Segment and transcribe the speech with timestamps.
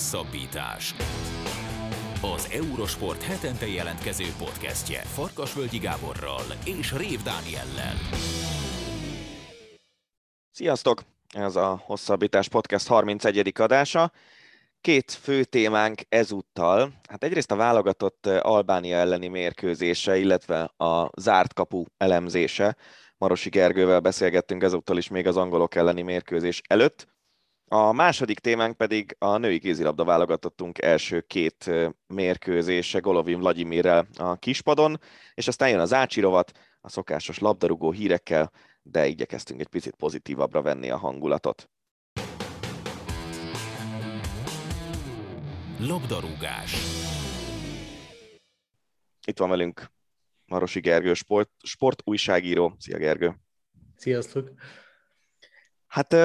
[0.00, 0.94] Hosszabbítás.
[2.22, 7.94] Az Eurosport hetente jelentkező podcastje Farkasvölgyi Gáborral és Rév Dániellel.
[10.50, 11.02] Sziasztok!
[11.34, 13.52] Ez a Hosszabbítás Podcast 31.
[13.58, 14.12] adása.
[14.80, 16.92] Két fő témánk ezúttal.
[17.08, 22.76] Hát egyrészt a válogatott Albánia elleni mérkőzése, illetve a zárt kapu elemzése.
[23.18, 27.06] Marosi Gergővel beszélgettünk ezúttal is még az angolok elleni mérkőzés előtt.
[27.72, 31.70] A második témánk pedig a női kézilabda válogatottunk első két
[32.06, 35.00] mérkőzése Golovin Vladimirrel a kispadon,
[35.34, 40.62] és aztán jön az Ácsi rovat, a szokásos labdarúgó hírekkel, de igyekeztünk egy picit pozitívabbra
[40.62, 41.70] venni a hangulatot.
[45.78, 46.76] Labdarúgás.
[49.26, 49.90] Itt van velünk
[50.44, 52.74] Marosi Gergő, sport, sport újságíró.
[52.78, 53.40] Szia Gergő!
[53.96, 54.50] Sziasztok!
[55.86, 56.16] Hát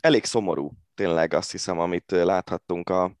[0.00, 3.16] elég szomorú tényleg azt hiszem, amit láthattunk a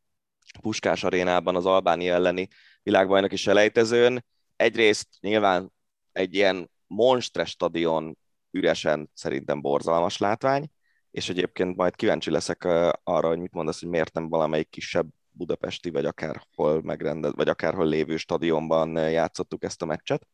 [0.60, 2.48] Puskás arénában az Albánia elleni
[2.82, 4.24] világbajnoki selejtezőn.
[4.56, 5.72] Egyrészt nyilván
[6.12, 8.18] egy ilyen monstre stadion
[8.50, 10.70] üresen szerintem borzalmas látvány,
[11.10, 12.64] és egyébként majd kíváncsi leszek
[13.02, 17.86] arra, hogy mit mondasz, hogy miért nem valamelyik kisebb budapesti, vagy akárhol megrendez, vagy akárhol
[17.86, 20.26] lévő stadionban játszottuk ezt a meccset.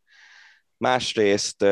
[0.77, 1.64] Másrészt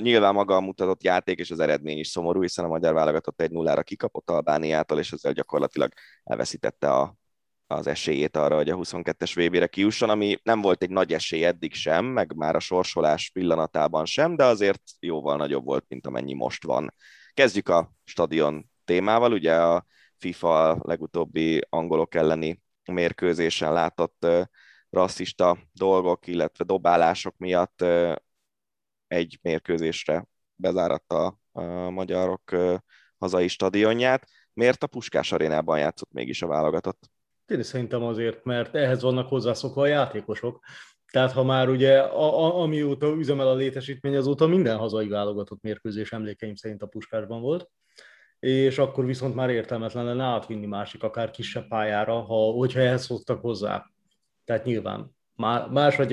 [0.00, 3.50] nyilván maga a mutatott játék és az eredmény is szomorú, hiszen a magyar válogatott egy
[3.50, 5.92] nullára kikapott Albániától, és ezzel gyakorlatilag
[6.24, 7.16] elveszítette a,
[7.66, 11.74] az esélyét arra, hogy a 22-es VB-re kiusson, ami nem volt egy nagy esély eddig
[11.74, 16.64] sem, meg már a sorsolás pillanatában sem, de azért jóval nagyobb volt, mint amennyi most
[16.64, 16.94] van.
[17.34, 24.26] Kezdjük a stadion témával, ugye a FIFA legutóbbi angolok elleni mérkőzésen látott
[24.90, 27.84] rasszista dolgok, illetve dobálások miatt
[29.14, 32.56] egy mérkőzésre bezáratta a magyarok
[33.18, 34.28] hazai stadionját.
[34.52, 37.10] Miért a Puskás arénában játszott mégis a válogatott?
[37.46, 40.64] Én szerintem azért, mert ehhez vannak hozzászokva a játékosok.
[41.12, 46.12] Tehát ha már ugye, a, a, amióta üzemel a létesítmény, azóta minden hazai válogatott mérkőzés
[46.12, 47.70] emlékeim szerint a Puskásban volt
[48.44, 53.40] és akkor viszont már értelmetlen lenne átvinni másik, akár kisebb pályára, ha, hogyha ehhez szoktak
[53.40, 53.90] hozzá.
[54.44, 55.16] Tehát nyilván
[55.70, 56.12] más vagy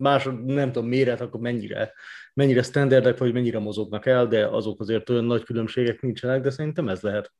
[0.00, 1.92] más, nem tudom, méret, akkor mennyire,
[2.34, 6.88] mennyire standardek, vagy mennyire mozognak el, de azok azért olyan nagy különbségek nincsenek, de szerintem
[6.88, 7.32] ez lehet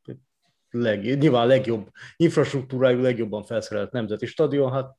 [0.70, 4.96] leg, nyilván a legjobb infrastruktúrájú, legjobban felszerelt nemzeti stadion, hát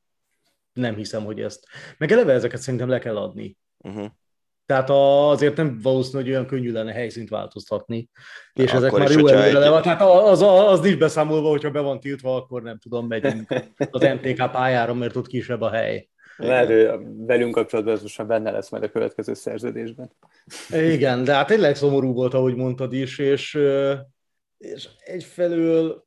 [0.73, 1.67] nem hiszem, hogy ezt.
[1.97, 3.57] Meg eleve ezeket szerintem le kell adni.
[3.77, 4.07] Uh-huh.
[4.65, 8.09] Tehát azért nem valószínű, hogy olyan könnyű lenne helyszínt változtatni,
[8.53, 9.53] és ezek már jó előre egy...
[9.53, 13.53] le Tehát az, az, az nincs beszámolva, hogyha be van tiltva, akkor nem tudom, megyünk
[13.91, 16.09] az MTK pályára, mert ott kisebb a hely.
[16.37, 16.89] Lehet, hogy
[17.25, 20.11] velünk kapcsolatban ez most már benne lesz majd a következő szerződésben.
[20.69, 23.59] Igen, de hát tényleg szomorú volt, ahogy mondtad is, és,
[24.57, 26.05] és egyfelől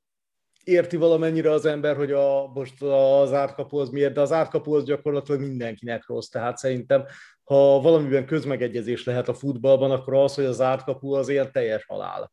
[0.64, 4.84] érti valamennyire az ember, hogy a, most az átkapu az miért, de az átkapu az
[4.84, 6.28] gyakorlatilag mindenkinek rossz.
[6.28, 7.04] Tehát szerintem,
[7.44, 12.32] ha valamiben közmegegyezés lehet a futballban, akkor az, hogy az átkapu az ilyen teljes halál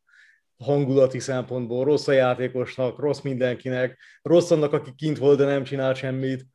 [0.62, 5.94] hangulati szempontból, rossz a játékosnak, rossz mindenkinek, rossz annak, aki kint volt, de nem csinál
[5.94, 6.46] semmit.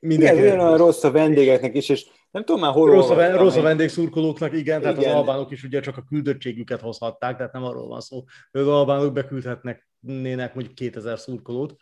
[0.00, 3.36] Mindenki igen, olyan rossz a vendégeknek is, és nem tudom már hol Rossz a, ven-
[3.36, 7.52] rossz a vendégszurkolóknak, igen, igen, tehát az albánok is ugye csak a küldöttségüket hozhatták, tehát
[7.52, 11.76] nem arról van szó, hogy az albánok beküldhetnek nének mondjuk 2000 szurkolót.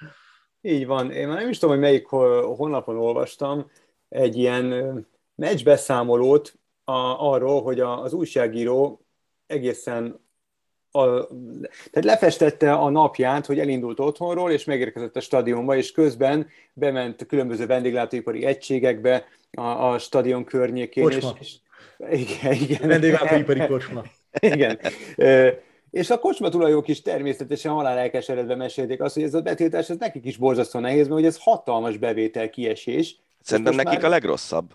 [0.61, 1.11] Így van.
[1.11, 3.71] Én már nem is tudom, hogy melyik honlapon olvastam
[4.09, 6.55] egy ilyen meccsbeszámolót
[6.85, 9.07] a, arról, hogy a, az újságíró
[9.47, 10.28] egészen
[10.91, 11.27] a,
[11.91, 17.67] tehát lefestette a napját, hogy elindult otthonról, és megérkezett a stadionba, és közben bement különböző
[17.67, 21.05] vendéglátóipari egységekbe a, a stadion környékén.
[21.05, 21.37] Kocsma.
[21.41, 21.55] És,
[22.11, 22.89] és, igen, igen.
[22.89, 24.03] Vendéglátóipari kocsma.
[24.41, 24.79] igen.
[25.91, 29.97] És a kocsma tulajok is természetesen halál elkeseredve mesélték azt, hogy ez a betiltás ez
[29.99, 33.17] nekik is borzasztó nehéz, mert hogy ez hatalmas bevétel kiesés.
[33.43, 34.05] Szerintem nekik már...
[34.05, 34.75] a legrosszabb.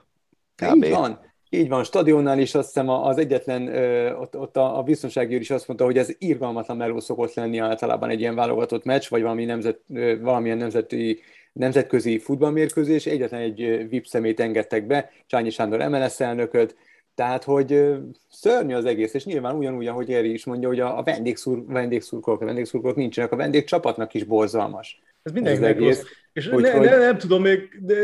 [0.55, 0.83] Kb.
[0.83, 1.31] Így van.
[1.53, 3.67] Így van, stadionnál is azt hiszem az egyetlen,
[4.15, 8.09] ott, ott a, a biztonsági is azt mondta, hogy ez irgalmatlan meló szokott lenni általában
[8.09, 9.79] egy ilyen válogatott meccs, vagy valami nemzet,
[10.21, 11.19] valamilyen nemzeti,
[11.51, 16.75] nemzetközi futballmérkőzés, egyetlen egy VIP szemét engedtek be, Csányi Sándor MLS elnököt,
[17.15, 17.93] tehát, hogy
[18.29, 22.41] szörnyű az egész, és nyilván ugyanúgy, ahogy Eri is mondja, hogy a, a vendégszur, vendégszurkolók,
[22.41, 25.01] a vendégszurkolók nincsenek, a vendégcsapatnak is borzalmas.
[25.23, 26.01] Ez mindenkinek rossz.
[26.33, 26.85] És hogy, ne, hogy...
[26.85, 27.95] Ne, nem tudom még, de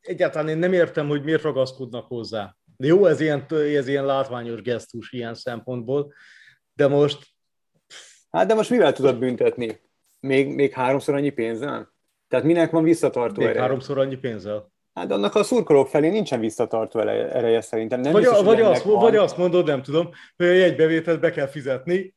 [0.00, 2.57] egyáltalán én nem értem, hogy miért ragaszkodnak hozzá.
[2.80, 6.12] De jó, ez ilyen, ez ilyen látványos gesztus ilyen szempontból,
[6.72, 7.26] de most...
[8.30, 9.80] Hát de most mivel tudod büntetni?
[10.20, 11.92] Még, még háromszor annyi pénzzel?
[12.28, 13.60] Tehát minek van visszatartó még ereje?
[13.60, 14.72] háromszor annyi pénzzel?
[14.94, 18.00] Hát annak a szurkolók felé nincsen visszatartó ereje szerintem.
[18.00, 21.46] Nem vagy, biztos, vagy, azt, vagy azt mondod, nem tudom, hogy egy bevételt be kell
[21.46, 22.14] fizetni,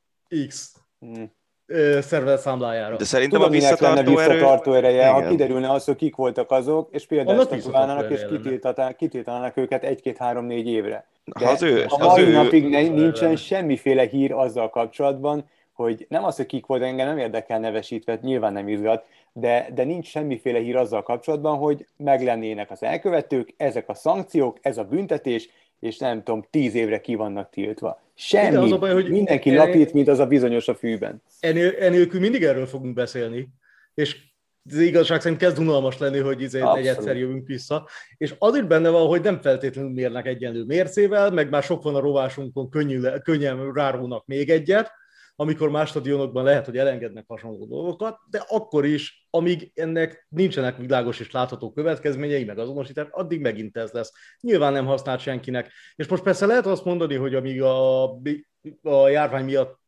[0.48, 0.76] X.
[1.00, 1.32] Hmm.
[2.02, 2.96] Szervezet számlájára.
[2.96, 4.86] De szerintem Tudom, a visszatartó, lenne visszatartó erő...
[4.86, 7.48] ereje, ha kiderülne az, hogy kik voltak azok, és például
[8.10, 8.26] és
[8.98, 11.08] kitiltanának őket egy-két-három-négy évre.
[11.24, 15.46] De Ha az ő, a az mai ő, napig ne, nincsen semmiféle hír azzal kapcsolatban,
[15.74, 19.84] hogy nem az, hogy kik volt, engem nem érdekel nevesítve, nyilván nem izgat, de, de
[19.84, 25.50] nincs semmiféle hír azzal kapcsolatban, hogy meglennének az elkövetők, ezek a szankciók, ez a büntetés,
[25.82, 28.02] és nem tudom, tíz évre ki vannak tiltva.
[28.16, 28.56] Semmi.
[28.56, 31.22] Az a baj, hogy- Mindenki e- lapít, mint az a bizonyos a fűben.
[31.40, 33.48] Enél, enélkül mindig erről fogunk beszélni,
[33.94, 34.18] és
[34.70, 37.88] az igazság szerint kezd unalmas lenni, hogy izé egy egyszer jövünk vissza,
[38.18, 41.96] és az is benne van, hogy nem feltétlenül mérnek egyenlő mércével, meg már sok van
[41.96, 44.92] a rovásunkon, könnyű, könnyen rárónak még egyet,
[45.36, 51.20] amikor más stadionokban lehet, hogy elengednek hasonló dolgokat, de akkor is, amíg ennek nincsenek világos
[51.20, 54.12] és látható következményei, meg azonosítás, addig megint ez lesz.
[54.40, 55.72] Nyilván nem használt senkinek.
[55.96, 58.04] És most persze lehet azt mondani, hogy amíg a,
[58.82, 59.80] a járvány miatt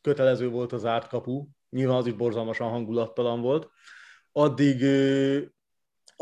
[0.00, 3.68] kötelező volt az árt kapu, nyilván az is borzalmasan hangulattalan volt,
[4.32, 4.84] addig,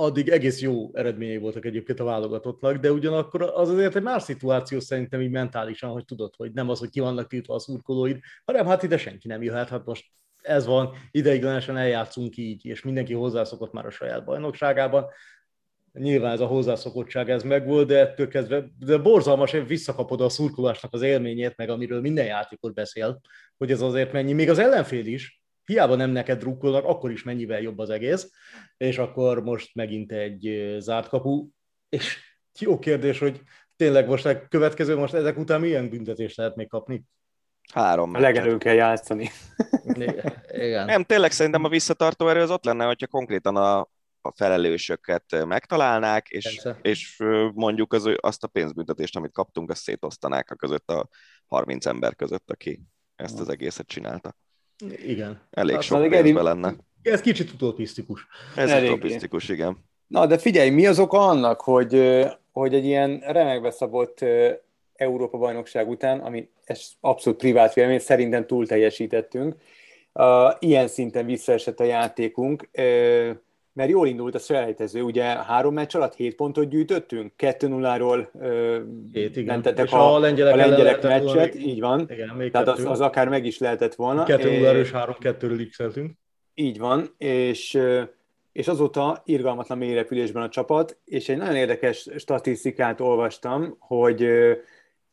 [0.00, 4.80] addig egész jó eredményei voltak egyébként a válogatottnak, de ugyanakkor az azért egy más szituáció
[4.80, 8.66] szerintem így mentálisan, hogy tudod, hogy nem az, hogy ki vannak tiltva a szurkolóid, hanem
[8.66, 10.04] hát ide senki nem jöhet, hát most
[10.42, 15.06] ez van, ideiglenesen eljátszunk így, és mindenki hozzászokott már a saját bajnokságában.
[15.92, 20.92] Nyilván ez a hozzászokottság ez megvolt, de ettől kezdve, de borzalmas, hogy visszakapod a szurkolásnak
[20.92, 23.20] az élményét, meg amiről minden játékot beszél,
[23.56, 25.39] hogy ez azért mennyi, még az ellenfél is,
[25.70, 28.30] hiába nem neked drukkolnak, akkor is mennyivel jobb az egész,
[28.76, 31.48] és akkor most megint egy zárt kapu,
[31.88, 32.18] és
[32.58, 33.40] jó kérdés, hogy
[33.76, 37.04] tényleg most a következő, most ezek után milyen büntetést lehet még kapni?
[37.72, 39.30] három A legelő kell játszani.
[40.48, 40.84] Igen.
[40.92, 43.78] Nem, tényleg szerintem a visszatartó erő az ott lenne, hogyha konkrétan a,
[44.20, 46.78] a felelősöket megtalálnák, és, Persze.
[46.82, 47.16] és
[47.54, 51.08] mondjuk az, azt a pénzbüntetést, amit kaptunk, azt szétosztanák a között a
[51.46, 52.80] 30 ember között, aki
[53.16, 54.34] ezt az egészet csinálta.
[55.06, 55.40] Igen.
[55.50, 56.74] Elég Hát, sok pénzbe Geri- lenne.
[57.02, 58.26] Ez kicsit utopisztikus.
[58.56, 58.92] Ez Eléggé.
[58.92, 59.84] utopisztikus, igen.
[60.06, 64.24] Na, de figyelj, mi az oka annak, hogy, hogy egy ilyen remekbe szabott
[64.94, 69.54] Európa-bajnokság után, ami ez abszolút privát vélemény, szerintem túl teljesítettünk,
[70.12, 70.24] uh,
[70.58, 73.30] ilyen szinten visszaesett a játékunk, ö,
[73.80, 78.78] mert jól indult a selejtező, ugye három meccs alatt hét pontot gyűjtöttünk, 2-0-ról ö,
[79.12, 79.44] Hét, igen.
[79.44, 82.06] mentetek És a, a a lengyelek ellen lengyelek volna meccset, még- így van.
[82.10, 82.88] Igen, még Tehát az, kettő.
[82.88, 84.24] az akár meg is lehetett volna.
[84.24, 85.78] Kettő É, nulla erős három kettőről x
[86.54, 87.78] így van, és,
[88.52, 94.52] és azóta irgalmatlan mélyrepülésben a csapat, és egy nagyon érdekes statisztikát olvastam, hogy ö,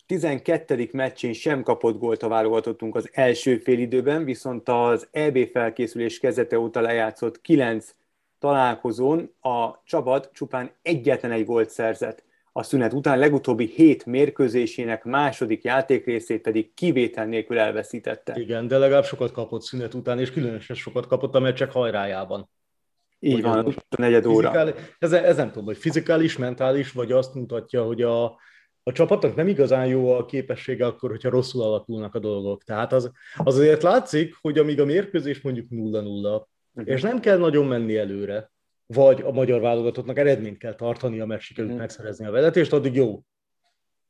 [0.05, 0.89] 12.
[0.91, 6.81] meccsén sem kapott gólt a válogatottunk az első félidőben, viszont az EB felkészülés kezdete óta
[6.81, 7.95] lejátszott 9
[8.39, 12.25] találkozón a csapat csupán egyetlen egy gólt szerzett.
[12.51, 18.39] A szünet után legutóbbi hét mérkőzésének második játékrészét pedig kivétel nélkül elveszítette.
[18.39, 22.49] Igen, de legalább sokat kapott szünet után, és különösen sokat kapott a meccsek hajrájában.
[23.19, 24.73] Így van, most a negyed óra.
[24.99, 28.23] Ez, ez nem tudom, hogy fizikális, mentális, vagy azt mutatja, hogy a,
[28.83, 32.63] a csapatnak nem igazán jó a képessége akkor, hogyha rosszul alakulnak a dolgok.
[32.63, 36.43] Tehát az, az azért látszik, hogy amíg a mérkőzés mondjuk 0-0,
[36.77, 36.89] Mhm.
[36.89, 38.51] és nem kell nagyon menni előre,
[38.85, 41.81] vagy a magyar válogatottnak eredményt kell tartani, mert sikerült Mhm.
[41.81, 43.21] megszerezni a vezetést, addig jó.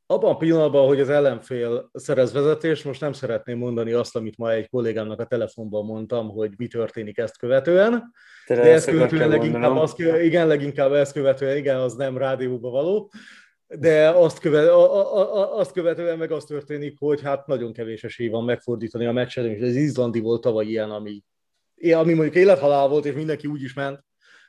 [0.10, 4.52] Abban a pillanatban, hogy az ellenfél szerez vezetést, most nem szeretném mondani azt, amit ma
[4.52, 8.12] egy kollégámnak a telefonban mondtam, hogy mi történik ezt követően,
[8.46, 13.12] Te de ezt követően leginkább, azt, igen, leginkább ezt követően, igen, az nem rádióba való,
[13.68, 18.04] de azt, követ, a, a, a, azt követően meg az történik, hogy hát nagyon kevés
[18.04, 21.24] esély van megfordítani a meccset, és az izlandi volt tavaly ilyen, ami,
[21.82, 24.06] ami mondjuk élethalál volt, és mindenki úgy is ment,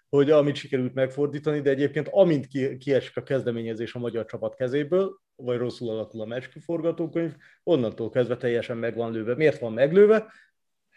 [0.09, 5.21] hogy amit sikerült megfordítani, de egyébként amint ki, kiesik a kezdeményezés a magyar csapat kezéből,
[5.37, 9.35] vagy rosszul alakul a meccs forgatókönyv, onnantól kezdve teljesen meg van lőve.
[9.35, 10.33] Miért van meglőve?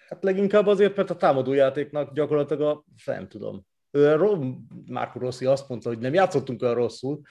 [0.08, 3.66] Hát leginkább azért, mert a támadójátéknak gyakorlatilag a, nem tudom,
[4.86, 7.22] Márko Rossi azt mondta, hogy nem játszottunk olyan rosszul.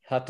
[0.00, 0.28] Hát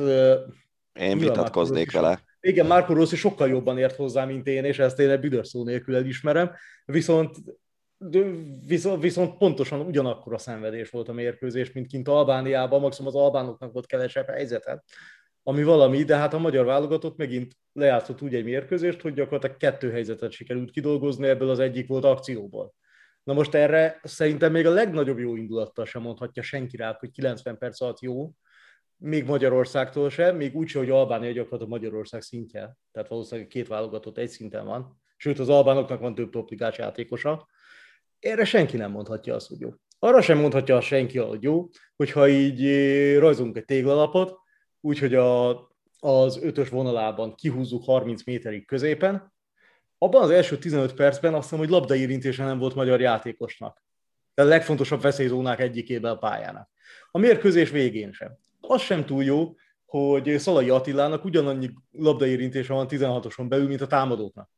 [0.92, 2.22] Én vitatkoznék vele.
[2.40, 5.64] igen, Márko Rossi sokkal jobban ért hozzá, mint én, és ezt én egy büdös szó
[5.64, 6.50] nélkül elismerem,
[6.84, 7.36] viszont,
[7.98, 8.20] de
[8.66, 13.72] viszont, viszont pontosan ugyanakkor a szenvedés volt a mérkőzés, mint kint Albániában, maximum az albánoknak
[13.72, 14.84] volt kevesebb helyzete,
[15.42, 19.90] ami valami, de hát a magyar válogatott megint lejátszott úgy egy mérkőzést, hogy gyakorlatilag kettő
[19.90, 22.74] helyzetet sikerült kidolgozni, ebből az egyik volt akcióból.
[23.22, 27.58] Na most erre szerintem még a legnagyobb jó indulattal sem mondhatja senki rá, hogy 90
[27.58, 28.32] perc alatt jó,
[28.96, 34.18] még Magyarországtól sem, még úgy sem, hogy Albánia gyakorlatilag Magyarország szintje, tehát valószínűleg két válogatott
[34.18, 37.48] egy szinten van, sőt az albánoknak van több topligás játékosa.
[38.20, 39.70] Erre senki nem mondhatja azt, hogy jó.
[39.98, 44.36] Arra sem mondhatja senki, hogy jó, hogyha így eh, rajzolunk egy téglalapot,
[44.80, 45.50] úgyhogy a,
[46.00, 49.32] az ötös vonalában kihúzzuk 30 méterig középen,
[49.98, 53.82] abban az első 15 percben azt hiszem, hogy labdaérintése nem volt magyar játékosnak.
[54.34, 56.70] De a legfontosabb veszélyzónák egyikében a pályának.
[57.10, 58.38] A mérkőzés végén sem.
[58.60, 59.54] Az sem túl jó,
[59.86, 64.50] hogy Szalai Attilának ugyanannyi labdaérintése van 16-oson belül, mint a támadóknak.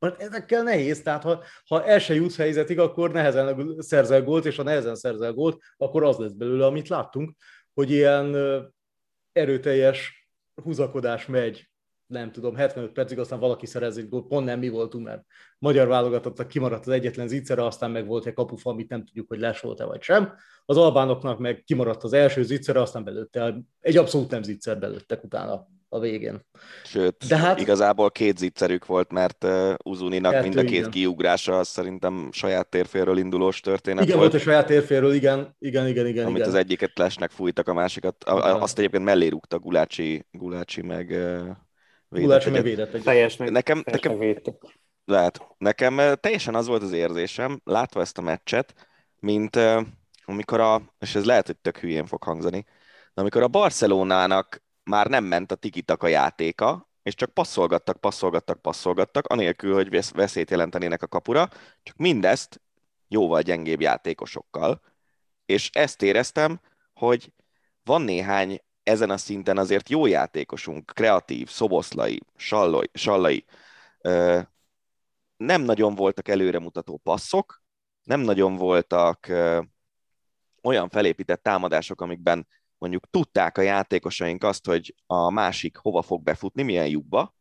[0.00, 4.56] Mert ezekkel nehéz, tehát ha, ha el se jutsz helyzetig, akkor nehezen szerzel gólt, és
[4.56, 7.36] ha nehezen szerzel gólt, akkor az lesz belőle, amit láttunk,
[7.74, 8.36] hogy ilyen
[9.32, 10.28] erőteljes
[10.62, 11.70] húzakodás megy
[12.10, 15.24] nem tudom, 75 percig, aztán valaki szerez gólt, pont nem mi voltunk, mert
[15.58, 19.38] magyar válogatottak kimaradt az egyetlen zicsere, aztán meg volt egy kapufa, amit nem tudjuk, hogy
[19.38, 20.34] les volt-e vagy sem.
[20.64, 25.66] Az albánoknak meg kimaradt az első zicsere, aztán belőtte, egy abszolút nem zicser belőttek utána
[25.92, 26.40] a végén.
[26.84, 30.90] Sőt, De hát, igazából két zicserük volt, mert uh, Uzuninak mind a két igen.
[30.90, 34.30] kiugrása az szerintem saját térféről indulós történet igen, volt.
[34.30, 36.24] volt a saját térféről, igen, igen, igen, igen.
[36.24, 36.48] Amit igen.
[36.48, 41.56] az egyiket lesnek fújtak, a másikat, a, azt egyébként mellé rúgta Gulácsi, Gulácsi meg uh,
[42.08, 42.50] védett.
[42.50, 43.02] meg védett egy.
[43.02, 44.58] Teljes meg, nekem, nekem, védett.
[45.04, 45.40] lehet.
[45.58, 48.74] Nekem teljesen az volt az érzésem, látva ezt a meccset,
[49.20, 49.80] mint uh,
[50.24, 52.64] amikor a, és ez lehet, hogy tök hülyén fog hangzani,
[53.14, 58.62] de amikor a Barcelonának már nem ment a tikitak a játéka, és csak passzolgattak, passzolgattak,
[58.62, 61.48] passzolgattak, anélkül, hogy veszélyt jelentenének a kapura,
[61.82, 62.60] csak mindezt
[63.08, 64.82] jóval gyengébb játékosokkal.
[65.46, 66.60] És ezt éreztem,
[66.94, 67.32] hogy
[67.84, 73.44] van néhány ezen a szinten azért jó játékosunk, kreatív, szoboszlai, sallai, sallai
[75.36, 77.62] nem nagyon voltak előremutató passzok,
[78.02, 79.32] nem nagyon voltak
[80.62, 82.46] olyan felépített támadások, amikben
[82.80, 87.34] mondjuk tudták a játékosaink azt, hogy a másik hova fog befutni, milyen lyukba,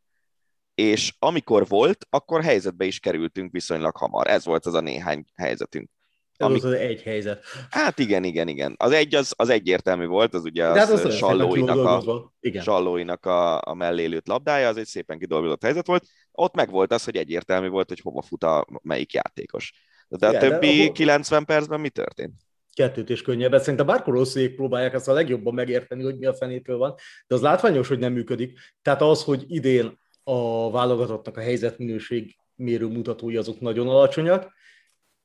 [0.75, 4.27] és amikor volt, akkor helyzetbe is kerültünk viszonylag hamar.
[4.27, 5.89] Ez volt az a néhány helyzetünk.
[6.37, 6.59] Ez ami...
[6.59, 7.43] volt az egy helyzet.
[7.69, 8.75] Hát igen, igen, igen.
[8.77, 12.63] Az egy az, az egyértelmű volt, az ugye az, az, az sallóinak, a, igen.
[12.63, 16.05] sallóinak a, a mellélőtt labdája, az egy szépen kidolgozott helyzet volt.
[16.31, 19.73] Ott meg volt az, hogy egyértelmű volt, hogy hova fut a melyik játékos.
[20.07, 20.91] De a igen, többi de ahol...
[20.91, 22.33] 90 percben mi történt?
[22.73, 23.57] Kettőt is könnyebb.
[23.57, 26.95] Szerintem bárkor rosszék próbálják ezt a legjobban megérteni, hogy mi a fenétől van,
[27.27, 28.59] de az látványos, hogy nem működik.
[28.81, 34.57] Tehát az, hogy idén a válogatottnak a helyzetminőség mérő mutatói azok nagyon alacsonyak,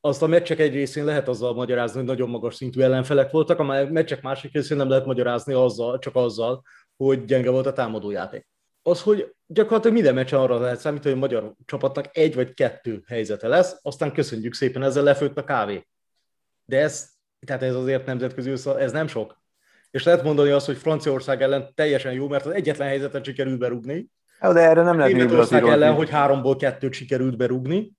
[0.04, 3.86] azt a meccsek egy részén lehet azzal magyarázni, hogy nagyon magas szintű ellenfelek voltak, a
[3.90, 6.62] meccsek másik részén nem lehet magyarázni azzal, csak azzal,
[6.96, 8.48] hogy gyenge volt a támadójáték.
[8.82, 13.02] Az, hogy gyakorlatilag minden meccsen arra lehet számítani, hogy a magyar csapatnak egy vagy kettő
[13.06, 15.86] helyzete lesz, aztán köszönjük szépen, ezzel lefőtt a kávé.
[16.64, 17.08] De ez,
[17.44, 19.42] tehát ez azért nemzetközi össze, ez nem sok.
[19.90, 24.06] És lehet mondani azt, hogy Franciaország ellen teljesen jó, mert az egyetlen helyzetet sikerült berúgni.
[24.40, 27.92] De erre nem lehet Németország ellen, hogy háromból kettőt sikerült berúgni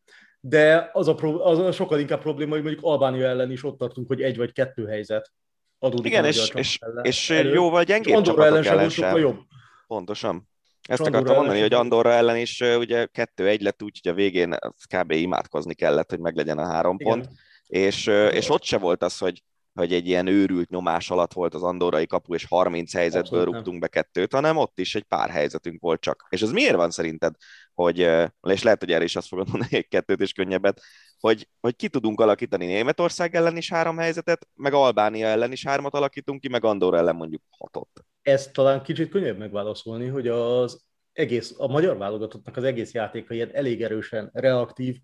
[0.48, 3.78] de az a, pro, az a sokkal inkább probléma, hogy mondjuk Albánia ellen is ott
[3.78, 5.32] tartunk, hogy egy vagy kettő helyzet
[5.80, 6.06] adódik.
[6.06, 9.18] Igen, és, és, és jóval gyengébb csapatok ellen, ellen sem.
[9.18, 9.40] Jobb.
[9.88, 10.50] Pontosan.
[10.88, 14.56] Ezt Andorra akartam mondani, hogy Andorra ellen is ugye kettő-egy lett úgy, hogy a végén
[14.96, 15.12] kb.
[15.12, 17.14] imádkozni kellett, hogy meglegyen a három Igen.
[17.14, 17.30] pont,
[17.68, 19.44] és, és ott se volt az, hogy
[19.76, 23.80] hogy egy ilyen őrült nyomás alatt volt az andorai kapu, és 30 helyzetből Abszolút rúgtunk
[23.80, 26.28] be kettőt, hanem ott is egy pár helyzetünk volt csak.
[26.30, 27.36] És ez miért van szerinted,
[27.74, 28.00] hogy,
[28.42, 30.82] és lehet, hogy erre is azt fogod mondani, egy kettőt is könnyebbet,
[31.20, 35.94] hogy, hogy ki tudunk alakítani Németország ellen is három helyzetet, meg Albánia ellen is hármat
[35.94, 37.90] alakítunk ki, meg Andorra ellen mondjuk hatot.
[38.22, 43.50] Ez talán kicsit könnyebb megválaszolni, hogy az egész, a magyar válogatottnak az egész játéka ilyen
[43.54, 44.98] elég erősen reaktív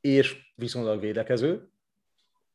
[0.00, 1.72] és viszonylag védekező,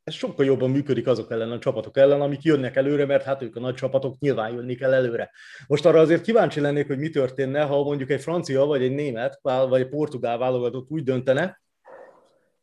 [0.09, 3.55] ez sokkal jobban működik azok ellen a csapatok ellen, amik jönnek előre, mert hát ők
[3.55, 5.31] a nagy csapatok nyilván jönni kell előre.
[5.67, 9.39] Most arra azért kíváncsi lennék, hogy mi történne, ha mondjuk egy francia, vagy egy német,
[9.41, 11.61] vagy egy portugál válogatott úgy döntene,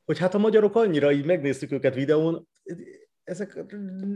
[0.04, 2.48] hogy hát a magyarok annyira így megnéztük őket videón,
[3.24, 3.64] ezek,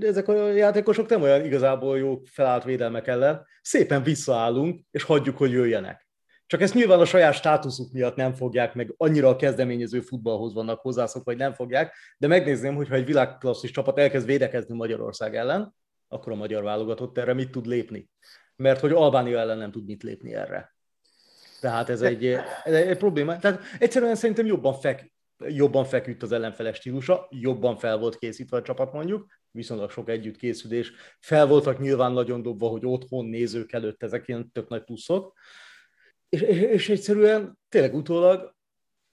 [0.00, 5.50] ezek a játékosok nem olyan igazából jó felállt védelmek ellen, szépen visszaállunk, és hagyjuk, hogy
[5.50, 6.08] jöjjenek.
[6.50, 10.80] Csak ezt nyilván a saját státuszuk miatt nem fogják, meg annyira a kezdeményező futballhoz vannak
[10.80, 15.74] hozzászok, vagy nem fogják, de megnézném, hogyha egy világklasszis csapat elkezd védekezni Magyarország ellen,
[16.08, 18.08] akkor a magyar válogatott erre mit tud lépni.
[18.56, 20.74] Mert hogy Albánia ellen nem tud mit lépni erre.
[21.60, 22.26] Tehát ez egy,
[22.64, 23.36] ez egy probléma.
[23.36, 28.62] Tehát egyszerűen szerintem jobban, fek, jobban feküdt az ellenfeles stílusa, jobban fel volt készítve a
[28.62, 30.92] csapat mondjuk, viszonylag sok együttkészülés.
[31.20, 35.38] Fel voltak nyilván nagyon dobva, hogy otthon nézők előtt ezek ilyen tök nagy pluszok
[36.30, 38.54] és, és, és egyszerűen tényleg utólag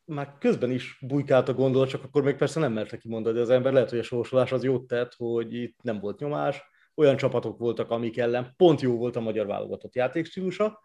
[0.06, 3.74] már közben is bujkált a gondolat, csak akkor még persze nem merte kimondani az ember.
[3.74, 6.62] Lehet, hogy a sorsolás az jót tett, hogy itt nem volt nyomás,
[6.96, 10.80] olyan csapatok voltak, amik ellen pont jó volt a magyar válogatott játékstílusa.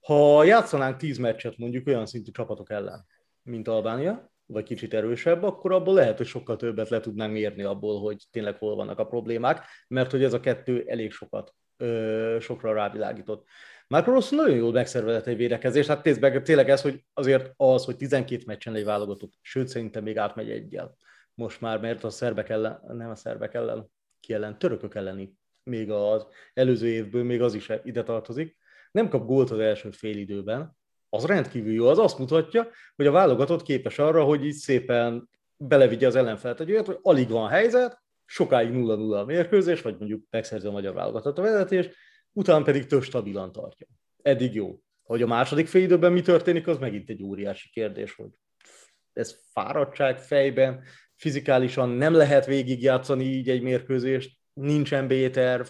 [0.00, 3.06] Ha játszanánk tíz meccset mondjuk olyan szintű csapatok ellen,
[3.42, 8.00] mint Albánia, vagy kicsit erősebb, akkor abból lehet, hogy sokkal többet le tudnánk mérni abból,
[8.00, 12.72] hogy tényleg hol vannak a problémák, mert hogy ez a kettő elég sokat, ö, sokra
[12.72, 13.46] rávilágított.
[13.90, 17.96] Marco Rossi nagyon jól megszervezett egy védekezés, hát meg, tényleg ez, hogy azért az, hogy
[17.96, 20.96] 12 meccsen egy válogatott, sőt szerintem még átmegy egyel.
[21.34, 25.90] Most már, mert a szerbek ellen, nem a szerbek ellen, ki ellen, törökök elleni, még
[25.90, 28.56] az előző évből, még az is ide tartozik,
[28.90, 30.76] nem kap gólt az első fél időben,
[31.08, 36.06] az rendkívül jó, az azt mutatja, hogy a válogatott képes arra, hogy így szépen belevigye
[36.06, 36.60] az ellenfelet.
[36.60, 40.94] Egy olyat, hogy alig van helyzet, sokáig 0-0 a mérkőzés, vagy mondjuk megszerzi a magyar
[40.94, 41.88] válogatott a vezetés,
[42.32, 43.86] utána pedig több stabilan tartja.
[44.22, 44.78] Eddig jó.
[45.02, 48.30] Hogy a második fél időben mi történik, az megint egy óriási kérdés, hogy
[49.12, 50.82] ez fáradtság fejben,
[51.16, 55.66] fizikálisan nem lehet végigjátszani így egy mérkőzést, nincs NBA terv,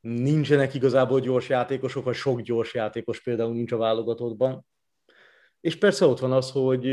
[0.00, 4.66] nincsenek igazából gyors játékosok, vagy sok gyors játékos például nincs a válogatottban.
[5.60, 6.86] És persze ott van az, hogy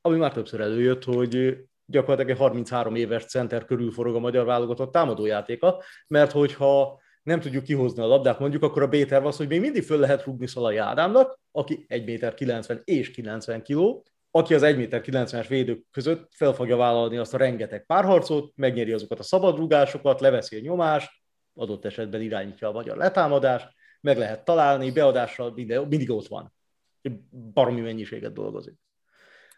[0.00, 4.92] ami már többször előjött, hogy gyakorlatilag egy 33 éves center körül forog a magyar válogatott
[4.92, 9.60] támadójátéka, mert hogyha nem tudjuk kihozni a labdát, mondjuk, akkor a b az, hogy még
[9.60, 14.62] mindig föl lehet rúgni Szalai Ádámnak, aki 1 méter 90 és 90 kg, aki az
[14.62, 19.22] 1 méter 90-es védők között fel fogja vállalni azt a rengeteg párharcot, megnyeri azokat a
[19.22, 21.10] szabadrúgásokat, leveszi a nyomást,
[21.54, 23.68] adott esetben irányítja a magyar letámadást,
[24.00, 26.52] meg lehet találni, beadással minden, mindig ott van.
[27.52, 28.74] Baromi mennyiséget dolgozik.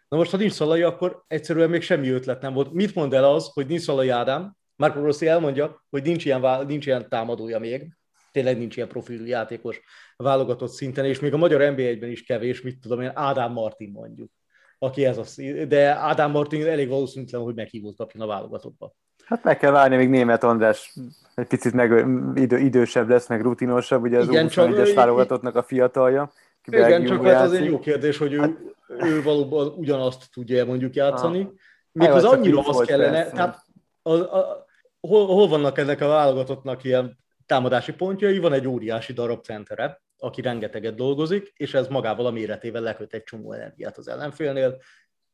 [0.08, 2.72] Na most, ha nincs Szalai, akkor egyszerűen még semmi ötlet nem volt.
[2.72, 4.56] Mit mond el az, hogy nincs Szalai Ádám?
[4.82, 7.88] Marco Rossi elmondja, hogy nincs ilyen, nincs ilyen támadója még,
[8.32, 9.80] tényleg nincs ilyen profil játékos
[10.16, 14.30] válogatott szinten, és még a magyar NBA-ben is kevés, mit tudom én, Ádám Martin mondjuk,
[14.78, 18.94] aki ez az, de Ádám Martin elég valószínűtlen, hogy meghívót kapjon a válogatottba.
[19.24, 20.94] Hát meg kell várni, még német András
[21.34, 25.62] egy picit meg, idő, idősebb lesz, meg rutinosabb, ugye az Igen, csak, es válogatottnak a
[25.62, 26.32] fiatalja.
[26.66, 28.56] Igen, csak hát az egy jó kérdés, hogy ő, hát,
[28.98, 31.48] ő valóban ugyanazt tudja mondjuk játszani.
[31.92, 33.32] Még az annyira az kellene, persze.
[33.32, 33.64] tehát
[34.02, 34.66] a, a,
[35.08, 38.38] hol, hol vannak ennek a válogatottnak ilyen támadási pontjai?
[38.38, 43.22] Van egy óriási darab centere, aki rengeteget dolgozik, és ez magával a méretével leköt egy
[43.22, 44.80] csomó energiát az ellenfélnél,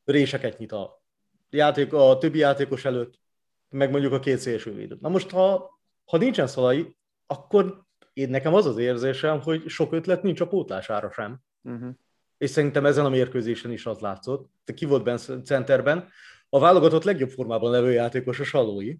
[0.04, 1.02] réseket nyit a,
[1.50, 3.20] játék, a többi játékos előtt,
[3.68, 4.96] meg mondjuk a két szélsővédő.
[5.00, 10.22] Na most, ha, ha nincsen szalai, akkor én nekem az az érzésem, hogy sok ötlet
[10.22, 11.40] nincs a pótlására sem.
[11.62, 11.90] Uh-huh.
[12.38, 14.50] És szerintem ezen a mérkőzésen is az látszott.
[14.64, 16.08] Te ki volt benne centerben?
[16.48, 18.94] A válogatott legjobb formában levő játékos a Salói.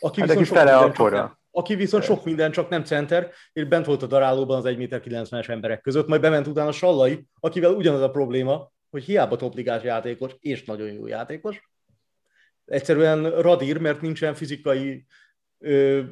[0.00, 3.86] Aki hát viszont, fele akkor nem, aki viszont sok minden, csak nem center, és bent
[3.86, 8.10] volt a darálóban az 1,90-es emberek között, majd bement utána a Sallai, akivel ugyanaz a
[8.10, 11.70] probléma, hogy hiába topligás játékos, és nagyon jó játékos,
[12.64, 15.06] egyszerűen radír, mert nincsen fizikai,
[15.58, 16.02] ö,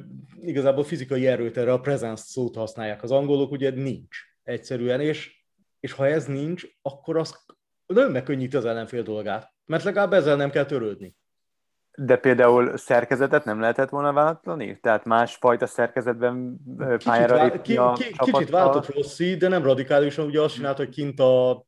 [0.41, 3.03] igazából fizikai erőt erre a presence szót használják.
[3.03, 5.45] Az angolok, ugye nincs egyszerűen, és,
[5.79, 7.45] és ha ez nincs, akkor az
[7.85, 11.15] nagyon megkönnyíti az ellenfél dolgát, mert legalább ezzel nem kell törődni.
[12.05, 14.79] De például szerkezetet nem lehetett volna váltani?
[14.81, 16.57] Tehát másfajta szerkezetben
[17.03, 20.93] pályára kicsit, vál, ki, ki, Kicsit váltott Rossi, de nem radikálisan, ugye azt csinálta, hogy
[20.93, 21.65] kint a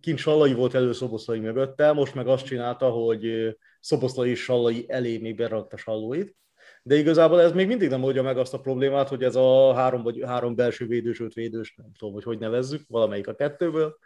[0.00, 5.18] kint Sallai volt elő Szoboszlai mögötte, most meg azt csinálta, hogy Szoboszlai és Sallai elé
[5.18, 6.36] még berakta Sallóit,
[6.82, 10.02] de igazából ez még mindig nem oldja meg azt a problémát, hogy ez a három,
[10.02, 13.96] vagy három belső védős, öt védős, nem tudom, hogy hogy nevezzük, valamelyik a kettőből,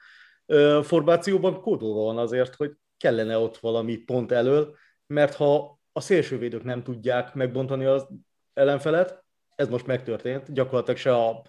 [0.83, 4.75] formációban kódolva van azért, hogy kellene ott valami pont elől,
[5.07, 8.09] mert ha a szélsővédők nem tudják megbontani az
[8.55, 11.43] ellenfelet, ez most megtörtént, gyakorlatilag se a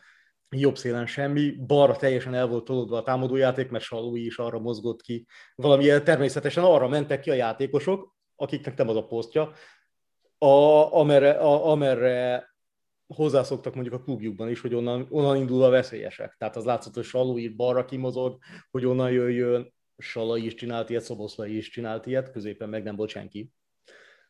[0.49, 5.01] jobb szélen semmi, balra teljesen el volt tolódva a támadójáték, mert Salui is arra mozgott
[5.01, 5.25] ki.
[5.55, 9.53] Valamilyen természetesen arra mentek ki a játékosok, akiknek nem az a posztja,
[10.37, 12.47] a, amerre, a, amerre
[13.15, 16.35] hozzászoktak mondjuk a klubjukban is, hogy onnan, onnan indul a veszélyesek.
[16.37, 18.37] Tehát az látszott, hogy Salui balra kimozog,
[18.71, 23.09] hogy onnan jöjjön, Salai is csinált ilyet, Szoboszlai is csinált ilyet, középen meg nem volt
[23.09, 23.51] senki.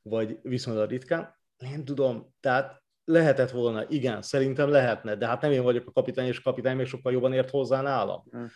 [0.02, 1.36] Vagy viszonylag ritkán.
[1.58, 6.28] Nem tudom, tehát lehetett volna, igen, szerintem lehetne, de hát nem én vagyok a kapitány,
[6.28, 8.24] és a kapitány még sokkal jobban ért hozzá nálam.
[8.32, 8.48] Hmm.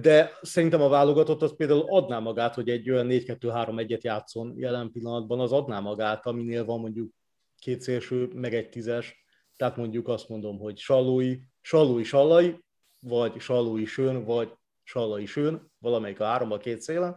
[0.00, 5.40] De szerintem a válogatott az például adná magát, hogy egy olyan 4-2-3-1-et játszon jelen pillanatban,
[5.40, 7.12] az adná magát, aminél van mondjuk
[7.58, 9.24] két szélső, meg egy tízes,
[9.56, 12.64] tehát mondjuk azt mondom, hogy Sallói, Sallói Sallai,
[13.00, 14.52] vagy Sallói Sön, vagy
[14.82, 17.16] Sallai Sön, valamelyik a három, a két szélen,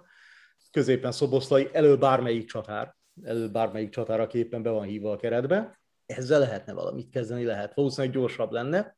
[0.71, 5.79] középen Szoboszlai, elő bármelyik csatár, elő bármelyik csatár a képen be van hívva a keretbe,
[6.05, 7.73] ezzel lehetne valamit kezdeni, lehet.
[7.73, 8.97] Valószínűleg gyorsabb lenne,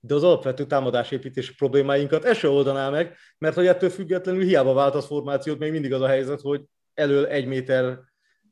[0.00, 4.94] de az alapvető támadásépítési problémáinkat ez se oldaná meg, mert hogy ettől függetlenül hiába vált
[4.94, 7.98] az formációt, még mindig az a helyzet, hogy elől egy méter,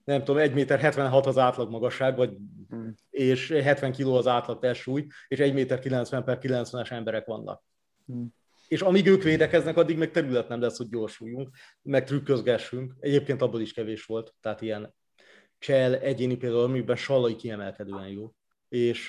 [0.04, 2.36] nem tudom, egy méter 76 az átlag magasság, vagy,
[2.68, 2.94] hmm.
[3.10, 7.62] és 70 kg az átlag testsúly, és egy méter 90 per 90-es emberek vannak.
[8.06, 8.34] Hmm.
[8.70, 11.48] És amíg ők védekeznek, addig meg terület nem lesz, hogy gyorsuljunk,
[11.82, 12.94] meg trükközgessünk.
[13.00, 14.94] Egyébként abból is kevés volt, tehát ilyen
[15.58, 18.32] Csel egyéni például, amiben Sallai kiemelkedően jó,
[18.68, 19.06] és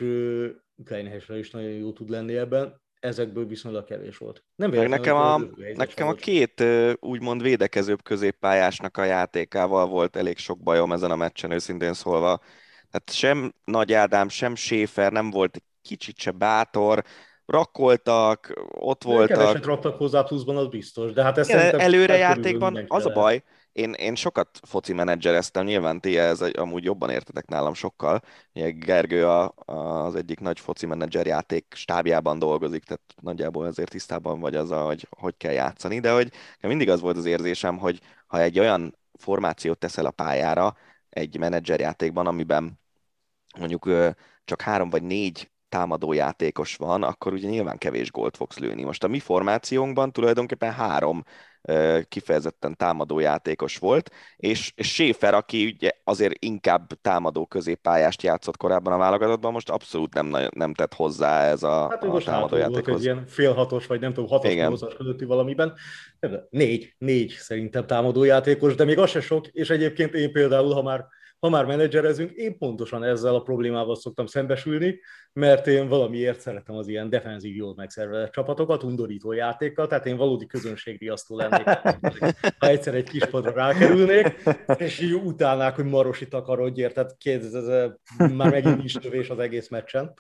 [0.85, 4.43] Kleinhesre is nagyon jó tud lenni ebben, ezekből viszonylag kevés volt.
[4.55, 5.41] Nem Meg nekem a,
[5.75, 6.63] nekem a két
[6.99, 12.41] úgymond védekezőbb középpályásnak a játékával volt elég sok bajom ezen a meccsen, őszintén szólva.
[12.89, 17.03] Tehát sem Nagy Ádám, sem Schäfer nem volt egy kicsit se bátor,
[17.51, 19.37] rakkoltak, ott voltak.
[19.37, 21.13] Keveset raktak hozzá pluszban, az biztos.
[21.13, 25.99] De hát ez Igen, előre játékban az a baj, én, én sokat foci menedzsereztem, nyilván
[25.99, 28.21] ti ez amúgy jobban értetek nálam sokkal.
[28.73, 29.73] Gergő a, a,
[30.05, 35.07] az egyik nagy foci menedzser játék stábjában dolgozik, tehát nagyjából azért tisztában vagy az, hogy
[35.09, 39.79] hogy kell játszani, de hogy mindig az volt az érzésem, hogy ha egy olyan formációt
[39.79, 40.75] teszel a pályára
[41.09, 42.79] egy menedzserjátékban, amiben
[43.59, 43.89] mondjuk
[44.45, 48.83] csak három vagy négy támadó játékos van, akkor ugye nyilván kevés gólt fogsz lőni.
[48.83, 51.23] Most a mi formációnkban tulajdonképpen három
[52.07, 58.97] kifejezetten támadó játékos volt, és, Schäfer, aki ugye azért inkább támadó középpályást játszott korábban a
[58.97, 62.85] válogatottban, most abszolút nem, nem tett hozzá ez a, hát, a támadó játékhoz.
[62.85, 65.73] Volt egy ilyen félhatos, vagy nem tudom, hatos nyolcas közötti valamiben.
[66.49, 70.81] Négy, négy szerintem támadó játékos, de még az se sok, és egyébként én például, ha
[70.81, 71.05] már
[71.41, 74.99] ha már menedzserezünk, én pontosan ezzel a problémával szoktam szembesülni,
[75.33, 80.45] mert én valamiért szeretem az ilyen defenzív, jól megszervezett csapatokat, undorító játékkal, tehát én valódi
[80.45, 81.63] közönségriasztó lennék,
[82.59, 84.35] ha egyszer egy kis padra rákerülnék,
[84.77, 87.91] és így utálnák, hogy Marosi takarodjért, tehát kérdez, ez
[88.31, 90.13] már megint is tövés az egész meccsen.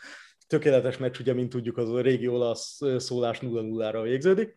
[0.47, 4.55] Tökéletes meccs, ugye, mint tudjuk, az a régi olasz szólás 0-0-ra végződik.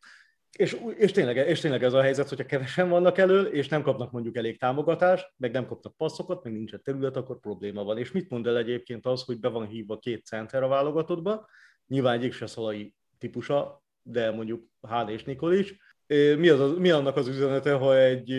[0.59, 4.11] És, és, tényleg, és tényleg ez a helyzet, hogyha kevesen vannak elől, és nem kapnak
[4.11, 7.99] mondjuk elég támogatást, meg nem kapnak passzokat, meg nincsen terület, akkor probléma van.
[7.99, 11.49] És mit mond el egyébként az, hogy be van hívva két center a válogatottba,
[11.87, 15.73] nyilván egyik se szalai típusa, de mondjuk Hán és Nikolics.
[16.07, 18.35] Mi, az, mi annak az üzenete, ha egy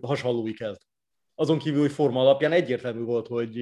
[0.00, 0.86] hasonlói kelt?
[1.34, 3.56] Azon kívül, hogy forma alapján egyértelmű volt, hogy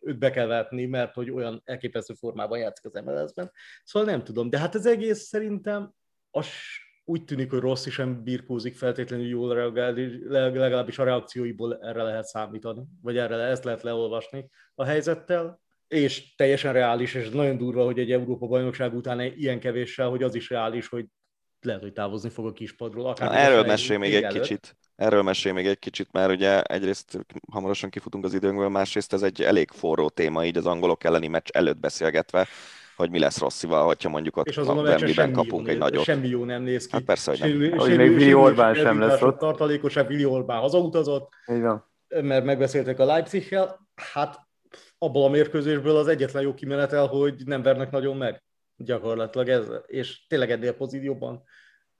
[0.00, 3.52] őt be kell vetni, mert hogy olyan elképesztő formában játszik az MLS-ben.
[3.84, 5.94] Szóval nem tudom, de hát az egész szerintem
[6.30, 6.46] az
[7.04, 12.82] úgy tűnik, hogy Rossi sem birkózik feltétlenül jól reagálni, legalábbis a reakcióiból erre lehet számítani,
[13.02, 18.12] vagy erre ezt lehet leolvasni a helyzettel, és teljesen reális, és nagyon durva, hogy egy
[18.12, 21.06] Európa bajnokság után ilyen kevéssel, hogy az is reális, hogy
[21.60, 23.06] lehet, hogy távozni fog a kispadról.
[23.06, 24.40] Akár Na, erről mesél még egy előtt.
[24.40, 24.76] kicsit.
[24.96, 27.18] Erről mesél még egy kicsit, mert ugye egyrészt
[27.52, 31.48] hamarosan kifutunk az időnkből, másrészt ez egy elég forró téma, így az angolok elleni meccs
[31.52, 32.46] előtt beszélgetve,
[32.96, 36.04] hogy mi lesz Rosszival, hogyha mondjuk ott és a Wembley-ben kapunk egy nagyot.
[36.04, 36.92] Semmi jó nem néz ki.
[36.92, 37.48] Hát persze, hogy nem.
[37.48, 39.38] Sérül, hogy még Willi Orbán sem lesz ott.
[39.38, 41.28] Tartalékosabb Willi Orbán hazautazott,
[42.08, 43.88] mert megbeszéltek a Leipzig-hel.
[44.12, 44.40] Hát
[44.98, 48.42] abból a mérkőzésből az egyetlen jó kimenetel, hogy nem vernek nagyon meg
[48.76, 51.42] gyakorlatilag ez, és tényleg ennél pozícióban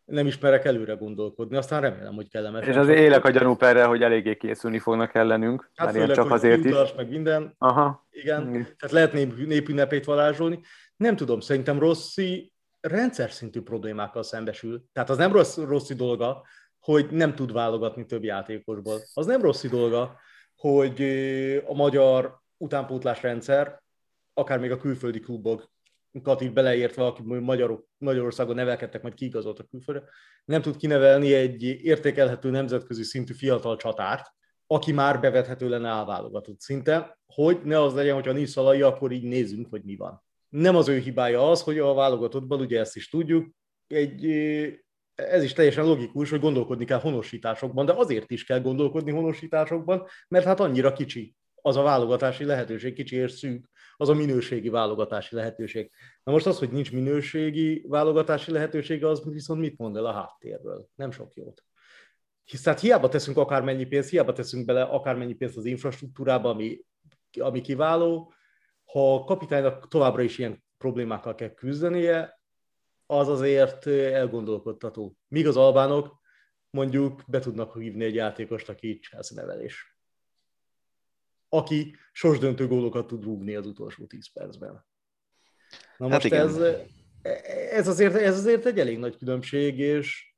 [0.05, 2.67] nem ismerek előre gondolkodni, aztán remélem, hogy kellemes.
[2.67, 5.71] És azért élek a gyanúp erre, hogy eléggé készülni fognak ellenünk.
[5.75, 6.93] Hát főleg, csak azért is.
[6.97, 7.55] meg minden.
[7.59, 8.07] Aha.
[8.11, 8.53] Igen, mm.
[8.53, 10.61] tehát lehet nép, népünnepét varázsolni.
[10.97, 14.85] Nem tudom, szerintem Rossi rendszer szintű problémákkal szembesül.
[14.93, 16.43] Tehát az nem rossz, Rossi dolga,
[16.79, 18.99] hogy nem tud válogatni több játékosból.
[19.15, 20.17] Az nem Rossi dolga,
[20.57, 21.03] hogy
[21.67, 23.83] a magyar utánpótlás rendszer,
[24.35, 25.71] akár még a külföldi klubok
[26.23, 30.05] Katit beleértve, akik Magyarok, Magyarországon nevelkedtek, majd kiigazoltak külföldre,
[30.45, 34.27] nem tud kinevelni egy értékelhető nemzetközi szintű fiatal csatárt,
[34.67, 39.25] aki már bevethető lenne elválogatott szinten, hogy ne az legyen, hogyha nincs szalai, akkor így
[39.25, 40.23] nézzünk, hogy mi van.
[40.49, 43.51] Nem az ő hibája az, hogy a válogatottban, ugye ezt is tudjuk,
[43.87, 44.27] egy,
[45.15, 50.45] ez is teljesen logikus, hogy gondolkodni kell honosításokban, de azért is kell gondolkodni honosításokban, mert
[50.45, 55.91] hát annyira kicsi az a válogatási lehetőség, kicsi és szűk, az a minőségi válogatási lehetőség.
[56.25, 60.89] Na most az, hogy nincs minőségi válogatási lehetőség, az viszont mit mond el a háttérről?
[60.95, 61.65] Nem sok jót.
[62.45, 66.85] Hisz tehát hiába teszünk akármennyi pénzt, hiába teszünk bele akármennyi pénzt az infrastruktúrába, ami,
[67.41, 68.33] ami kiváló,
[68.85, 72.41] ha a kapitánynak továbbra is ilyen problémákkal kell küzdenie,
[73.07, 75.17] az azért elgondolkodtató.
[75.29, 76.21] Míg az albánok
[76.71, 79.92] mondjuk be tudnak hívni egy játékost, aki Chelsea nevelés
[81.55, 84.85] aki sorsdöntő gólokat tud rúgni az utolsó 10 percben.
[85.97, 86.47] Na hát most igen.
[86.47, 86.57] ez,
[87.73, 90.35] ez, azért, ez azért egy elég nagy különbség, és,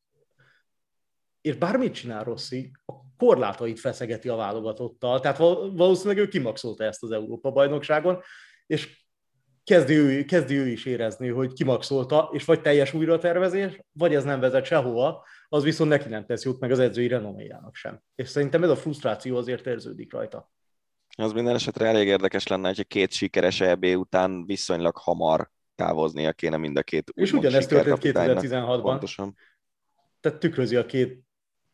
[1.41, 5.39] és bármit csinál Rossi, a korlátait feszegeti a válogatottal, tehát
[5.73, 8.21] valószínűleg ő kimaxolta ezt az Európa-bajnokságon,
[8.67, 9.07] és
[9.65, 14.41] kezdi ő, kezdi ő is érezni, hogy kimaxolta, és vagy teljes újratervezés, vagy ez nem
[14.41, 18.03] vezet sehova, az viszont neki nem tesz jót, meg az edzői renoméjának sem.
[18.15, 20.54] És szerintem ez a frusztráció azért érződik rajta.
[21.17, 26.57] Az minden esetre elég érdekes lenne, hogy két sikeres EB után viszonylag hamar távoznia kéne
[26.57, 28.81] mind a két És ugyanezt történt 2016-ban.
[28.83, 29.37] Pontosan.
[30.21, 31.23] Tehát tükrözi a két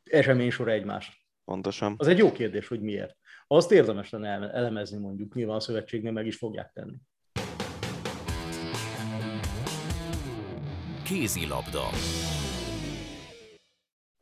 [0.05, 1.13] esemény sor egymást.
[1.45, 1.95] Pontosan.
[1.99, 3.17] Az egy jó kérdés, hogy miért.
[3.47, 6.97] Azt érdemes lenne elemezni mondjuk, nyilván a szövetségnél meg is fogják tenni.
[11.05, 11.83] Kézilabda.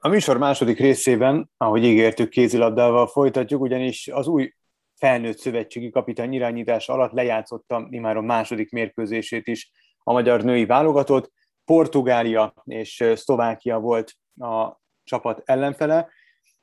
[0.01, 4.53] A műsor második részében, ahogy ígértük, kézilabdával folytatjuk, ugyanis az új
[4.99, 11.33] felnőtt szövetségi kapitány irányítás alatt lejátszotta már a második mérkőzését is a magyar női válogatott.
[11.65, 16.09] Portugália és Szlovákia volt a csapat ellenfele,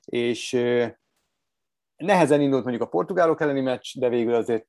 [0.06, 0.52] és
[1.96, 4.66] nehezen indult mondjuk a portugálok elleni meccs, de végül azért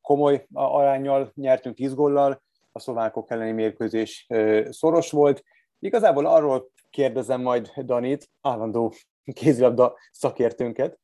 [0.00, 4.26] komoly arányjal nyertünk 10 góllal, a szlovákok elleni mérkőzés
[4.70, 5.44] szoros volt.
[5.78, 8.92] Igazából arról kérdezem majd Danit, állandó
[9.34, 10.98] kézilabda szakértőnket,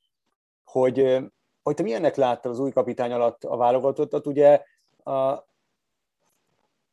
[0.72, 1.18] hogy,
[1.62, 4.26] hogy te milyennek láttad az új kapitány alatt a válogatottat.
[4.26, 4.62] Ugye
[5.04, 5.44] a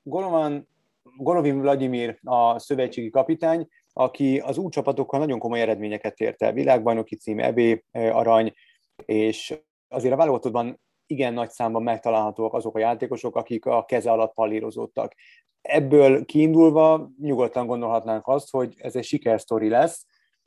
[0.03, 0.67] Golovan,
[1.17, 6.53] Golovin Vladimir a szövetségi kapitány, aki az új csapatokkal nagyon komoly eredményeket ért el.
[6.53, 7.59] Világbajnoki cím, EB
[7.91, 8.53] arany,
[9.05, 14.33] és azért a válogatottban igen nagy számban megtalálhatóak azok a játékosok, akik a keze alatt
[14.33, 15.15] pallírozódtak.
[15.61, 20.05] Ebből kiindulva nyugodtan gondolhatnánk azt, hogy ez egy sikersztori lesz,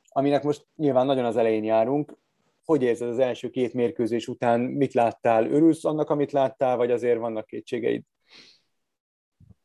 [0.09, 2.17] aminek most nyilván nagyon az elején járunk.
[2.63, 5.45] Hogy érzed az első két mérkőzés után, mit láttál?
[5.51, 8.03] Örülsz annak, amit láttál, vagy azért vannak kétségeid?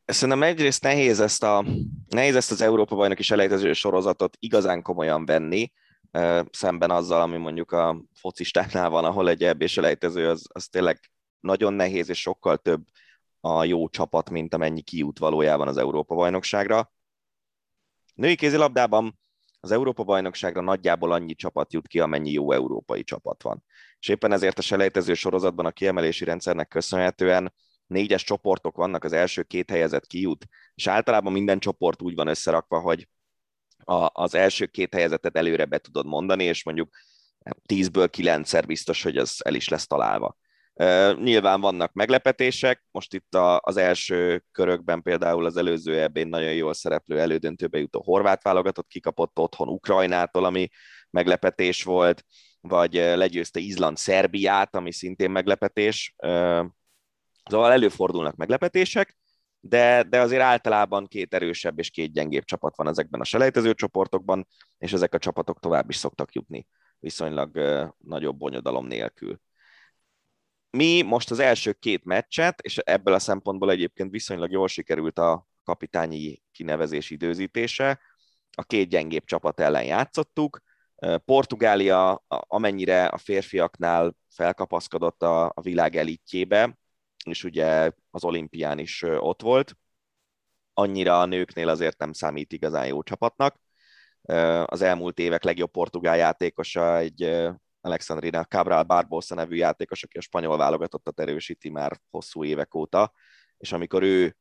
[0.05, 1.65] Szerintem egyrészt nehéz ezt, a,
[2.07, 5.71] nehéz ezt az Európa bajnoki selejtező sorozatot igazán komolyan venni,
[6.51, 10.99] szemben azzal, ami mondjuk a focistáknál van, ahol egy ebbés selejtező, az, az tényleg
[11.39, 12.81] nagyon nehéz, és sokkal több
[13.39, 16.91] a jó csapat, mint amennyi kijut valójában az Európa bajnokságra.
[18.15, 19.19] Női kézilabdában
[19.59, 23.63] az Európa bajnokságra nagyjából annyi csapat jut ki, amennyi jó európai csapat van.
[23.99, 27.53] És éppen ezért a selejtező sorozatban a kiemelési rendszernek köszönhetően
[27.87, 30.45] négyes csoportok vannak, az első két helyezett kijut,
[30.75, 33.07] és általában minden csoport úgy van összerakva, hogy
[33.83, 36.89] a, az első két helyezetet előre be tudod mondani, és mondjuk
[37.65, 40.37] tízből kilencszer biztos, hogy ez el is lesz találva.
[41.15, 46.73] Nyilván vannak meglepetések, most itt a, az első körökben például az előző ebben nagyon jól
[46.73, 50.69] szereplő elődöntőbe jutó horvát válogatott kikapott otthon Ukrajnától, ami
[51.09, 52.25] meglepetés volt,
[52.61, 56.15] vagy legyőzte Izland Szerbiát, ami szintén meglepetés.
[57.43, 59.17] Szóval előfordulnak meglepetések,
[59.59, 64.47] de, de azért általában két erősebb és két gyengébb csapat van ezekben a selejtező csoportokban,
[64.77, 66.67] és ezek a csapatok tovább is szoktak jutni
[66.99, 67.59] viszonylag
[67.97, 69.39] nagyobb bonyodalom nélkül.
[70.71, 75.47] Mi most az első két meccset, és ebből a szempontból egyébként viszonylag jól sikerült a
[75.63, 77.99] kapitányi kinevezés időzítése,
[78.57, 80.61] a két gyengébb csapat ellen játszottuk.
[81.25, 86.77] Portugália amennyire a férfiaknál felkapaszkodott a, a világ elitjébe,
[87.25, 89.75] és ugye az olimpián is ott volt.
[90.73, 93.59] Annyira a nőknél azért nem számít igazán jó csapatnak.
[94.65, 97.49] Az elmúlt évek legjobb portugál játékosa egy
[97.81, 103.13] Alexandrina Cabral Barbosa nevű játékos, aki a spanyol válogatottat erősíti már hosszú évek óta,
[103.57, 104.35] és amikor ő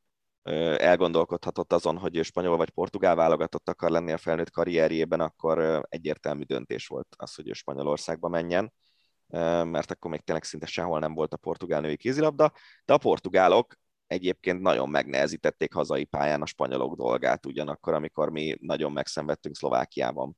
[0.77, 6.43] elgondolkodhatott azon, hogy ő spanyol vagy portugál válogatott akar lenni a felnőtt karrierjében, akkor egyértelmű
[6.43, 8.73] döntés volt az, hogy ő Spanyolországba menjen
[9.65, 12.53] mert akkor még tényleg szinte sehol nem volt a portugál női kézilabda,
[12.85, 13.75] de a portugálok
[14.07, 20.37] egyébként nagyon megnehezítették hazai pályán a spanyolok dolgát ugyanakkor, amikor mi nagyon megszenvedtünk Szlovákiában.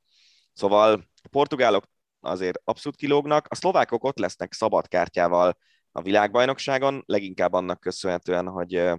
[0.53, 1.85] Szóval a portugálok
[2.21, 5.59] azért abszolút kilógnak, a szlovákok ott lesznek szabad kártyával
[5.93, 8.91] a világbajnokságon, leginkább annak köszönhetően, hogy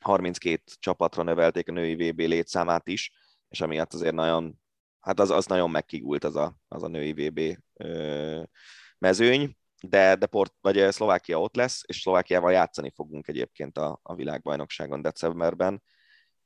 [0.00, 3.12] 32 csapatra növelték a női VB létszámát is,
[3.48, 4.60] és amiatt azért nagyon,
[5.00, 7.58] hát az, az nagyon megkigult az a, az a női VB
[8.98, 14.14] mezőny, de, de Port, vagy Szlovákia ott lesz, és Szlovákiával játszani fogunk egyébként a, a
[14.14, 15.82] világbajnokságon decemberben.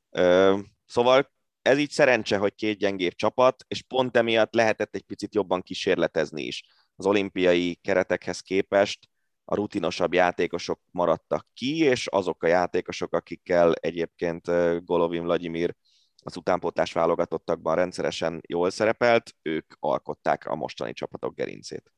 [0.09, 1.31] Ö, szóval
[1.65, 6.43] ez így szerencse, hogy két gyengébb csapat, és pont emiatt lehetett egy picit jobban kísérletezni
[6.43, 6.63] is.
[6.95, 9.09] Az olimpiai keretekhez képest
[9.45, 14.45] a rutinosabb játékosok maradtak ki, és azok a játékosok, akikkel egyébként
[14.85, 15.75] Golovin Vladimir
[16.23, 21.93] az utánpótlás válogatottakban rendszeresen jól szerepelt, ők alkották a mostani csapatok gerincét.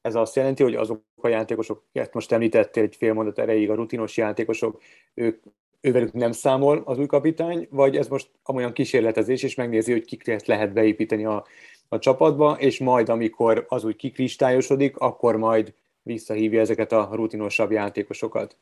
[0.00, 3.74] Ez azt jelenti, hogy azok a játékosok, ezt most említettél egy fél mondat erejéig, a
[3.74, 4.82] rutinos játékosok,
[5.14, 5.44] ők,
[5.80, 10.46] ővelük nem számol az új kapitány, vagy ez most amolyan kísérletezés, és megnézi, hogy kiket
[10.46, 11.46] lehet beépíteni a,
[11.88, 18.56] a csapatba, és majd, amikor az úgy kikristályosodik, akkor majd visszahívja ezeket a rutinosabb játékosokat.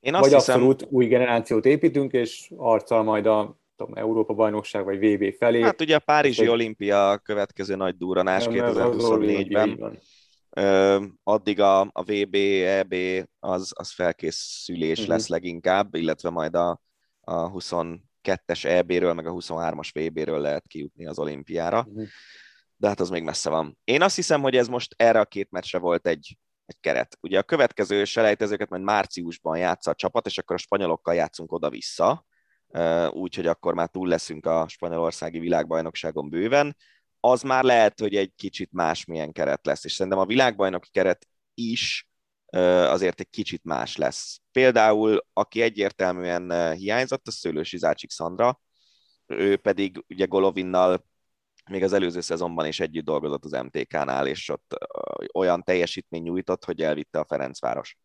[0.00, 0.54] Én azt vagy hiszem...
[0.54, 5.62] abszolút új generációt építünk, és arccal majd a tudom, Európa bajnokság vagy VB felé.
[5.62, 9.98] Hát ugye a Párizsi olimpia a következő nagy duranás 2024-ben
[11.22, 12.94] addig a, a VB, EB
[13.38, 15.14] az, az felkészülés uh-huh.
[15.14, 16.80] lesz leginkább, illetve majd a,
[17.20, 21.84] a 22-es EB-ről, meg a 23-as VB-ről lehet kijutni az olimpiára.
[21.88, 22.06] Uh-huh.
[22.76, 23.78] De hát az még messze van.
[23.84, 27.18] Én azt hiszem, hogy ez most erre a két meccsre volt egy, egy keret.
[27.20, 32.26] Ugye a következő selejtezőket majd márciusban játsza a csapat, és akkor a spanyolokkal játszunk oda-vissza,
[33.10, 36.76] úgyhogy akkor már túl leszünk a spanyolországi világbajnokságon bőven.
[37.30, 42.08] Az már lehet, hogy egy kicsit másmilyen keret lesz, és szerintem a világbajnoki keret is
[42.50, 44.40] azért egy kicsit más lesz.
[44.52, 48.60] Például, aki egyértelműen hiányzott, a Szőlősi Zácsik Szandra,
[49.26, 51.06] ő pedig ugye Golovinnal
[51.70, 54.78] még az előző szezonban is együtt dolgozott az MTK-nál, és ott
[55.34, 57.96] olyan teljesítmény nyújtott, hogy elvitte a Ferencváros.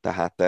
[0.00, 0.42] Tehát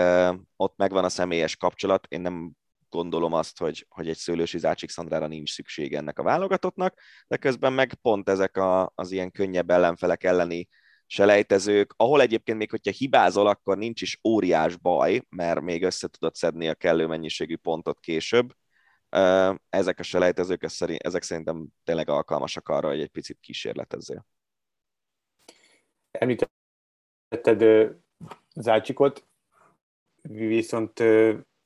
[0.55, 2.51] ott megvan a személyes kapcsolat, én nem
[2.89, 7.73] gondolom azt, hogy, hogy egy Szőlősi Zácsik Szandrára nincs szükség ennek a válogatottnak, de közben
[7.73, 10.67] meg pont ezek a, az ilyen könnyebb ellenfelek elleni
[11.07, 16.35] selejtezők, ahol egyébként még, hogyha hibázol, akkor nincs is óriás baj, mert még össze tudod
[16.35, 18.53] szedni a kellő mennyiségű pontot később.
[19.69, 24.25] Ezek a selejtezők, ezek szerintem tényleg alkalmasak arra, hogy egy picit kísérletezzél.
[26.11, 27.91] Említetted
[28.55, 29.27] Zácsikot,
[30.21, 30.99] viszont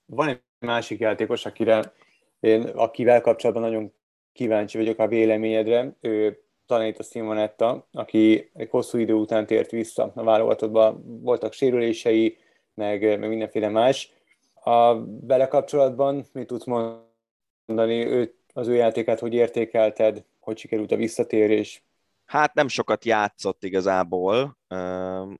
[0.05, 1.93] van egy másik játékos, akire
[2.39, 3.93] én, akivel kapcsolatban nagyon
[4.33, 5.95] kíváncsi vagyok a véleményedre.
[6.01, 11.53] Ő talán itt a Simonetta, aki egy hosszú idő után tért vissza a válogatottba, voltak
[11.53, 12.37] sérülései,
[12.73, 14.13] meg, meg mindenféle más.
[14.53, 20.95] A vele kapcsolatban mit tudsz mondani, ő, az ő játékát hogy értékelted, hogy sikerült a
[20.95, 21.83] visszatérés?
[22.29, 24.57] Hát nem sokat játszott igazából.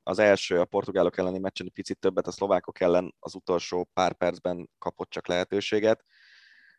[0.02, 4.12] Az első a portugálok elleni meccsen egy picit többet, a szlovákok ellen az utolsó pár
[4.12, 6.04] percben kapott csak lehetőséget.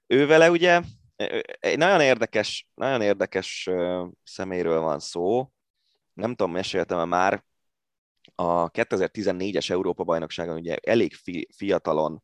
[0.08, 0.82] Ő vele ugye
[1.60, 3.70] egy nagyon érdekes, nagyon érdekes
[4.24, 5.52] szeméről van szó.
[6.14, 7.44] Nem tudom, meséltem-e már,
[8.36, 12.22] a 2014-es Európa-bajnokságon ugye elég fi, fiatalon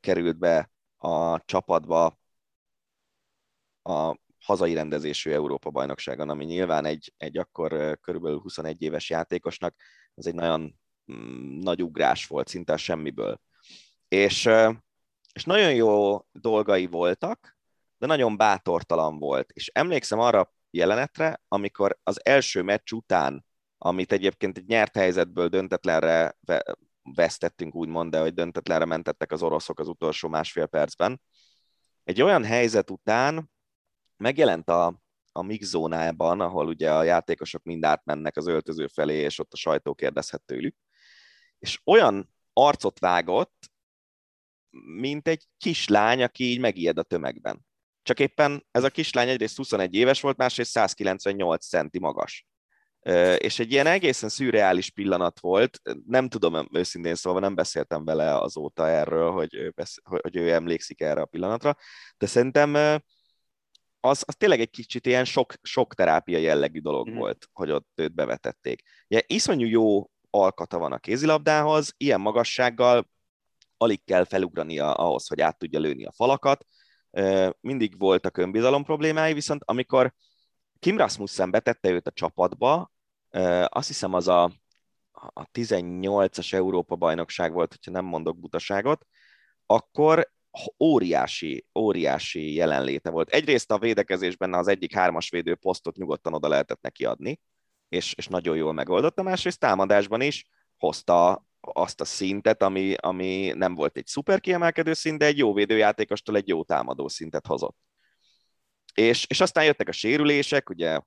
[0.00, 2.18] került be a csapatba
[3.82, 9.74] a hazai rendezésű Európa-bajnokságon, ami nyilván egy, egy akkor körülbelül 21 éves játékosnak,
[10.14, 10.78] ez egy nagyon
[11.12, 13.40] mm, nagy ugrás volt, szinte semmiből.
[14.08, 14.48] És,
[15.32, 17.58] és nagyon jó dolgai voltak,
[17.98, 19.50] de nagyon bátortalan volt.
[19.50, 23.44] És emlékszem arra jelenetre, amikor az első meccs után,
[23.78, 26.36] amit egyébként egy nyert helyzetből döntetlenre
[27.02, 31.20] vesztettünk, úgymond, de hogy döntetlenre mentettek az oroszok az utolsó másfél percben,
[32.04, 33.50] egy olyan helyzet után
[34.16, 35.00] megjelent a,
[35.32, 39.56] a mix zónában, ahol ugye a játékosok mind átmennek az öltöző felé, és ott a
[39.56, 40.76] sajtó kérdezhet tőlük,
[41.58, 43.70] és olyan arcot vágott,
[44.98, 47.66] mint egy kislány, aki így megijed a tömegben.
[48.02, 52.46] Csak éppen ez a kislány egyrészt 21 éves volt, másrészt 198 centi magas.
[53.38, 58.88] És egy ilyen egészen szürreális pillanat volt, nem tudom őszintén szólva, nem beszéltem vele azóta
[58.88, 61.76] erről, hogy hogy ő emlékszik erre a pillanatra,
[62.16, 63.00] de szerintem
[64.08, 67.14] az, az tényleg egy kicsit ilyen sok, sok terápia jellegű dolog mm.
[67.14, 68.82] volt, hogy ott őt bevetették.
[69.08, 73.08] Ugye iszonyú jó alkata van a kézilabdához, ilyen magassággal
[73.76, 76.64] alig kell felugrania ahhoz, hogy át tudja lőni a falakat,
[77.60, 80.14] mindig voltak önbizalom problémái, viszont amikor
[80.78, 82.92] Kim Rasmussen betette őt a csapatba,
[83.64, 84.42] azt hiszem az a,
[85.10, 89.06] a 18-as Európa-bajnokság volt, hogyha nem mondok butaságot,
[89.66, 90.30] akkor
[90.78, 93.28] óriási, óriási jelenléte volt.
[93.28, 97.40] Egyrészt a védekezésben az egyik hármas védő posztot nyugodtan oda lehetett neki adni,
[97.88, 103.74] és, és nagyon jól megoldotta, másrészt támadásban is hozta azt a szintet, ami, ami nem
[103.74, 107.76] volt egy szuper kiemelkedő szint, de egy jó védőjátékostól egy jó támadó szintet hozott.
[108.94, 111.00] És, és aztán jöttek a sérülések, ugye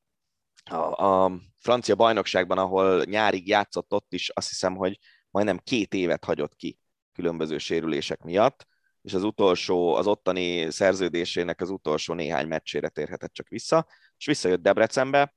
[0.63, 6.25] a, a francia bajnokságban, ahol nyárig játszott ott is, azt hiszem, hogy majdnem két évet
[6.25, 6.79] hagyott ki
[7.13, 8.67] különböző sérülések miatt,
[9.01, 14.62] és az utolsó, az ottani szerződésének az utolsó néhány meccsére térhetett csak vissza, és visszajött
[14.62, 15.35] Debrecenbe,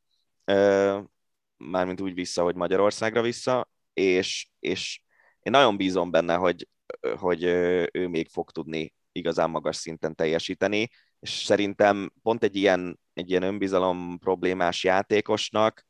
[1.57, 5.03] mármint úgy vissza, hogy Magyarországra vissza, és, és
[5.41, 6.69] én nagyon bízom benne, hogy,
[7.17, 7.43] hogy
[7.93, 13.43] ő még fog tudni igazán magas szinten teljesíteni, és szerintem pont egy ilyen, egy ilyen
[13.43, 15.87] önbizalom problémás játékosnak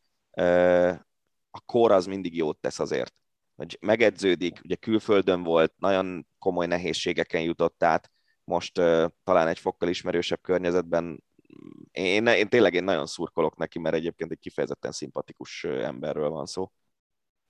[1.50, 3.14] a kor az mindig jót tesz azért,
[3.54, 8.10] hogy megedződik, ugye külföldön volt, nagyon komoly nehézségeken jutott át,
[8.44, 8.72] most
[9.24, 11.22] talán egy fokkal ismerősebb környezetben
[11.92, 16.70] én, én tényleg én nagyon szurkolok neki, mert egyébként egy kifejezetten szimpatikus emberről van szó.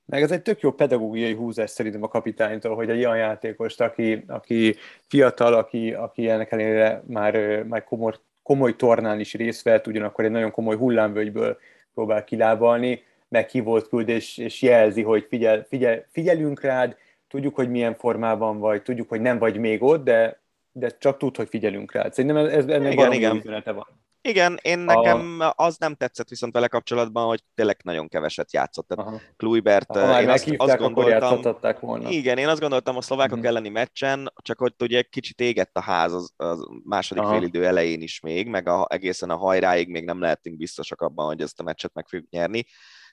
[0.04, 4.24] Meg ez egy tök jó pedagógiai húzás szerintem a kapitánytól, hogy egy olyan játékost, aki,
[4.26, 4.76] aki
[5.06, 10.30] fiatal, aki, aki ennek ellenére már, már komoly, komoly tornán is részt vett, ugyanakkor egy
[10.30, 11.58] nagyon komoly hullámvölgyből
[11.94, 16.96] próbál kilábalni, meghívott küld és, és jelzi, hogy figyel, figyel, figyelünk rád,
[17.32, 21.36] tudjuk, hogy milyen formában vagy, tudjuk, hogy nem vagy még ott, de, de csak tud,
[21.36, 22.12] hogy figyelünk rád.
[22.14, 23.36] Szerintem ez, ennek igen, igen.
[23.36, 23.86] üzenete van.
[24.20, 25.52] Igen, én nekem a...
[25.56, 28.88] az nem tetszett viszont vele kapcsolatban, hogy tényleg nagyon keveset játszott.
[28.88, 31.40] Tehát Kluibert, ha én azt, azt gondoltam,
[31.80, 32.08] volna.
[32.08, 33.48] Igen, én azt gondoltam a szlovákok uh-huh.
[33.48, 37.32] elleni meccsen, csak hogy ugye kicsit égett a ház az, az második Aha.
[37.32, 41.40] félidő elején is még, meg a, egészen a hajráig még nem lehetünk biztosak abban, hogy
[41.40, 42.64] ezt a meccset meg fogjuk nyerni,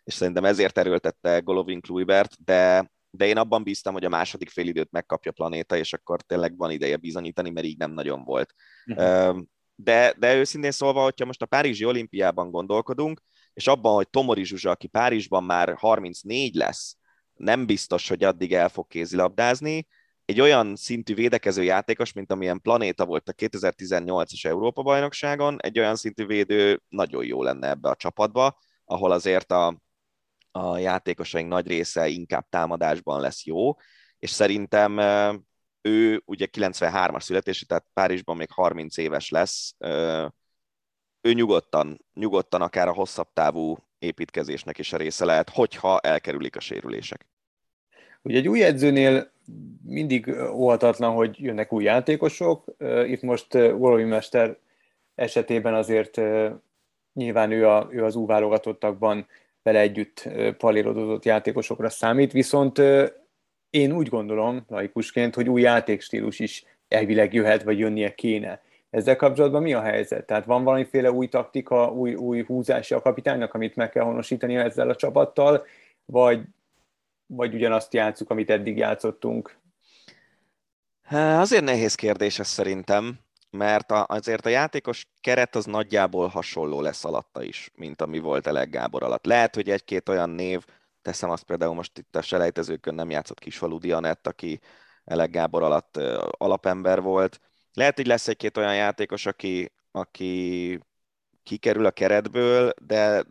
[0.04, 4.92] és szerintem ezért erőltette Golovin Kluibert, de de én abban bíztam, hogy a második félidőt
[4.92, 8.54] megkapja a planéta, és akkor tényleg van ideje bizonyítani, mert így nem nagyon volt.
[8.86, 9.40] Uh-huh
[9.84, 13.22] de, de őszintén szólva, hogyha most a Párizsi olimpiában gondolkodunk,
[13.54, 16.98] és abban, hogy Tomori Zsuzsa, aki Párizsban már 34 lesz,
[17.34, 19.88] nem biztos, hogy addig el fog kézilabdázni,
[20.26, 26.26] egy olyan szintű védekező játékos, mint amilyen Planéta volt a 2018-as Európa-bajnokságon, egy olyan szintű
[26.26, 29.82] védő nagyon jó lenne ebbe a csapatba, ahol azért a,
[30.52, 33.76] a játékosaink nagy része inkább támadásban lesz jó,
[34.20, 35.00] és szerintem
[35.82, 39.76] ő ugye 93-as születésű, tehát Párizsban még 30 éves lesz,
[41.22, 46.60] ő nyugodtan, nyugodtan akár a hosszabb távú építkezésnek is a része lehet, hogyha elkerülik a
[46.60, 47.28] sérülések.
[48.22, 49.32] Ugye egy új edzőnél
[49.84, 52.76] mindig óhatatlan, hogy jönnek új játékosok.
[53.06, 54.58] Itt most Golovi Mester
[55.16, 56.22] esetében azért
[57.14, 59.28] nyilván ő, a, ő az új válogatottakban
[59.70, 62.82] vele együtt palírodozott játékosokra számít, viszont
[63.70, 68.62] én úgy gondolom, laikusként, hogy új játékstílus is elvileg jöhet, vagy jönnie kéne.
[68.90, 70.26] Ezzel kapcsolatban mi a helyzet?
[70.26, 74.90] Tehát van valamiféle új taktika, új, új húzási a kapitánynak, amit meg kell honosítani ezzel
[74.90, 75.66] a csapattal,
[76.06, 76.42] vagy,
[77.26, 79.58] vagy ugyanazt játszuk, amit eddig játszottunk?
[81.12, 87.44] Azért nehéz kérdés ez szerintem, mert azért a játékos keret az nagyjából hasonló lesz alatta
[87.44, 89.26] is, mint ami volt Elek Gábor alatt.
[89.26, 90.66] Lehet, hogy egy-két olyan név,
[91.02, 94.60] Teszem azt például most itt a selejtezőkön nem játszott Kisfalu Dianett, aki
[95.04, 95.98] Elek Gábor alatt
[96.38, 97.40] alapember volt.
[97.74, 100.80] Lehet, hogy lesz egy-két olyan játékos, aki, aki
[101.44, 103.24] kikerül a keretből, de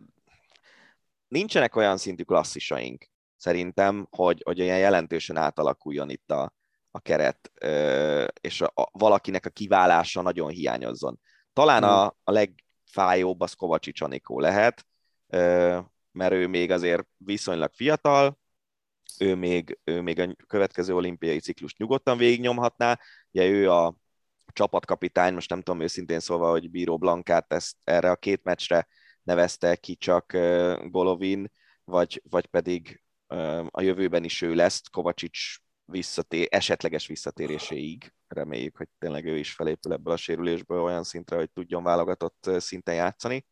[1.27, 3.05] nincsenek olyan szintű klasszisaink
[3.35, 6.53] szerintem, hogy, hogy olyan jelentősen átalakuljon itt a,
[6.91, 7.51] a keret,
[8.41, 11.19] és a, a, valakinek a kiválása nagyon hiányozzon.
[11.53, 12.11] Talán a, hmm.
[12.23, 14.85] a legfájóbb az Kovacsics Anikó lehet,
[16.11, 18.39] mert ő még azért viszonylag fiatal,
[19.19, 22.99] ő még, ő még a következő olimpiai ciklust nyugodtan végignyomhatná.
[23.31, 23.95] Ugye ő a
[24.53, 28.87] csapatkapitány, most nem tudom őszintén szólva, hogy Bíró Blankát ezt erre a két meccsre
[29.23, 30.31] nevezte ki csak
[30.83, 31.51] Golovin,
[31.83, 33.03] vagy, vagy pedig
[33.69, 35.57] a jövőben is ő lesz, Kovacsics
[35.89, 38.13] visszatér, esetleges visszatéréséig.
[38.27, 42.95] Reméljük, hogy tényleg ő is felépül ebből a sérülésből olyan szintre, hogy tudjon válogatott szinten
[42.95, 43.45] játszani.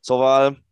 [0.00, 0.64] Szóval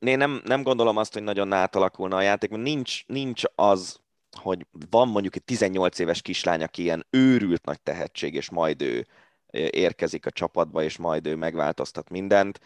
[0.00, 4.00] én nem, nem gondolom azt, hogy nagyon átalakulna a játék, mert nincs, nincs az,
[4.40, 9.06] hogy van mondjuk egy 18 éves kislány, aki ilyen őrült nagy tehetség, és majd ő
[9.70, 12.60] érkezik a csapatba, és majd ő megváltoztat mindent.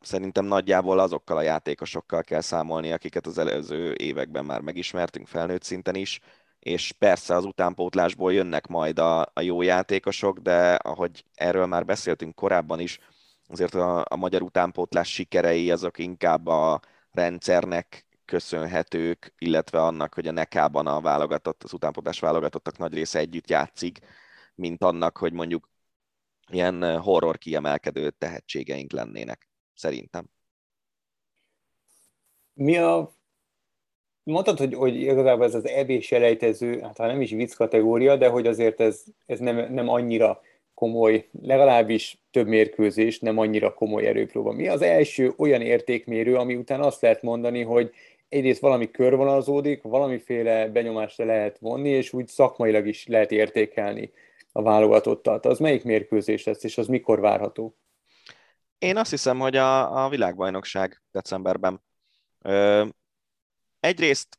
[0.00, 5.94] Szerintem nagyjából azokkal a játékosokkal kell számolni, akiket az előző években már megismertünk felnőtt szinten
[5.94, 6.20] is,
[6.58, 12.34] és persze az utánpótlásból jönnek majd a, a jó játékosok, de ahogy erről már beszéltünk
[12.34, 12.98] korábban is,
[13.48, 16.80] azért a, a magyar utánpótlás sikerei azok inkább a
[17.10, 23.48] rendszernek köszönhetők, illetve annak, hogy a nekában a válogatott, az utánpótlás válogatottak nagy része együtt
[23.48, 23.98] játszik,
[24.54, 25.68] mint annak, hogy mondjuk
[26.50, 30.24] ilyen horror kiemelkedő tehetségeink lennének, szerintem.
[32.52, 33.14] Mi a
[34.24, 38.46] Mondtad, hogy, hogy igazából ez az EB selejtező, hát nem is vicc kategória, de hogy
[38.46, 40.40] azért ez, ez nem, nem annyira
[40.74, 44.52] komoly, legalábbis több mérkőzés, nem annyira komoly erőpróba.
[44.52, 47.90] Mi az első olyan értékmérő, ami után azt lehet mondani, hogy
[48.28, 54.12] egyrészt valami körvonalazódik, valamiféle benyomást lehet vonni, és úgy szakmailag is lehet értékelni
[54.56, 55.46] a válogatottat.
[55.46, 57.78] Az melyik mérkőzés lesz, és az mikor várható?
[58.78, 61.82] Én azt hiszem, hogy a, a világbajnokság decemberben.
[62.38, 62.86] Ö,
[63.80, 64.38] egyrészt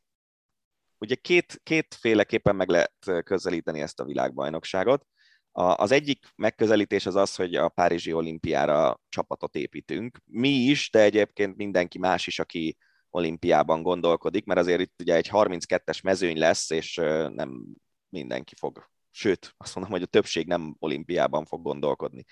[0.98, 5.06] ugye két, kétféleképpen meg lehet közelíteni ezt a világbajnokságot.
[5.52, 10.18] Az egyik megközelítés az az, hogy a Párizsi olimpiára csapatot építünk.
[10.26, 12.78] Mi is, de egyébként mindenki más is, aki
[13.10, 16.96] olimpiában gondolkodik, mert azért itt ugye egy 32-es mezőny lesz, és
[17.34, 17.66] nem
[18.10, 22.24] mindenki fog, sőt, azt mondom, hogy a többség nem olimpiában fog gondolkodni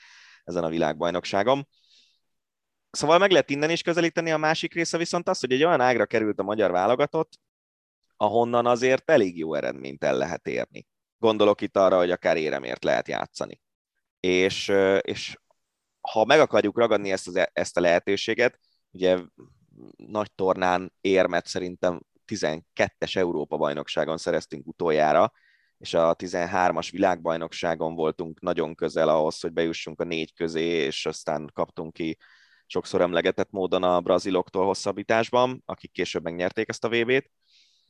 [0.44, 1.68] ezen a világbajnokságon.
[2.92, 6.06] Szóval meg lehet innen is közelíteni, a másik része viszont az, hogy egy olyan ágra
[6.06, 7.40] került a magyar válogatott,
[8.18, 10.88] ahonnan azért elég jó eredményt el lehet érni.
[11.18, 13.62] Gondolok itt arra, hogy akár éremért lehet játszani.
[14.20, 14.68] És,
[15.02, 15.38] és
[16.02, 18.60] ha meg akarjuk ragadni ezt, az, ezt a lehetőséget,
[18.92, 19.18] ugye
[19.96, 25.32] nagy tornán érmet szerintem 12-es Európa bajnokságon szereztünk utoljára,
[25.84, 31.50] és a 13-as világbajnokságon voltunk nagyon közel ahhoz, hogy bejussunk a négy közé, és aztán
[31.54, 32.18] kaptunk ki
[32.66, 37.32] sokszor emlegetett módon a braziloktól hosszabbításban, akik később megnyerték ezt a VB-t.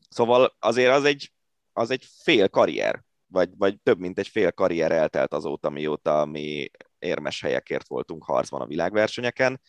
[0.09, 1.33] Szóval azért az egy,
[1.73, 6.69] az egy fél karrier, vagy, vagy több mint egy fél karrier eltelt azóta, mióta mi
[6.99, 9.61] érmes helyekért voltunk harcban a világversenyeken,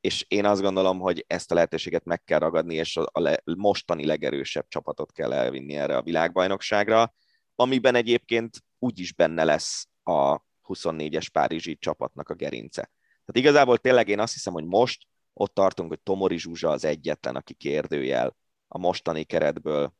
[0.00, 4.06] és én azt gondolom, hogy ezt a lehetőséget meg kell ragadni, és a, le, mostani
[4.06, 7.14] legerősebb csapatot kell elvinni erre a világbajnokságra,
[7.54, 12.90] amiben egyébként úgyis benne lesz a 24-es Párizsi csapatnak a gerince.
[13.02, 17.36] Tehát igazából tényleg én azt hiszem, hogy most ott tartunk, hogy Tomori Zsuzsa az egyetlen,
[17.36, 18.36] aki kérdőjel
[18.68, 19.94] a mostani keretből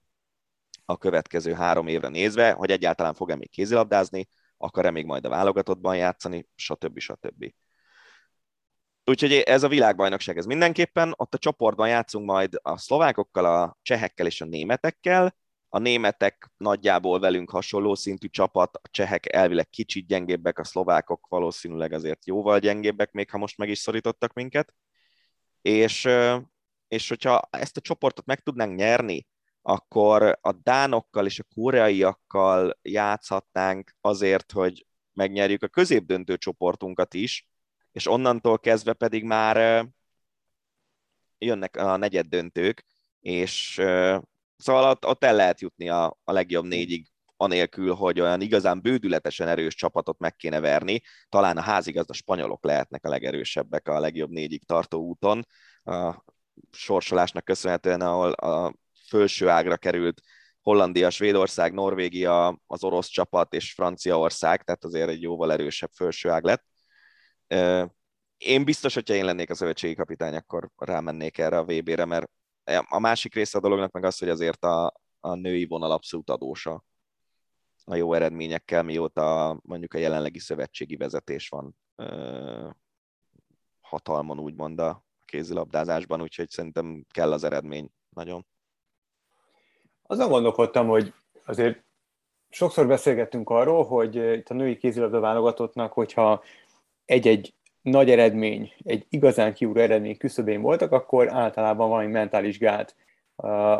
[0.85, 5.97] a következő három évre nézve, hogy egyáltalán fog-e még kézilabdázni, akar-e még majd a válogatottban
[5.97, 6.99] játszani, stb.
[6.99, 7.55] stb.
[9.05, 11.15] Úgyhogy ez a világbajnokság, ez mindenképpen.
[11.17, 15.37] Ott a csoportban játszunk majd a szlovákokkal, a csehekkel és a németekkel.
[15.75, 21.93] A németek nagyjából velünk hasonló szintű csapat, a csehek elvileg kicsit gyengébbek, a szlovákok valószínűleg
[21.93, 24.75] azért jóval gyengébbek, még ha most meg is szorítottak minket.
[25.63, 26.09] És,
[26.89, 29.27] és hogyha ezt a csoportot meg tudnánk nyerni,
[29.63, 37.49] akkor a dánokkal és a koreaiakkal játszhatnánk azért, hogy megnyerjük a középdöntő csoportunkat is,
[37.93, 39.87] és onnantól kezdve pedig már
[41.39, 42.85] jönnek a negyed döntők,
[43.21, 43.81] és
[44.57, 49.49] szóval ott, ott el lehet jutni a, a legjobb négyig, anélkül, hogy olyan igazán bődületesen
[49.49, 51.01] erős csapatot meg kéne verni.
[51.29, 55.47] Talán a házigazda spanyolok lehetnek a legerősebbek a legjobb négyig tartó úton.
[55.85, 56.25] A
[56.71, 58.75] sorsolásnak köszönhetően, ahol a
[59.09, 60.21] felső ágra került
[60.63, 66.45] Hollandia, Svédország, Norvégia, az orosz csapat és Franciaország, tehát azért egy jóval erősebb felső ág
[66.45, 66.65] lett.
[68.39, 72.31] Én biztos, hogyha én lennék a szövetségi kapitány, akkor rámennék erre a VB-re, mert
[72.89, 76.85] a másik része a dolognak meg az, hogy azért a, a női vonal abszolút adósa
[77.85, 81.77] a jó eredményekkel, mióta mondjuk a jelenlegi szövetségi vezetés van
[83.81, 88.47] hatalmon, úgymond a kézilabdázásban, úgyhogy szerintem kell az eredmény nagyon.
[90.03, 91.85] Azon gondolkodtam, hogy azért
[92.51, 96.43] sokszor beszélgettünk arról, hogy itt a női kézilabda válogatottnak, hogyha
[97.05, 97.55] egy-egy
[97.85, 102.95] nagy eredmény, egy igazán kiúró eredmény küszöbén voltak, akkor általában valami mentális gát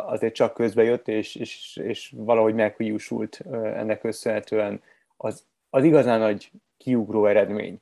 [0.05, 4.81] azért csak közbe jött, és, és, és valahogy meghiúsult ennek köszönhetően
[5.17, 7.81] az, az igazán nagy kiugró eredmény,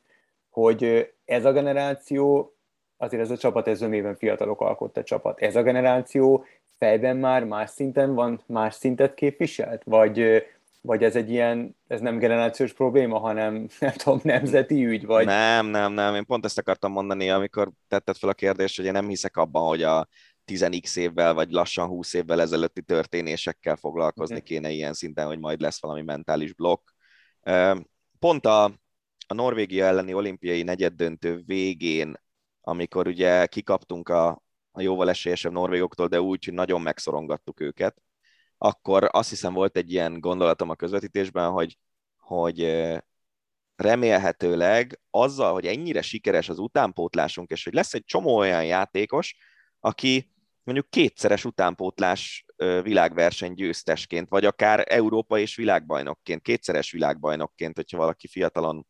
[0.50, 2.54] hogy ez a generáció,
[2.98, 6.46] azért ez a csapat, ez önében fiatalok alkotta csapat, ez a generáció
[6.78, 9.82] fejben már más szinten van, más szintet képviselt?
[9.86, 10.44] Vagy,
[10.86, 15.06] vagy ez egy ilyen, ez nem generációs probléma, hanem nem tudom, nemzeti ügy?
[15.06, 15.26] Vagy...
[15.26, 16.16] Nem, nem, nem.
[16.16, 19.68] Én pont ezt akartam mondani, amikor tetted fel a kérdést, hogy én nem hiszek abban,
[19.68, 20.08] hogy a
[20.46, 24.48] 10x évvel, vagy lassan 20 évvel ezelőtti történésekkel foglalkozni okay.
[24.48, 26.90] kéne ilyen szinten, hogy majd lesz valami mentális blokk.
[28.20, 28.64] Pont a,
[29.28, 32.16] a Norvégia elleni olimpiai negyeddöntő végén,
[32.62, 38.02] amikor ugye kikaptunk a, a jóval esélyesebb norvégoktól, de úgy, hogy nagyon megszorongattuk őket,
[38.64, 41.78] akkor azt hiszem volt egy ilyen gondolatom a közvetítésben, hogy,
[42.18, 42.88] hogy
[43.76, 49.36] remélhetőleg azzal, hogy ennyire sikeres az utánpótlásunk, és hogy lesz egy csomó olyan játékos,
[49.80, 50.32] aki
[50.64, 52.46] mondjuk kétszeres utánpótlás
[52.82, 58.88] világverseny győztesként, vagy akár Európa és világbajnokként, kétszeres világbajnokként, hogyha valaki fiatalon,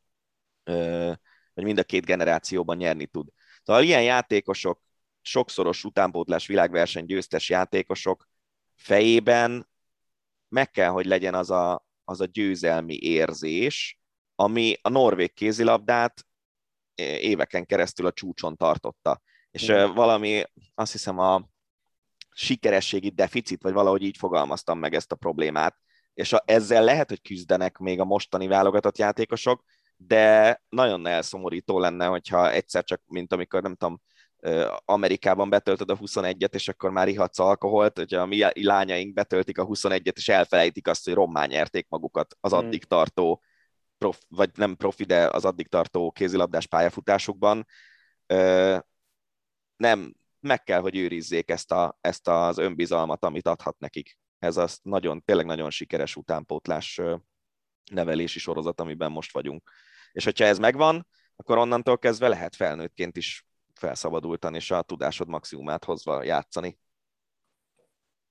[1.53, 3.27] vagy mind a két generációban nyerni tud.
[3.63, 4.81] Szóval ilyen játékosok
[5.21, 8.31] sokszoros utánpótlás világverseny győztes játékosok
[8.75, 9.69] fejében
[10.47, 13.99] meg kell, hogy legyen az a, az a győzelmi érzés,
[14.35, 16.25] ami a norvég kézilabdát
[16.95, 19.21] éveken keresztül a csúcson tartotta.
[19.51, 19.93] És Igen.
[19.93, 20.43] valami,
[20.75, 21.49] azt hiszem a
[22.29, 25.77] sikerességi deficit, vagy valahogy így fogalmaztam meg ezt a problémát,
[26.13, 29.63] és a, ezzel lehet, hogy küzdenek még a mostani válogatott játékosok,
[29.97, 34.01] de nagyon elszomorító lenne, hogyha egyszer csak, mint amikor nem tudom,
[34.85, 39.65] Amerikában betöltöd a 21-et, és akkor már ihatsz alkoholt, hogyha a mi lányaink betöltik a
[39.65, 42.59] 21-et, és elfelejtik azt, hogy rommá nyerték magukat az hmm.
[42.59, 43.41] addig tartó,
[43.97, 47.65] prof, vagy nem profi, de az addig tartó kézilabdás pályafutásukban.
[49.75, 54.17] Nem, meg kell, hogy őrizzék ezt, a, ezt az önbizalmat, amit adhat nekik.
[54.39, 57.01] Ez az nagyon, tényleg nagyon sikeres utánpótlás
[57.91, 59.71] nevelési sorozat, amiben most vagyunk.
[60.11, 65.83] És hogyha ez megvan, akkor onnantól kezdve lehet felnőttként is felszabadultan és a tudásod maximumát
[65.83, 66.77] hozva játszani.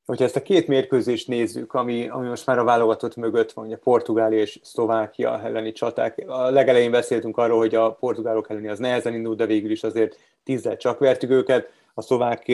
[0.05, 3.76] Hogyha ezt a két mérkőzést nézzük, ami, ami most már a válogatott mögött van, ugye
[3.76, 6.22] Portugália és Szlovákia elleni csaták.
[6.26, 10.18] A legelején beszéltünk arról, hogy a portugálok elleni az nehezen indult, de végül is azért
[10.45, 11.70] tízzel csak vertük őket.
[11.95, 12.49] A szlovák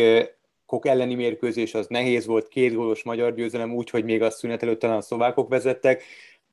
[0.69, 4.79] szlovákok elleni mérkőzés az nehéz volt, két gólos magyar győzelem, úgyhogy még a szünet előtt
[4.79, 6.03] talán a szlovákok vezettek.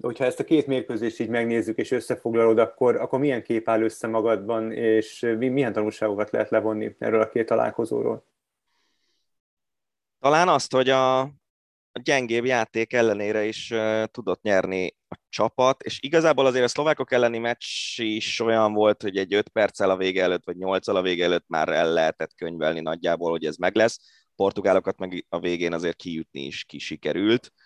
[0.01, 4.07] Hogyha ezt a két mérkőzést így megnézzük és összefoglalod, akkor, akkor milyen kép áll össze
[4.07, 8.25] magadban, és milyen tanulságokat lehet levonni erről a két találkozóról?
[10.19, 15.99] Talán azt, hogy a, a gyengébb játék ellenére is uh, tudott nyerni a csapat, és
[16.01, 20.23] igazából azért a szlovákok elleni meccs is olyan volt, hogy egy 5 perccel a vége
[20.23, 23.99] előtt, vagy 8 a vége előtt már el lehetett könyvelni nagyjából, hogy ez meg lesz.
[24.35, 27.51] Portugálokat meg a végén azért kijutni is kisikerült.
[27.53, 27.64] Uh,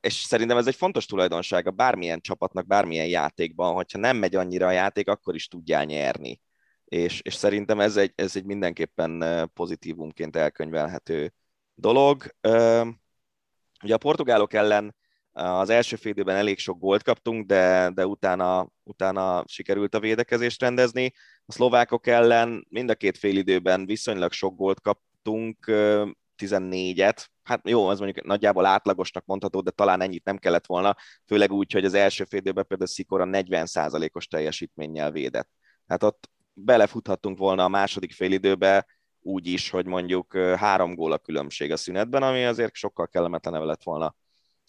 [0.00, 4.70] és szerintem ez egy fontos tulajdonsága bármilyen csapatnak, bármilyen játékban, hogyha nem megy annyira a
[4.70, 6.40] játék, akkor is tudjál nyerni.
[6.84, 9.24] És, és szerintem ez egy, ez egy mindenképpen
[9.54, 11.32] pozitívumként elkönyvelhető
[11.74, 12.34] dolog.
[13.82, 14.94] Ugye a portugálok ellen
[15.32, 20.60] az első fél időben elég sok gólt kaptunk, de, de utána, utána sikerült a védekezést
[20.60, 21.12] rendezni.
[21.46, 25.70] A szlovákok ellen mind a két fél időben viszonylag sok gólt kaptunk,
[26.46, 31.52] 14-et, hát jó, az mondjuk nagyjából átlagosnak mondható, de talán ennyit nem kellett volna, főleg
[31.52, 35.48] úgy, hogy az első fél időben például Szikora 40%-os teljesítménnyel védett.
[35.86, 38.86] Tehát ott belefuthattunk volna a második fél időbe,
[39.20, 43.82] úgy is, hogy mondjuk három gól a különbség a szünetben, ami azért sokkal kellemetlenebb lett
[43.82, 44.14] volna.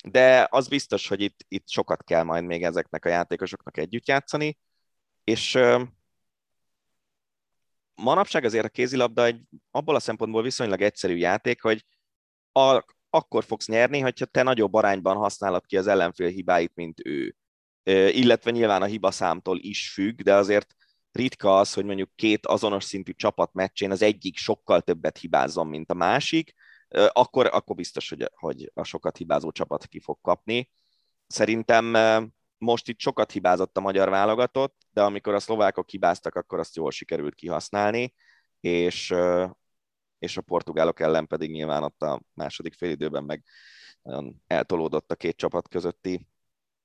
[0.03, 4.57] De az biztos, hogy itt, itt sokat kell majd még ezeknek a játékosoknak együtt játszani,
[5.23, 5.59] és
[7.95, 9.41] manapság azért a kézilabda egy
[9.71, 11.85] abból a szempontból viszonylag egyszerű játék, hogy
[12.51, 17.35] a, akkor fogsz nyerni, hogyha te nagyobb arányban használod ki az ellenfél hibáit, mint ő.
[18.11, 20.75] Illetve nyilván a hibaszámtól is függ, de azért
[21.11, 25.91] ritka az, hogy mondjuk két azonos szintű csapat meccsén az egyik sokkal többet hibázzon, mint
[25.91, 26.53] a másik,
[27.07, 30.69] akkor, akkor biztos, hogy, hogy a sokat hibázó csapat ki fog kapni.
[31.27, 31.95] Szerintem
[32.63, 36.91] most itt sokat hibázott a magyar válogatott, de amikor a szlovákok hibáztak, akkor azt jól
[36.91, 38.13] sikerült kihasználni,
[38.59, 39.13] és,
[40.19, 43.43] és a portugálok ellen pedig nyilván ott a második félidőben meg
[44.01, 46.27] nagyon eltolódott a két csapat közötti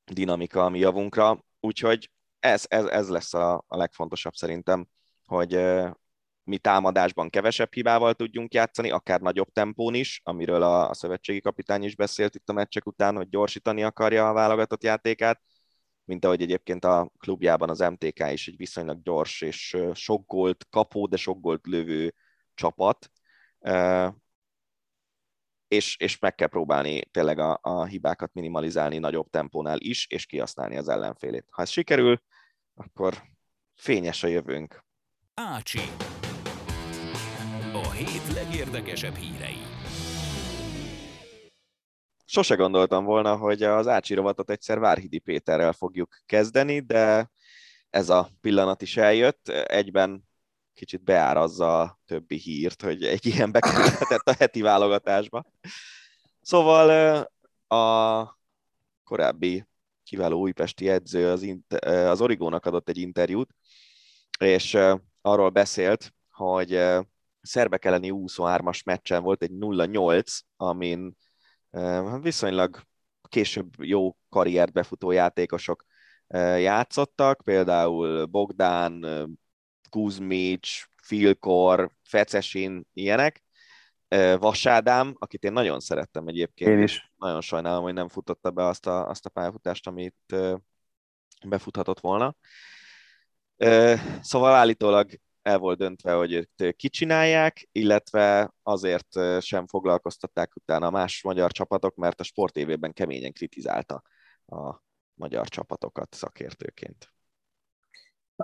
[0.04, 2.10] dinamika a mi javunkra, úgyhogy
[2.40, 4.88] ez, ez, ez lesz a, a legfontosabb szerintem,
[5.24, 5.58] hogy
[6.44, 11.82] mi támadásban kevesebb hibával tudjunk játszani, akár nagyobb tempón is, amiről a, a szövetségi kapitány
[11.82, 15.40] is beszélt itt a meccsek után, hogy gyorsítani akarja a válogatott játékát,
[16.08, 21.06] mint ahogy egyébként a klubjában az MTK is egy viszonylag gyors és sok gólt kapó,
[21.06, 22.14] de sok gólt lövő
[22.54, 23.10] csapat,
[25.68, 30.76] és, és meg kell próbálni tényleg a, a hibákat minimalizálni nagyobb tempónál is, és kihasználni
[30.76, 31.46] az ellenfélét.
[31.50, 32.22] Ha ez sikerül,
[32.74, 33.22] akkor
[33.74, 34.84] fényes a jövőnk.
[35.34, 35.80] Ácsi.
[37.72, 39.77] A hét legérdekesebb hírei.
[42.30, 47.30] Sose gondoltam volna, hogy az Ácsi rovatot egyszer Várhidi Péterrel fogjuk kezdeni, de
[47.90, 49.48] ez a pillanat is eljött.
[49.48, 50.28] Egyben
[50.74, 55.44] kicsit beárazza a többi hírt, hogy egy ilyen bekerülhetett a heti válogatásba.
[56.40, 57.18] Szóval
[57.66, 58.38] a
[59.04, 59.66] korábbi
[60.02, 61.46] kiváló újpesti edző az,
[61.84, 63.50] az Origónak adott egy interjút,
[64.38, 64.78] és
[65.20, 66.80] arról beszélt, hogy
[67.40, 71.16] szerbek elleni 23-as meccsen volt egy 0-8, amin
[72.20, 72.80] viszonylag
[73.28, 75.84] később jó karriert befutó játékosok
[76.58, 79.06] játszottak, például Bogdán,
[79.90, 83.42] Kuzmics, Filkor, Fecesin, ilyenek.
[84.38, 86.70] Vasádám, akit én nagyon szerettem egyébként.
[86.70, 87.12] Én is.
[87.16, 90.36] Nagyon sajnálom, hogy nem futotta be azt a, azt a pályafutást, amit
[91.46, 92.34] befuthatott volna.
[94.20, 95.10] Szóval állítólag
[95.42, 102.20] el volt döntve, hogy őt kicsinálják, illetve azért sem foglalkoztatták utána más magyar csapatok, mert
[102.20, 104.02] a sportévében keményen kritizálta
[104.46, 104.82] a
[105.14, 107.12] magyar csapatokat szakértőként.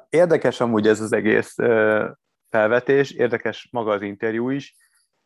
[0.08, 1.54] Érdekes amúgy ez az egész
[2.48, 4.76] felvetés, érdekes maga az interjú is.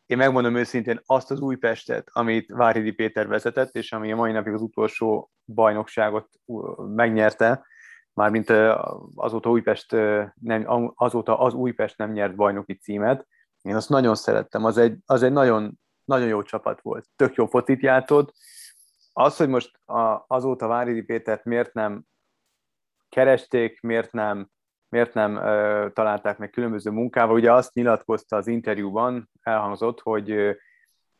[0.05, 4.53] Én megmondom őszintén azt az Újpestet, amit Váridi Péter vezetett, és ami a mai napig
[4.53, 6.29] az utolsó bajnokságot
[6.77, 7.65] megnyerte,
[8.19, 8.49] mármint
[9.15, 9.91] azóta, Újpest
[10.41, 13.27] nem, azóta az Újpest nem nyert bajnoki címet.
[13.61, 17.05] Én azt nagyon szerettem, az egy, az egy nagyon, nagyon jó csapat volt.
[17.15, 18.33] Tök jó focit játszott.
[19.13, 19.79] Az, hogy most
[20.27, 22.03] azóta Váridi Pétert miért nem
[23.09, 24.49] keresték, miért nem
[24.89, 27.35] miért nem ö, találták meg különböző munkával.
[27.35, 30.57] Ugye azt nyilatkozta az interjúban, elhangzott, hogy,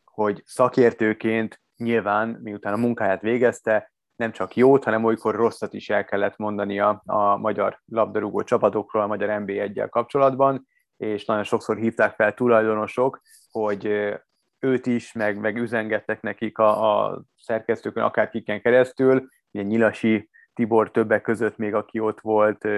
[0.04, 6.04] hogy szakértőként nyilván, miután a munkáját végezte, nem csak jót, hanem olykor rosszat is el
[6.04, 10.66] kellett mondania a magyar labdarúgó csapatokról, a magyar nb 1 kapcsolatban,
[10.96, 13.86] és nagyon sokszor hívták fel tulajdonosok, hogy
[14.58, 20.90] őt is, meg, meg üzengettek nekik a, a szerkesztőkön, akár kiken keresztül, ugye Nyilasi Tibor
[20.90, 22.68] többek között még, aki ott volt,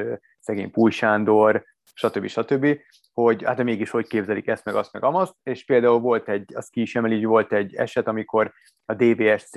[0.41, 1.65] szegény Púj Sándor,
[1.95, 2.27] stb.
[2.27, 2.79] stb.,
[3.13, 6.55] hogy hát de mégis hogy képzelik ezt, meg azt, meg amazt, és például volt egy,
[6.55, 8.53] az ki is emeli, volt egy eset, amikor
[8.85, 9.57] a DVSC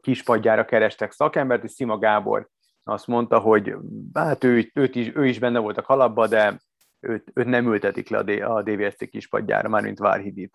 [0.00, 2.48] kispadjára kerestek szakembert, és Szima Gábor
[2.84, 3.74] azt mondta, hogy
[4.14, 6.60] hát ő, őt is, ő is benne volt a kalapba, de
[7.00, 10.54] őt, őt nem ültetik le a DVSC kispadjára, mármint Várhidit.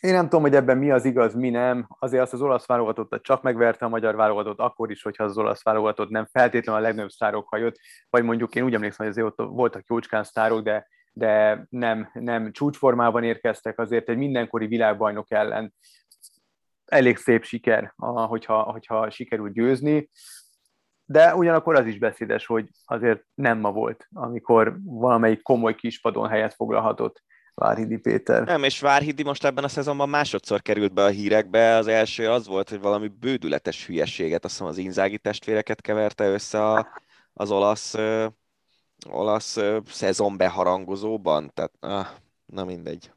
[0.00, 1.86] Én nem tudom, hogy ebben mi az igaz, mi nem.
[1.98, 5.62] Azért azt az olasz válogatottat csak megverte a magyar válogatott, akkor is, hogyha az olasz
[5.62, 7.76] válogatott nem feltétlenül a legnagyobb sztárok hajott,
[8.10, 12.52] vagy mondjuk én úgy emlékszem, hogy azért ott voltak jócskán sztárok, de, de nem, nem
[12.52, 15.74] csúcsformában érkeztek, azért egy mindenkori világbajnok ellen
[16.90, 20.08] elég szép siker, hogyha, hogyha sikerül győzni
[21.10, 26.54] de ugyanakkor az is beszédes, hogy azért nem ma volt, amikor valamelyik komoly kispadon helyet
[26.54, 27.22] foglalhatott
[27.54, 28.44] Várhidi Péter.
[28.44, 31.74] Nem, és Várhidi most ebben a szezonban másodszor került be a hírekbe.
[31.74, 36.64] Az első az volt, hogy valami bődületes hülyeséget, azt hiszem az Inzági testvéreket keverte össze
[36.64, 36.88] a,
[37.32, 38.26] az olasz, ö,
[39.08, 41.50] olasz ö, szezon beharangozóban.
[41.54, 42.06] Tehát, ah,
[42.46, 43.12] na mindegy.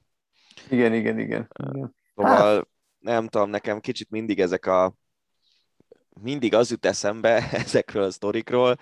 [0.70, 1.48] Igen, igen, igen.
[1.72, 1.96] igen.
[2.16, 2.68] Szóval.
[3.04, 4.96] Nem tudom, nekem kicsit mindig ezek a
[6.22, 8.78] mindig az jut eszembe ezekről a sztorikról,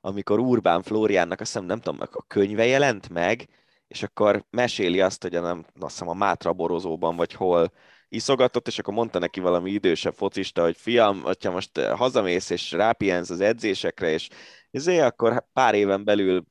[0.00, 3.48] amikor Urbán Flóriánnak azt hiszem, nem tudom, a könyve jelent meg,
[3.88, 7.72] és akkor meséli azt, hogy a, nem, azt hiszem a Mátra borozóban, vagy hol
[8.08, 13.30] iszogatott, és akkor mondta neki valami idősebb focista, hogy fiam, hogyha most hazamész és rápihensz
[13.30, 14.28] az edzésekre, és
[14.70, 16.44] ezért akkor pár éven belül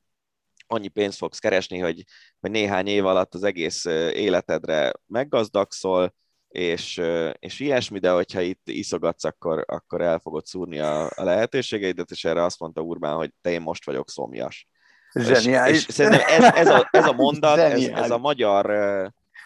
[0.68, 2.04] annyi pénzt fogsz keresni, hogy,
[2.40, 6.14] hogy néhány év alatt az egész életedre meggazdagszol,
[6.52, 7.02] és,
[7.40, 12.24] és ilyesmi, de hogyha itt iszogatsz, akkor, akkor el fogod szúrni a, a lehetőségeidet, és
[12.24, 14.68] erre azt mondta Urbán, hogy te én most vagyok szomjas.
[15.14, 15.78] Zseniális.
[15.78, 18.66] És, és szerintem ez, ez, a, ez a mondat, ez, ez a magyar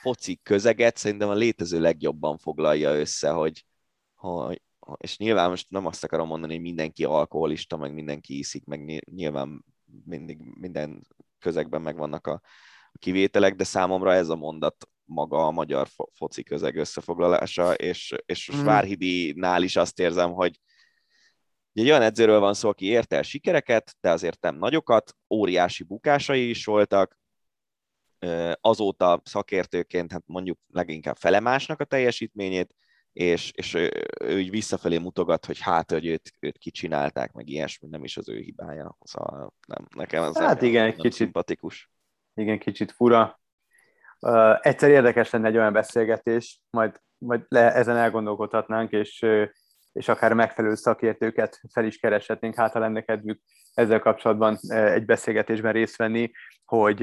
[0.02, 3.66] foci közeget szerintem a létező legjobban foglalja össze, hogy,
[4.16, 4.62] hogy
[4.98, 9.66] és nyilván most nem azt akarom mondani, hogy mindenki alkoholista, meg mindenki iszik, meg nyilván
[10.06, 11.08] mindig minden
[11.40, 12.42] közegben megvannak a
[13.00, 18.64] kivételek, de számomra ez a mondat maga a magyar foci közeg összefoglalása, és, és mm.
[18.64, 20.60] Várhidi-nál is azt érzem, hogy
[21.74, 26.50] egy olyan edzőről van szó, aki érte el sikereket, de azért nem nagyokat, óriási bukásai
[26.50, 27.20] is voltak,
[28.62, 32.76] azóta szakértőként hát mondjuk leginkább felemásnak a teljesítményét,
[33.14, 33.92] és, és ő,
[34.24, 38.30] ő így visszafelé mutogat, hogy hát, hogy őt, őt kicsinálták, meg ilyesmi, nem is az
[38.30, 38.98] ő hibája.
[39.02, 41.92] Szóval nem, nekem ez hát igen, nem kicsit, szimpatikus.
[42.34, 43.40] Igen, kicsit fura.
[44.20, 49.26] Uh, egyszer érdekes lenne egy olyan beszélgetés, majd, majd le, ezen elgondolkodhatnánk, és,
[49.92, 53.42] és akár megfelelő szakértőket fel is kereshetnénk, hát ha lenne kedvük
[53.74, 56.32] ezzel kapcsolatban egy beszélgetésben részt venni,
[56.66, 57.00] hogy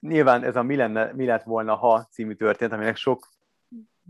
[0.00, 3.28] nyilván ez a mi, lenne, mi lett volna ha című történet, aminek sok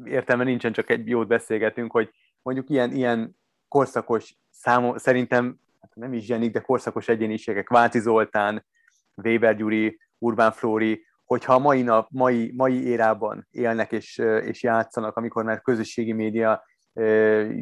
[0.04, 2.10] értelme nincsen, csak egy jót beszélgetünk, hogy
[2.42, 3.36] mondjuk ilyen, ilyen
[3.68, 8.66] korszakos számom, szerintem hát nem is zsenik, de korszakos egyéniségek, Váci Zoltán,
[9.14, 15.16] Weber Gyuri, Urbán Flóri, hogyha a mai, nap, mai, mai érában élnek és, és játszanak,
[15.16, 16.64] amikor már közösségi média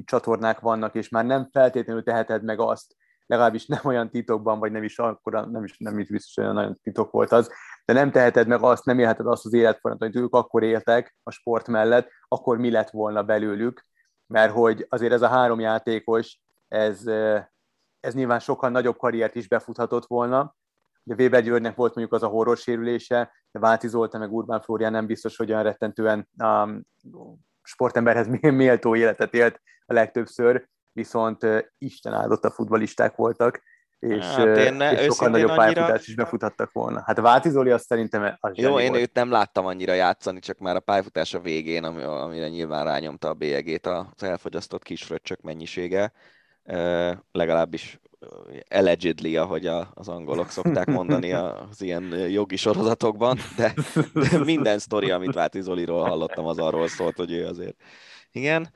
[0.05, 2.97] csatornák vannak, és már nem feltétlenül teheted meg azt,
[3.27, 6.79] legalábbis nem olyan titokban, vagy nem is akkor, nem is, nem is biztos olyan nagyon
[6.83, 7.51] titok volt az,
[7.85, 11.31] de nem teheted meg azt, nem élheted azt az életfolyamatot, hogy ők akkor éltek a
[11.31, 13.85] sport mellett, akkor mi lett volna belőlük,
[14.27, 17.07] mert hogy azért ez a három játékos, ez,
[18.01, 20.55] ez nyilván sokkal nagyobb karriert is befuthatott volna,
[21.05, 24.93] Ugye Weber Györgynek volt mondjuk az a horror sérülése, de Váci Zoltán meg Urbán Flórián
[24.93, 26.83] nem biztos, hogy olyan rettentően um,
[27.63, 33.63] sportemberhez méltó életet élt a legtöbbször, viszont uh, Isten áldott a futbalisták voltak,
[33.99, 35.63] és, hát én, és sokkal nagyobb annyira...
[35.63, 37.03] pályafutást is befutattak volna.
[37.07, 39.01] Hát Váci Zoli azt szerintem az Jó, én volt.
[39.01, 43.87] őt nem láttam annyira játszani, csak már a pályafutása végén, amire nyilván rányomta a bélyegét
[43.87, 46.13] az elfogyasztott kisfröccsök mennyisége,
[47.33, 48.01] legalábbis
[48.69, 53.75] allegedly, ahogy a, az angolok szokták mondani az ilyen jogi sorozatokban, de,
[54.13, 57.77] de minden sztori, amit Váti Zoliról hallottam, az arról szólt, hogy ő azért.
[58.33, 58.73] Igen.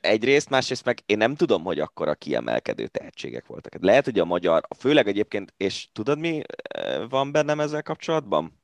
[0.00, 3.76] Egyrészt, másrészt meg én nem tudom, hogy akkor a kiemelkedő tehetségek voltak.
[3.80, 6.42] Lehet, hogy a magyar, főleg egyébként, és tudod mi
[7.08, 8.60] van bennem ezzel kapcsolatban?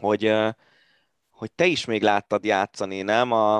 [0.00, 0.32] Hogy,
[1.30, 3.32] hogy te is még láttad játszani, nem?
[3.32, 3.56] A,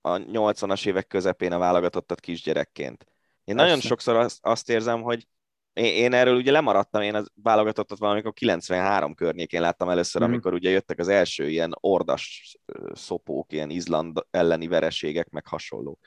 [0.00, 3.11] a 80-as évek közepén a válogatottat kisgyerekként.
[3.44, 3.70] Én Persze.
[3.70, 5.26] nagyon sokszor azt, azt érzem, hogy
[5.72, 10.24] én, én erről ugye lemaradtam, én az válogatottat valamikor 93 környékén láttam először, mm.
[10.24, 12.56] amikor ugye jöttek az első ilyen ordas
[12.92, 15.98] szopók, ilyen Izland elleni vereségek, meg hasonlók.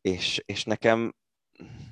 [0.00, 1.14] És, és nekem,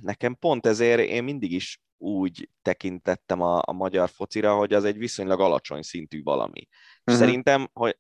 [0.01, 4.99] nekem pont ezért én mindig is úgy tekintettem a, a magyar focira, hogy az egy
[4.99, 6.69] viszonylag alacsony szintű valami.
[7.11, 7.21] Mm-hmm.
[7.21, 7.99] szerintem, hogy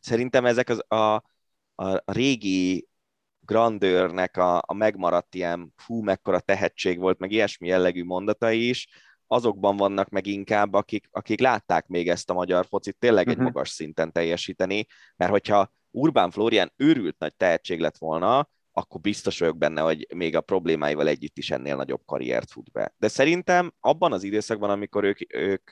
[0.00, 1.22] szerintem ezek az a,
[1.74, 2.87] a régi
[3.48, 8.88] grandőrnek a, a megmaradt ilyen hú, mekkora tehetség volt, meg ilyesmi jellegű mondatai is,
[9.26, 13.44] azokban vannak meg inkább, akik, akik látták még ezt a magyar focit tényleg egy Mhm.
[13.44, 14.86] magas szinten teljesíteni,
[15.16, 20.36] mert hogyha Urbán Florian őrült nagy tehetség lett volna, akkor biztos vagyok benne, hogy még
[20.36, 22.94] a problémáival együtt is ennél nagyobb karriert fut be.
[22.98, 25.70] De szerintem abban az időszakban, amikor ők, ők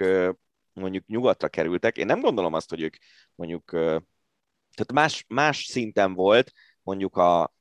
[0.72, 2.96] mondjuk nyugatra kerültek, én nem gondolom azt, hogy ők
[3.34, 6.52] mondjuk, tehát más, más szinten volt
[6.82, 7.55] mondjuk a,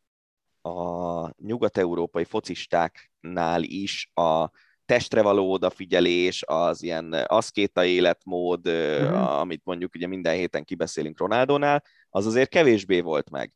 [0.65, 4.49] a nyugat-európai focistáknál is a
[4.85, 9.39] testre való odafigyelés, az ilyen aszkéta életmód, uh-huh.
[9.39, 13.53] amit mondjuk ugye minden héten kibeszélünk Ronaldonál, az azért kevésbé volt meg.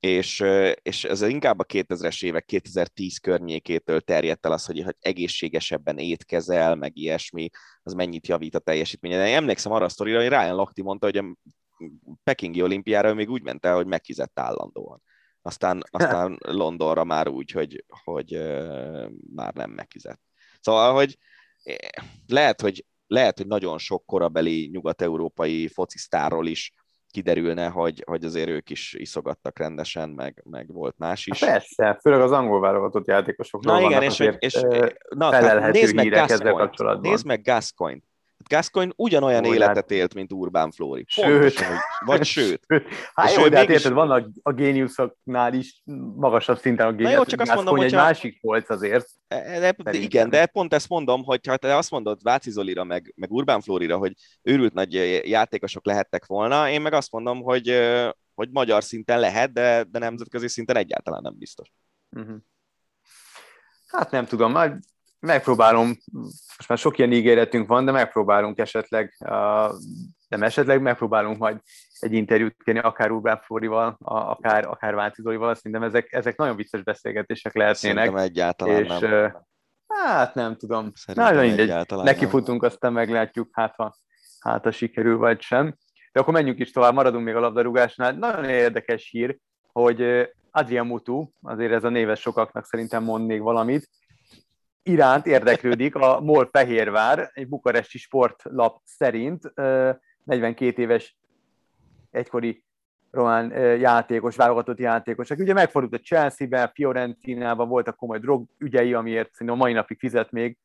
[0.00, 0.44] És,
[0.82, 6.74] és ez inkább a 2000-es évek, 2010 környékétől terjedt el az, hogy, hogy egészségesebben étkezel,
[6.74, 7.48] meg ilyesmi,
[7.82, 9.26] az mennyit javít a teljesítményen.
[9.26, 11.24] Én emlékszem arra a sztorira, hogy Ryan Lochte mondta, hogy a
[12.24, 15.02] Pekingi olimpiára ő még úgy ment el, hogy megfizett állandóan.
[15.42, 18.32] Aztán, aztán Londonra már úgy, hogy, hogy
[19.34, 20.20] már nem megfizett.
[20.60, 21.18] Szóval, hogy
[21.62, 21.76] eh,
[22.26, 26.72] lehet, hogy, lehet, hogy nagyon sok korabeli nyugat-európai focisztárról is
[27.10, 31.44] kiderülne, hogy, hogy azért ők is iszogattak rendesen, meg, meg volt más is.
[31.44, 36.10] Hát persze, főleg az angol válogatott játékosokról Na igen, és, és ö, na, nézd meg
[36.54, 37.10] kapcsolatban.
[37.10, 38.02] nézd meg Gascoigne.
[38.48, 41.04] Gascoigne ugyanolyan Jó, életet élt, mint Urbán Flóri.
[41.08, 41.24] Sőt.
[41.26, 42.64] Pontosan, vagy sőt.
[43.14, 45.82] Hát jó, de hát mégis- érted, vannak a géniuszoknál is
[46.16, 47.16] magasabb szinten a géniusz.
[47.16, 49.06] jó, csak azt mondom, egy hogyha- másik volt azért.
[49.28, 49.94] E, De, Szerintem.
[49.94, 53.60] igen, de pont ezt mondom, hogy ha te azt mondod Váci Zolira, meg, meg Urbán
[53.60, 54.12] Flórira, hogy
[54.42, 54.92] őrült nagy
[55.28, 57.80] játékosok lehettek volna, én meg azt mondom, hogy,
[58.34, 61.72] hogy magyar szinten lehet, de, de nemzetközi szinten egyáltalán nem biztos.
[62.10, 62.36] Uh-huh.
[63.86, 64.72] Hát nem tudom, majd
[65.26, 65.86] megpróbálom,
[66.56, 69.14] most már sok ilyen ígéretünk van, de megpróbálunk esetleg,
[70.28, 71.60] nem esetleg, megpróbálunk majd
[71.98, 76.56] egy interjút kérni, akár Urbán Flórival, a- akár, akár Váci Zolival, szerintem ezek, ezek nagyon
[76.56, 78.04] vicces beszélgetések lehetnének.
[78.04, 79.44] Szerintem egyáltalán és nem.
[79.86, 80.92] hát nem tudom.
[80.94, 81.86] Szerintem Na, mindegy.
[81.88, 83.94] Nekifutunk, aztán meglátjuk, hát ha,
[84.40, 85.76] hát ha sikerül, vagy sem.
[86.12, 88.12] De akkor menjünk is tovább, maradunk még a labdarúgásnál.
[88.12, 89.38] Nagyon érdekes hír,
[89.72, 93.88] hogy Adrian Mutu, azért ez a néves sokaknak szerintem mond még valamit,
[94.82, 99.90] iránt érdeklődik a MOL Fehérvár, egy bukaresti sportlap szerint ö,
[100.24, 101.16] 42 éves
[102.10, 102.64] egykori
[103.10, 109.56] román játékos, válogatott játékos, aki ugye megfordult a Chelsea-ben, Fiorentinában voltak komoly drogügyei, amiért szerintem
[109.56, 110.58] a mai napig fizet még.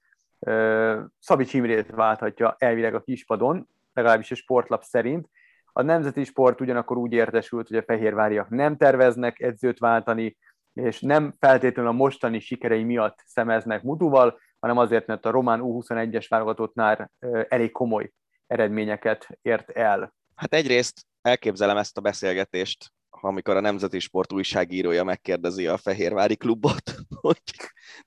[1.20, 5.30] Szabics Imrét válthatja elvileg a kispadon, legalábbis a sportlap szerint.
[5.74, 10.38] A nemzeti sport ugyanakkor úgy értesült, hogy a fehérváriak nem terveznek edzőt váltani,
[10.78, 16.26] és nem feltétlenül a mostani sikerei miatt szemeznek Mutuval, hanem azért, mert a román U21-es
[16.30, 17.12] válogatottnál
[17.48, 18.12] elég komoly
[18.48, 20.14] eredményeket ért el.
[20.36, 26.96] Hát egyrészt elképzelem ezt a beszélgetést, amikor a Nemzeti Sport újságírója megkérdezi a Fehérvári klubot,
[27.22, 27.42] hogy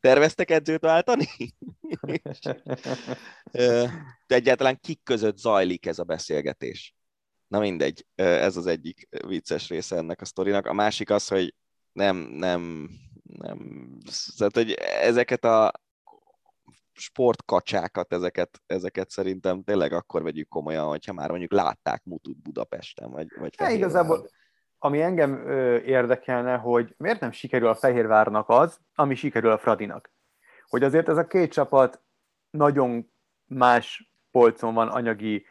[0.01, 1.27] terveztek edzőt váltani?
[4.27, 6.95] Egyáltalán kik között zajlik ez a beszélgetés?
[7.47, 10.67] Na mindegy, ez az egyik vicces része ennek a sztorinak.
[10.67, 11.55] A másik az, hogy
[11.93, 12.89] nem, nem,
[13.23, 13.59] nem,
[14.37, 14.73] tehát, hogy
[15.03, 15.73] ezeket a
[16.93, 23.29] sportkacsákat, ezeket, ezeket szerintem tényleg akkor vegyük komolyan, hogyha már mondjuk látták Mutut Budapesten, vagy,
[23.39, 23.79] vagy Fehérváron.
[23.79, 24.29] igazából,
[24.79, 30.13] ami engem ö, érdekelne, hogy miért nem sikerül a Fehérvárnak az, ami sikerül a Fradinak.
[30.67, 32.03] Hogy azért ez a két csapat
[32.51, 33.13] nagyon
[33.47, 35.47] más polcon van anyagi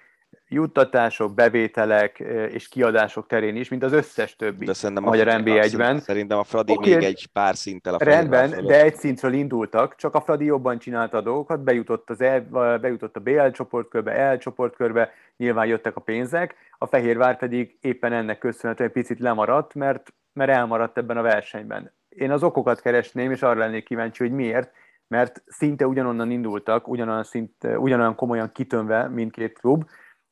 [0.50, 2.20] juttatások, bevételek
[2.52, 4.66] és kiadások terén is, mint az összes többi.
[4.66, 6.00] De szerintem a magyar Fradi- NB1-ben.
[6.00, 6.96] Szerintem a Fradi Oké.
[6.96, 8.68] még egy pár szinttel a Rendben, fölött.
[8.68, 12.42] de egy szintről indultak, csak a Fradi jobban csinálta a dolgokat, bejutott, az el,
[12.82, 18.38] bejutott a BL csoportkörbe, EL csoportkörbe, nyilván jöttek a pénzek, a Fehérvár pedig éppen ennek
[18.38, 21.92] köszönhetően egy picit lemaradt, mert, mert elmaradt ebben a versenyben.
[22.10, 24.72] Én az okokat keresném, és arra lennék kíváncsi, hogy miért,
[25.08, 29.84] mert szinte ugyanonnan indultak, ugyanolyan, szint, ugyanolyan komolyan kitönve mindkét klub,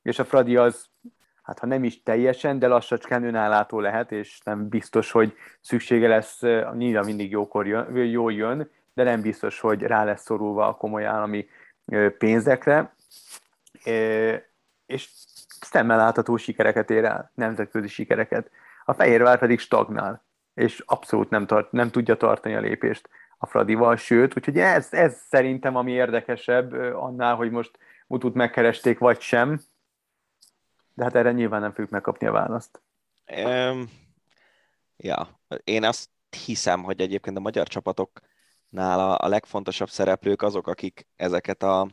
[0.07, 0.85] és a Fradi az,
[1.43, 6.41] hát ha nem is teljesen, de lassacskán önállátó lehet, és nem biztos, hogy szüksége lesz,
[6.73, 11.05] nyilván mindig jókor jön, jól jön, de nem biztos, hogy rá lesz szorulva a komoly
[11.05, 11.47] állami
[11.85, 12.95] ö, pénzekre,
[13.85, 14.35] Ö,
[14.85, 15.09] és
[15.61, 18.49] szemmel látható sikereket ér el, nemzetközi sikereket.
[18.85, 23.95] A Fehérvár pedig stagnál, és abszolút nem, tart, nem tudja tartani a lépést a Fradival,
[23.95, 27.77] sőt, úgyhogy ez, ez szerintem ami érdekesebb annál, hogy most
[28.07, 29.59] Mutut megkeresték, vagy sem,
[30.97, 32.81] de hát erre nyilván nem fogjuk megkapni a választ.
[33.45, 33.89] Um,
[34.97, 36.09] ja, én azt
[36.45, 41.91] hiszem, hogy egyébként a magyar csapatoknál a, a legfontosabb szereplők azok, akik ezeket a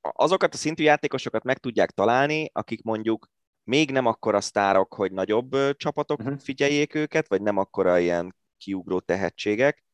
[0.00, 3.30] azokat a szintű játékosokat meg tudják találni, akik mondjuk
[3.64, 6.28] még nem akkora sztárok, hogy nagyobb csapatok Mhm.
[6.28, 6.42] uh-huh.
[6.42, 9.84] figyeljék őket, vagy nem akkora ilyen kiugró tehetségek,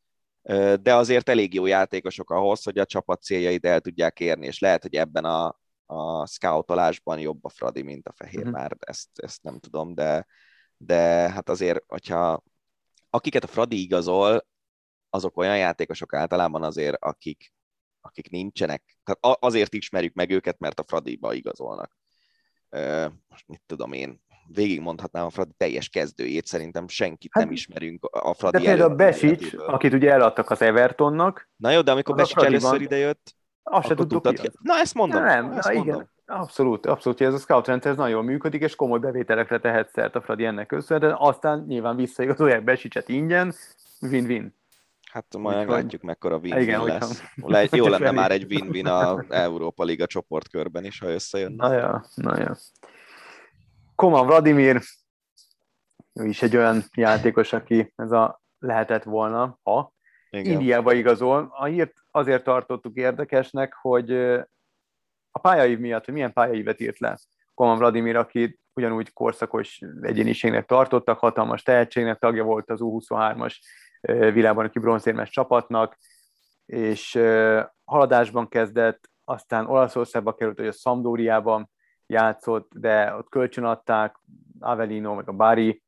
[0.80, 4.82] de azért elég jó játékosok ahhoz, hogy a csapat céljait el tudják érni, és lehet,
[4.82, 8.78] hogy ebben a, a scoutolásban jobb a Fradi, mint a Fehér már, uh-huh.
[8.80, 10.26] ezt, ezt nem tudom, de,
[10.76, 12.42] de hát azért, hogyha
[13.10, 14.46] akiket a Fradi igazol,
[15.10, 17.52] azok olyan játékosok általában azért, akik,
[18.00, 21.96] akik nincsenek, tehát azért ismerjük meg őket, mert a Fradiba igazolnak.
[23.28, 28.34] Most mit tudom én, végigmondhatnám a Fradi teljes kezdőjét, szerintem senkit hát, nem ismerünk a
[28.34, 31.50] Fradi De például Besics, akit ugye eladtak az Evertonnak.
[31.56, 34.50] Na jó, de amikor Besics először idejött, azt se tudtuk ki.
[34.60, 35.22] Na ezt mondom.
[35.22, 35.94] Na, nem, ezt na, mondom.
[35.94, 36.12] igen.
[36.26, 40.14] Abszolút, abszolút, hogy ez a scout rendszer ez nagyon működik, és komoly bevételekre tehet szert
[40.14, 43.54] a Fradi ennek köszönhetően, aztán nyilván visszaigazolják Besicset ingyen,
[44.00, 44.54] win-win.
[45.10, 47.22] Hát majd meglátjuk, mekkora win-win Igen, lesz.
[47.36, 51.52] Le, jó lenne már egy win-win a Európa Liga csoportkörben is, ha összejön.
[51.52, 52.56] Na ja, na ja.
[53.94, 54.80] Koman Vladimir,
[56.12, 59.92] ő is egy olyan játékos, aki ez a lehetett volna, ha
[60.30, 60.52] Igen.
[60.52, 61.54] Indiába igazol.
[61.56, 64.12] A hírt azért tartottuk érdekesnek, hogy
[65.30, 67.18] a pályaív miatt, hogy milyen pályaívet írt le
[67.54, 73.56] Koman Vladimir, aki ugyanúgy korszakos egyéniségnek tartottak, hatalmas tehetségnek, tagja volt az U23-as
[74.32, 75.98] világbajnoki bronzérmes csapatnak,
[76.66, 77.18] és
[77.84, 81.70] haladásban kezdett, aztán Olaszországba került, hogy a Szamdóriában
[82.06, 84.16] játszott, de ott kölcsönadták,
[84.60, 85.82] Avelino, meg a Bari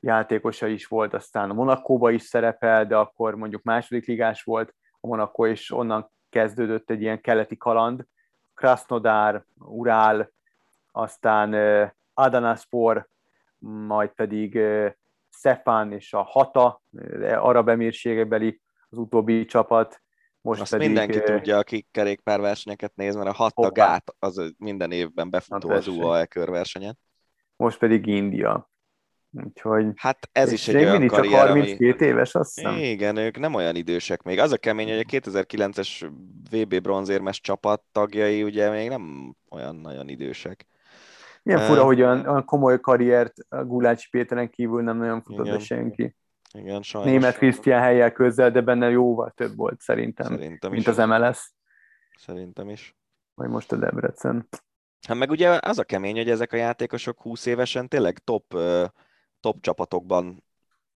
[0.00, 5.06] játékosa is volt, aztán a Monakóba is szerepel, de akkor mondjuk második ligás volt a
[5.06, 8.06] Monaco, és onnan kezdődött egy ilyen keleti kaland,
[8.54, 10.32] Krasnodar, Urál,
[10.92, 11.54] aztán
[12.14, 13.08] Adanaspor,
[13.58, 14.58] majd pedig
[15.30, 16.82] Szefán és a Hata,
[17.36, 20.02] arab emírségebeli az utóbbi csapat.
[20.40, 25.30] Most Azt pedig, mindenki tudja, aki kerékpárversenyeket néz, mert a Hata gát az minden évben
[25.30, 26.98] befutó az UAE körversenyen.
[27.56, 28.70] Most pedig India.
[29.32, 29.86] Úgyhogy...
[29.96, 32.10] Hát ez is egy olyan karrier, csak 32 ami...
[32.10, 32.76] éves, azt hiszem.
[32.76, 34.38] Igen, ők nem olyan idősek még.
[34.38, 36.10] Az a kemény, hogy a 2009-es
[36.50, 40.66] VB bronzérmes csapat tagjai ugye még nem olyan nagyon idősek.
[41.42, 45.46] Milyen fura, uh, hogy olyan, olyan komoly karriert a Gulácsi Péteren kívül nem nagyon futott
[45.46, 46.16] igen, senki.
[46.52, 47.10] Igen, sajnos.
[47.10, 50.88] Német Krisztián helyel közel, de benne jóval több volt szerintem, szerintem mint is.
[50.88, 51.52] az MLS.
[52.18, 52.96] Szerintem is.
[53.34, 54.48] Vagy most a Debrecen.
[55.08, 58.54] Hát meg ugye az a kemény, hogy ezek a játékosok 20 évesen tényleg top,
[59.40, 60.44] top csapatokban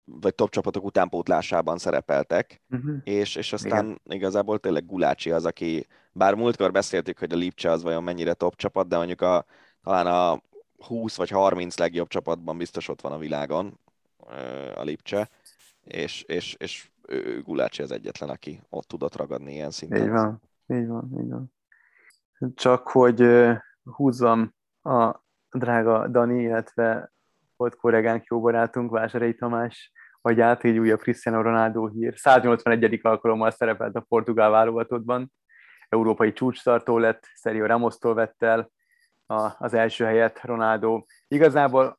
[0.04, 2.96] vagy top csapatok utánpótlásában szerepeltek, uh-huh.
[3.04, 4.00] és, és aztán Igen.
[4.04, 8.56] igazából tényleg Gulácsi az, aki, bár múltkor beszéltük, hogy a Lipcse az vajon mennyire top
[8.56, 9.44] csapat, de mondjuk a,
[9.82, 10.40] talán a
[10.86, 13.80] 20 vagy 30 legjobb csapatban biztos ott van a világon
[14.74, 15.30] a Lipcse,
[15.84, 20.02] és, és, és ő, Gulácsi az egyetlen, aki ott tudott ragadni ilyen szinten.
[20.02, 21.52] Így van, így van, így van.
[22.54, 23.24] Csak hogy
[23.84, 25.20] húzzam a
[25.50, 27.12] drága Dani, illetve
[27.62, 29.92] volt kollégánk, jó barátunk, Vásárei Tamás
[30.22, 32.14] át, így újabb Cristiano Ronaldo hír.
[32.16, 32.98] 181.
[33.02, 35.32] alkalommal szerepelt a portugál válogatottban,
[35.88, 38.70] európai csúcstartó lett, Sergio Ramos-tól vett el
[39.58, 41.04] az első helyet Ronaldo.
[41.28, 41.98] Igazából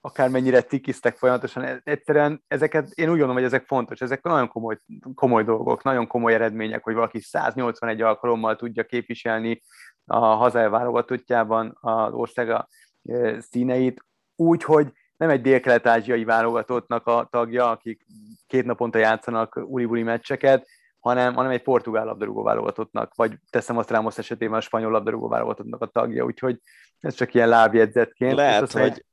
[0.00, 4.78] akármennyire tikiztek folyamatosan, e- egyszerűen ezeket, én úgy gondolom, hogy ezek fontos, ezek nagyon komoly,
[5.14, 9.62] komoly dolgok, nagyon komoly eredmények, hogy valaki 181 alkalommal tudja képviselni
[10.04, 12.68] a hazai válogatottjában az országa
[13.02, 14.04] e, színeit,
[14.36, 18.06] úgy, hogy nem egy dél-kelet-ázsiai válogatottnak a tagja, akik
[18.46, 20.66] két naponta játszanak uli meccseket,
[21.00, 25.82] hanem, hanem egy portugál labdarúgó válogatottnak, vagy teszem azt Ramos esetében a spanyol labdarúgó válogatottnak
[25.82, 26.60] a tagja, úgyhogy
[27.00, 28.34] ez csak ilyen lábjegyzetként.
[28.34, 29.04] Lehet, hogy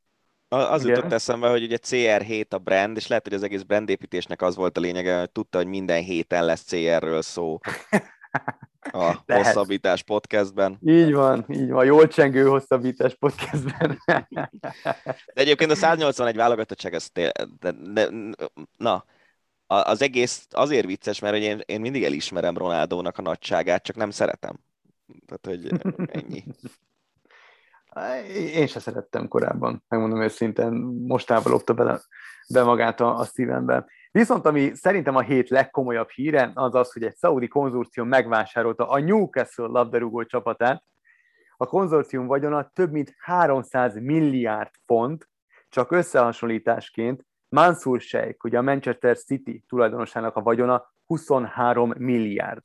[0.48, 0.96] az Igen.
[0.96, 4.78] jutott eszembe, hogy ugye CR7 a brand, és lehet, hogy az egész brandépítésnek az volt
[4.78, 7.60] a lényege, hogy tudta, hogy minden héten lesz CR-ről szó
[8.92, 9.46] a lehet.
[9.46, 10.78] hosszabbítás podcastben.
[10.82, 13.98] Így van, így van, jól csengő hosszabbítás podcastben.
[14.06, 18.10] de egyébként a 181 válogatottság, ez de, de, de,
[18.78, 19.06] na,
[19.68, 24.60] az egész azért vicces, mert én, én mindig elismerem Ronaldónak a nagyságát, csak nem szeretem.
[25.26, 25.82] Tehát, hogy
[26.22, 26.44] ennyi.
[28.54, 30.72] Én se szerettem korábban, megmondom őszintén,
[31.08, 32.02] mostában lopta bele,
[32.48, 33.86] be magát a, a szívembe.
[34.14, 39.00] Viszont ami szerintem a hét legkomolyabb híre, az az, hogy egy szaudi konzorcium megvásárolta a
[39.00, 40.84] Newcastle labdarúgó csapatát.
[41.58, 45.30] A konzorcium vagyona több mint 300 milliárd font,
[45.70, 52.62] csak összehasonlításként Mansur Sheikh, ugye a Manchester City tulajdonosának a vagyona 23 milliárd.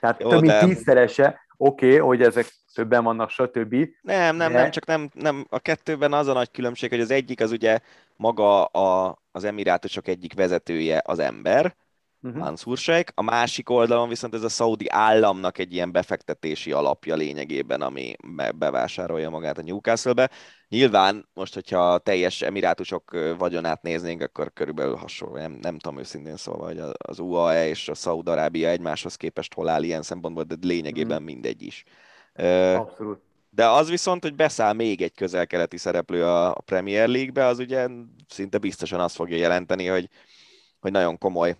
[0.00, 3.74] Tehát Jó, több mint tízszerese, oké, okay, hogy ezek többen vannak, stb.
[4.00, 4.58] Nem, nem, de...
[4.58, 7.78] nem, csak nem, nem, a kettőben az a nagy különbség, hogy az egyik az ugye
[8.16, 11.76] maga a, az emirátusok egyik vezetője az ember,
[12.22, 12.40] uh-huh.
[12.40, 17.80] Mansur Sheikh, a másik oldalon viszont ez a szaudi államnak egy ilyen befektetési alapja lényegében,
[17.82, 18.16] ami
[18.54, 20.30] bevásárolja magát a Newcastle-be.
[20.68, 26.66] Nyilván most, hogyha teljes emirátusok vagyonát néznénk, akkor körülbelül hasonló, nem, nem tudom őszintén szóval,
[26.66, 31.32] hogy az UAE és a Szaud-Arábia egymáshoz képest hol áll ilyen szempontból, de lényegében uh-huh.
[31.32, 31.84] mindegy is.
[32.74, 33.20] Abszolút.
[33.54, 37.88] De az viszont, hogy beszáll még egy közel-keleti szereplő a Premier League-be, az ugye
[38.28, 40.08] szinte biztosan azt fogja jelenteni, hogy,
[40.80, 41.56] hogy nagyon komoly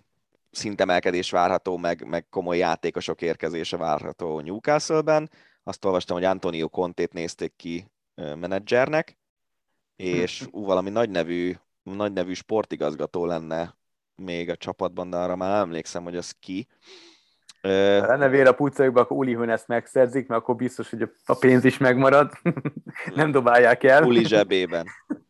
[0.51, 5.29] szintemelkedés várható, meg, meg komoly játékosok érkezése várható Newcastle-ben.
[5.63, 9.17] Azt olvastam, hogy Antonio Contét nézték ki menedzsernek,
[9.95, 13.77] és ú, valami nagy nevű, nagy nevű sportigazgató lenne
[14.15, 16.67] még a csapatban, de arra már emlékszem, hogy az ki.
[17.63, 21.63] Ha lenne vér a pucajukba, akkor Uli ezt megszerzik, mert akkor biztos, hogy a pénz
[21.63, 22.31] is megmarad.
[23.15, 24.03] Nem dobálják el.
[24.03, 24.85] Uli zsebében.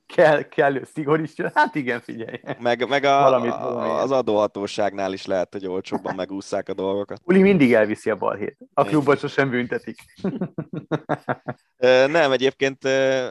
[0.05, 1.33] Kell, kellő szigor is.
[1.53, 2.39] Hát igen, figyelj.
[2.59, 7.21] Meg, meg a, valamit, a, az adóhatóságnál is lehet, hogy olcsóbban megúszszák a dolgokat.
[7.23, 8.57] Uli mindig elviszi a balhét.
[8.73, 9.97] A klubot sosem büntetik.
[12.07, 12.83] Nem, egyébként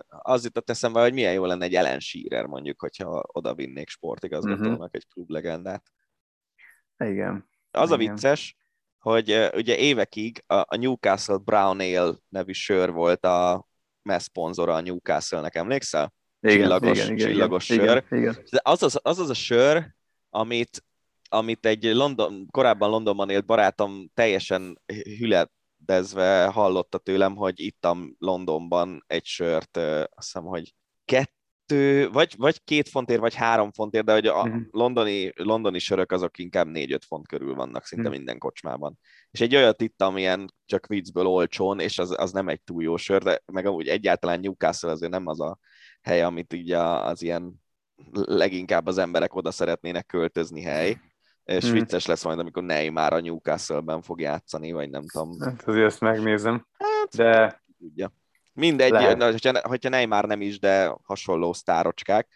[0.09, 4.71] az jutott eszembe, hogy milyen jó lenne egy Ellen Shearer mondjuk, hogyha oda vinnék sportigazgatónak
[4.71, 4.89] uh-huh.
[4.91, 5.83] egy klublegendát.
[6.99, 7.49] Igen.
[7.71, 7.93] Az Igen.
[7.93, 8.57] a vicces,
[9.03, 13.67] hogy ugye évekig a Newcastle Brown Ale nevű sör volt a
[14.03, 16.15] messzponzora a Newcastle-nek, emlékszel?
[16.41, 18.05] Igen, csillagos, igen, csillagos igen, sör.
[18.11, 18.45] Igen, igen.
[18.63, 19.87] Az az, az az a sör,
[20.31, 20.85] amit,
[21.29, 24.81] amit egy London, korábban Londonban élt barátom teljesen
[25.19, 30.75] hüledezve hallotta tőlem, hogy ittam Londonban egy sört, azt hiszem, hogy
[31.73, 34.63] kettő vagy, vagy két fontért, vagy három fontért, de hogy a uh-huh.
[34.71, 38.17] londoni, londoni sörök azok inkább négy-öt font körül vannak szinte uh-huh.
[38.17, 38.99] minden kocsmában.
[39.31, 42.97] És egy olyat itt, amilyen csak viccből olcsón, és az, az nem egy túl jó
[42.97, 45.59] sör, de meg amúgy egyáltalán Newcastle azért nem az a
[46.03, 47.55] hely, amit így az ilyen
[48.13, 51.01] leginkább az emberek oda szeretnének költözni hely.
[51.45, 51.73] És hmm.
[51.73, 55.41] vicces lesz majd, amikor Neymar a Newcastle-ben fog játszani, vagy nem tudom.
[55.41, 56.67] Hát azért ezt megnézem.
[56.79, 57.63] Hát, de...
[57.79, 58.13] Tudja.
[58.53, 59.23] Mindegy, Lehet.
[59.23, 62.29] hogyha, hogyha Neymar nem is, de hasonló sztárocskák,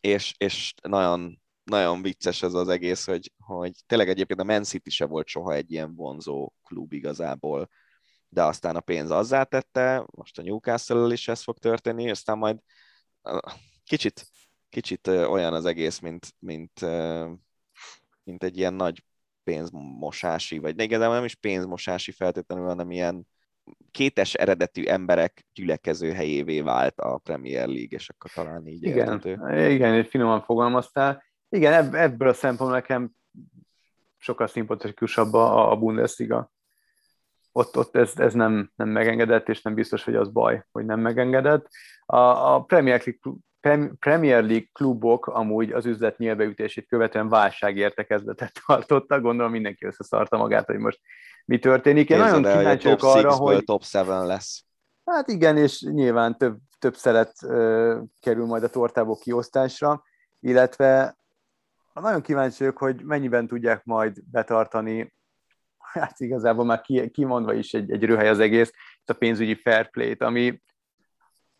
[0.00, 4.90] és, és nagyon, nagyon vicces ez az egész, hogy, hogy tényleg egyébként a Man City
[4.90, 7.68] se volt soha egy ilyen vonzó klub igazából,
[8.28, 12.58] de aztán a pénz azzá tette, most a newcastle is ez fog történni, aztán majd
[13.84, 14.26] kicsit,
[14.68, 16.80] kicsit olyan az egész, mint, mint,
[18.24, 19.04] mint egy ilyen nagy
[19.42, 23.26] pénzmosási, vagy igazából nem is pénzmosási feltétlenül, hanem ilyen
[23.90, 29.58] kétes eredetű emberek gyülekező helyévé vált a Premier League, és akkor talán így Igen, értető.
[29.70, 31.24] igen, finoman fogalmaztál.
[31.48, 33.10] Igen, ebből a szempontból nekem
[34.18, 36.52] sokkal szimpatikusabb a, a Bundesliga.
[37.52, 41.00] Ott, ott ez, ez nem, nem megengedett, és nem biztos, hogy az baj, hogy nem
[41.00, 41.68] megengedett.
[42.06, 43.40] A, a Premier League
[43.98, 50.78] Premier League klubok amúgy az üzlet nyilvbeütését követően válságértekezletet tartottak, gondolom mindenki összeszarta magát, hogy
[50.78, 51.00] most
[51.44, 52.10] mi történik.
[52.10, 53.64] Én nagyon kíváncsi vagyok arra, hogy...
[53.64, 54.64] top 7 lesz.
[55.04, 60.02] Hát igen, és nyilván több, több szeret uh, kerül majd a tortából kiosztásra,
[60.40, 61.16] illetve
[61.92, 65.14] nagyon kíváncsi vagyok, hogy mennyiben tudják majd betartani,
[65.92, 66.80] hát igazából már
[67.12, 68.72] kimondva is egy, egy röhely az egész,
[69.04, 70.62] a pénzügyi fair play-t, ami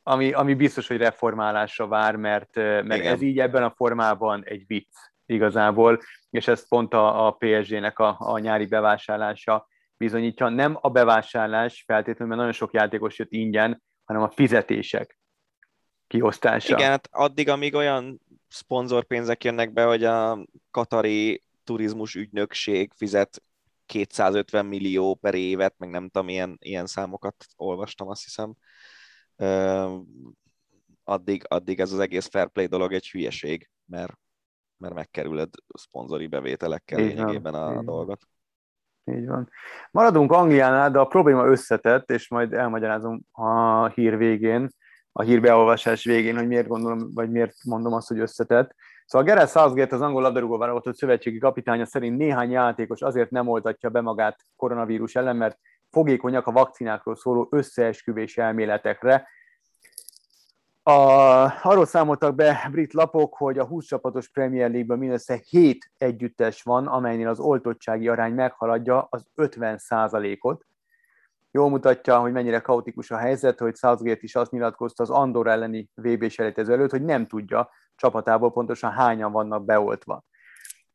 [0.07, 4.97] ami, ami biztos, hogy reformálásra vár, mert, mert ez így ebben a formában egy vicc
[5.27, 9.67] igazából, és ez pont a, a PSG-nek a, a nyári bevásárlása
[9.97, 10.49] bizonyítja.
[10.49, 15.19] Nem a bevásárlás feltétlenül, mert nagyon sok játékos jött ingyen, hanem a fizetések
[16.07, 16.77] kiosztása.
[16.77, 23.43] Igen, hát addig, amíg olyan szponzorpénzek jönnek be, hogy a katari turizmus ügynökség fizet
[23.87, 28.55] 250 millió per évet, meg nem tudom, ilyen, ilyen számokat olvastam, azt hiszem,
[31.05, 34.19] addig, addig ez az egész fair play dolog egy hülyeség, mert,
[34.77, 38.29] mert megkerüled szponzori bevételekkel Így lényegében a Így dolgot.
[39.05, 39.51] Így van.
[39.91, 44.69] Maradunk Angliánál, de a probléma összetett, és majd elmagyarázom a hír végén,
[45.13, 48.75] a hírbeolvasás végén, hogy miért gondolom, vagy miért mondom azt, hogy összetett.
[49.07, 53.89] Szóval Gareth Southgate, az angol labdarúgó válogatott szövetségi kapitánya szerint néhány játékos azért nem oltatja
[53.89, 55.59] be magát koronavírus ellen, mert
[55.91, 59.29] fogékonyak a vakcinákról szóló összeesküvés elméletekre.
[60.87, 60.91] A,
[61.63, 66.87] arról számoltak be brit lapok, hogy a 20 csapatos Premier League-ben mindössze 7 együttes van,
[66.87, 69.79] amelynél az oltottsági arány meghaladja az 50
[70.41, 70.67] ot
[71.51, 75.91] Jól mutatja, hogy mennyire kaotikus a helyzet, hogy Southgate is azt nyilatkozta az Andor elleni
[75.95, 80.25] vb selejtező előtt, hogy nem tudja csapatából pontosan hányan vannak beoltva.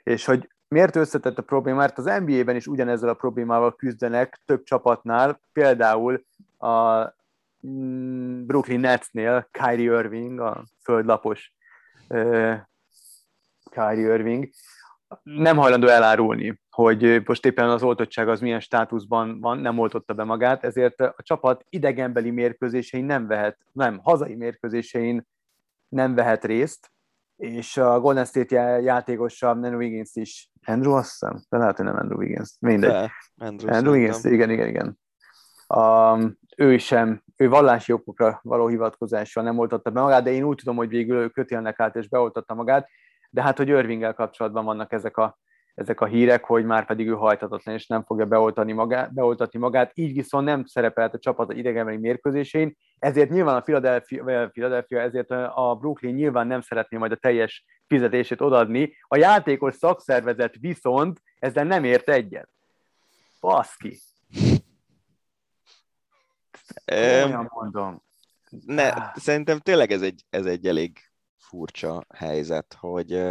[0.04, 1.78] És hogy Miért összetett a probléma?
[1.78, 6.26] Mert az NBA-ben is ugyanezzel a problémával küzdenek több csapatnál, például
[6.58, 7.04] a
[8.46, 11.54] Brooklyn Netsnél Kyrie Irving, a földlapos
[13.70, 14.50] Kyrie Irving,
[15.24, 20.24] nem hajlandó elárulni, hogy most éppen az oltottság az milyen státuszban van, nem oltotta be
[20.24, 25.28] magát, ezért a csapat idegenbeli mérkőzésein nem vehet, nem, hazai mérkőzésein
[25.90, 26.92] nem vehet részt,
[27.36, 31.96] és a Golden State játékosa Andrew Wiggins is, Andrew azt hiszem, de lehet, hogy nem
[31.96, 32.90] Andrew Wiggins, mindegy.
[32.90, 35.00] De, Andrew, Andrew Wiggins, igen, igen, igen.
[35.68, 40.58] Um, ő sem, ő vallási okokra való hivatkozással nem oltotta be magát, de én úgy
[40.58, 42.90] tudom, hogy végül ő kötélnek át és beoltotta magát,
[43.30, 45.38] de hát, hogy Irvinggel kapcsolatban vannak ezek a,
[45.76, 49.92] ezek a hírek, hogy már pedig ő hajtatatlan, és nem fogja beoltani magát, beoltatni magát,
[49.94, 55.32] így viszont nem szerepelt a csapat a idegenbeli mérkőzésén, ezért nyilván a Philadelphia, Philadelphia, ezért
[55.32, 61.64] a Brooklyn nyilván nem szeretné majd a teljes fizetését odadni, a játékos szakszervezet viszont ezzel
[61.64, 62.50] nem ért egyet.
[63.42, 64.00] Baszki!
[66.92, 68.02] Olyan mondom.
[68.66, 73.24] Ne, szerintem tényleg ez egy, ez egy elég furcsa helyzet, hogy,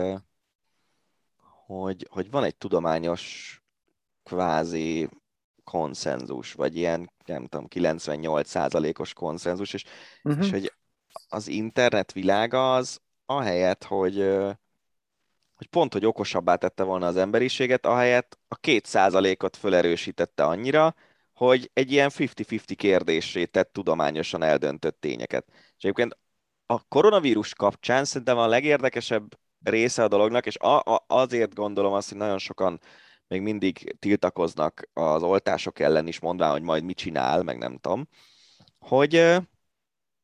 [1.66, 3.52] hogy, hogy van egy tudományos
[4.22, 5.08] kvázi
[5.64, 9.84] konszenzus, vagy ilyen, nem tudom, 98%-os konszenzus, és,
[10.22, 10.44] uh-huh.
[10.44, 10.72] és hogy
[11.28, 14.16] az internet világa az ahelyett, hogy,
[15.54, 20.94] hogy pont, hogy okosabbá tette volna az emberiséget, ahelyett a két százalékot fölerősítette annyira,
[21.38, 25.46] hogy egy ilyen 50-50 kérdésé tett tudományosan eldöntött tényeket.
[25.50, 26.18] És egyébként
[26.66, 32.08] a koronavírus kapcsán szerintem a legérdekesebb része a dolognak, és a, a, azért gondolom azt,
[32.08, 32.80] hogy nagyon sokan
[33.26, 38.08] még mindig tiltakoznak az oltások ellen is, mondván, hogy majd mit csinál, meg nem tudom,
[38.78, 39.36] hogy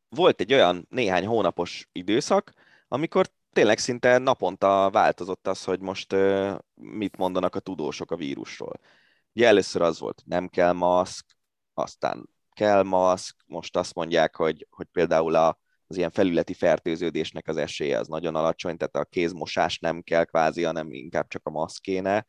[0.08, 2.52] volt egy olyan néhány hónapos időszak,
[2.88, 6.16] amikor tényleg szinte naponta változott az, hogy most
[6.74, 8.80] mit mondanak a tudósok a vírusról.
[9.34, 11.26] Ugye először az volt, nem kell maszk,
[11.74, 17.56] aztán kell maszk, most azt mondják, hogy, hogy például a az ilyen felületi fertőződésnek az
[17.56, 22.26] esélye az nagyon alacsony, tehát a kézmosás nem kell kvázi, hanem inkább csak a maszkéne.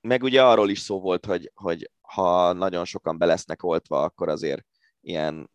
[0.00, 4.66] Meg ugye arról is szó volt, hogy, hogy ha nagyon sokan belesznek oltva, akkor azért
[5.00, 5.50] ilyen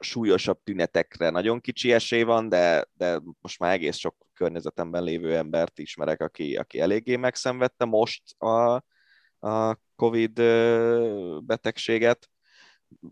[0.00, 5.78] súlyosabb tünetekre nagyon kicsi esély van, de, de most már egész sok környezetemben lévő embert
[5.78, 8.84] ismerek, aki, aki eléggé megszenvedte most a,
[9.44, 10.32] a COVID
[11.44, 12.28] betegséget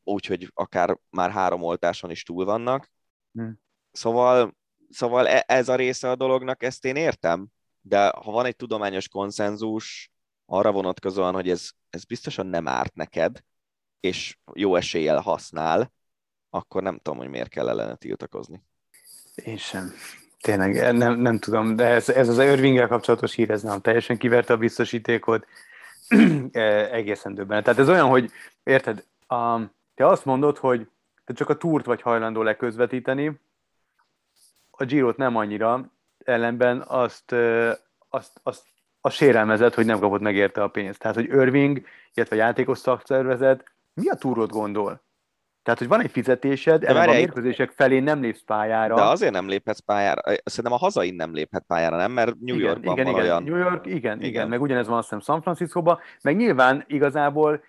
[0.05, 2.91] úgyhogy akár már három oltáson is túl vannak.
[3.33, 3.61] Hmm.
[3.93, 4.57] Szóval,
[4.91, 7.47] szóval e, ez a része a dolognak, ezt én értem,
[7.81, 10.11] de ha van egy tudományos konszenzus
[10.47, 13.45] arra vonatkozóan, hogy ez, ez biztosan nem árt neked,
[14.01, 15.93] és jó eséllyel használ,
[16.51, 18.63] akkor nem tudom, hogy miért kell ellene tiltakozni.
[19.35, 19.93] Én sem.
[20.41, 24.53] Tényleg, nem, nem tudom, de ez, ez az Irvinggel kapcsolatos hír, ez nem teljesen kiverte
[24.53, 25.47] a biztosítékot,
[26.93, 27.65] egészen döbbenet.
[27.65, 28.31] Tehát ez olyan, hogy
[28.63, 30.89] érted, Um, te azt mondod, hogy
[31.25, 33.41] te csak a túrt vagy hajlandó leközvetíteni,
[34.71, 35.93] a Girot nem annyira,
[36.25, 37.35] ellenben azt,
[38.09, 38.65] azt, azt
[39.01, 40.99] a sérelmezett, hogy nem kapott meg a pénzt.
[40.99, 41.85] Tehát, hogy Irving,
[42.15, 43.65] illetve a játékos szakszervezet
[43.95, 45.01] mi a túrot gondol?
[45.63, 48.95] Tehát, hogy van egy fizetésed, de a mérkőzések felé nem lépsz pályára.
[48.95, 50.21] De azért nem léphetsz pályára.
[50.45, 52.13] Szerintem a hazai nem léphet pályára, nem?
[52.13, 53.43] Mert New igen, Yorkban igen, van igen, olyan...
[53.43, 57.63] New York, igen, igen, igen, meg ugyanez van azt hiszem San Francisco-ban, meg nyilván igazából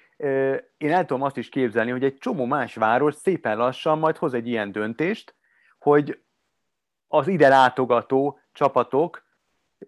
[0.77, 4.33] én el tudom azt is képzelni, hogy egy csomó más város szépen lassan majd hoz
[4.33, 5.35] egy ilyen döntést,
[5.79, 6.19] hogy
[7.07, 9.23] az ide látogató csapatok,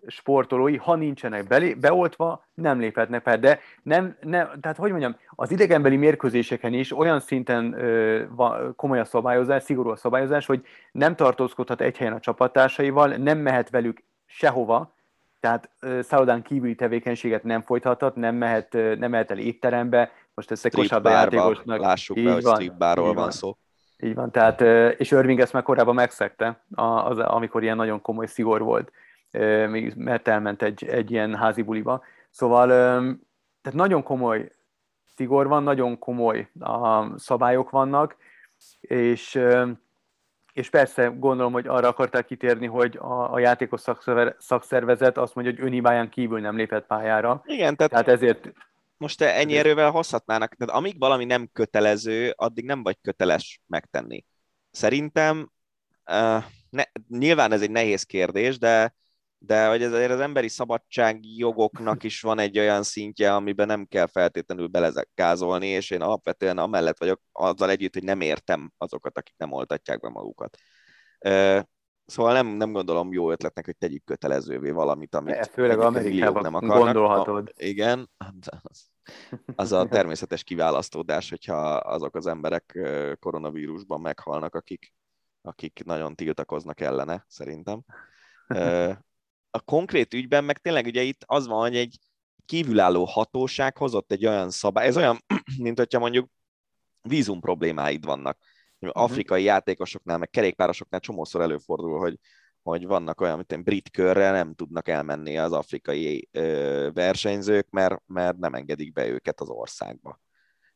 [0.08, 3.38] sportolói, ha nincsenek belé, beoltva, nem léphetnek fel.
[3.40, 9.00] De nem, nem, tehát hogy mondjam, az idegenbeli mérkőzéseken is olyan szinten ö, va, komoly
[9.00, 14.04] a szabályozás, szigorú a szabályozás, hogy nem tartózkodhat egy helyen a csapattársaival, nem mehet velük
[14.26, 14.94] sehova,
[15.40, 15.70] tehát
[16.02, 21.80] szállodán kívüli tevékenységet nem folytathat, nem mehet, nem mehet el étterembe, most ezt egy kosárlabdajátékosnak...
[21.80, 23.32] Lássuk be, hogy stripbárról van, van.
[23.32, 23.58] szó.
[24.00, 24.62] Így van, tehát,
[25.00, 28.92] és Irving ezt már korábban megszegte, az, amikor ilyen nagyon komoly szigor volt,
[29.95, 32.03] mert elment egy, egy ilyen házi buliba.
[32.30, 32.68] Szóval,
[33.62, 34.52] tehát nagyon komoly
[35.16, 38.16] szigor van, nagyon komoly a szabályok vannak,
[38.82, 39.40] és
[40.56, 43.82] és persze gondolom, hogy arra akarták kitérni, hogy a, a játékos
[44.38, 47.41] szakszervezet azt mondja, hogy önhibáján kívül nem lépett pályára.
[47.45, 48.53] Igen, tehát, tehát ezért...
[48.98, 54.26] Most te ennyi erővel hozhatnának, tehát amíg valami nem kötelező, addig nem vagy köteles megtenni.
[54.72, 55.52] Szerintem
[56.06, 58.95] uh, ne, nyilván ez egy nehéz kérdés, de
[59.38, 64.68] de hogy azért az emberi szabadságjogoknak is van egy olyan szintje, amiben nem kell feltétlenül
[64.68, 69.99] belezekázolni, és én alapvetően amellett vagyok azzal együtt, hogy nem értem azokat, akik nem oltatják
[69.99, 70.57] be magukat.
[72.06, 76.53] Szóval nem, nem gondolom jó ötletnek, hogy tegyük kötelezővé valamit, amit e, főleg Amerikában nem
[76.53, 76.78] akarnak.
[76.78, 77.48] gondolhatod.
[77.48, 78.10] A, igen,
[78.62, 78.90] az,
[79.56, 82.80] az a természetes kiválasztódás, hogyha azok az emberek
[83.20, 84.94] koronavírusban meghalnak, akik,
[85.41, 87.82] akik nagyon tiltakoznak ellene, szerintem
[89.56, 91.99] a konkrét ügyben meg tényleg ugye itt az van, hogy egy
[92.45, 95.18] kívülálló hatóság hozott egy olyan szabály, ez olyan,
[95.64, 96.30] mint hogyha mondjuk
[97.02, 98.38] vízum problémáid vannak.
[98.80, 99.53] Afrikai uh-huh.
[99.53, 102.19] játékosoknál, meg kerékpárosoknál csomószor előfordul, hogy,
[102.64, 108.38] hogy vannak olyan, mint brit körre nem tudnak elmenni az afrikai ö, versenyzők, mert, mert
[108.38, 110.22] nem engedik be őket az országba.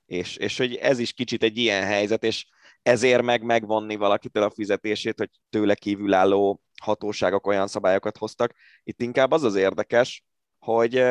[0.06, 2.48] És, és hogy ez is kicsit egy ilyen helyzet, és
[2.82, 8.54] ezért meg megvonni valakitől a fizetését, hogy tőle kívülálló hatóságok olyan szabályokat hoztak.
[8.84, 10.24] Itt inkább az az érdekes,
[10.60, 11.06] hogy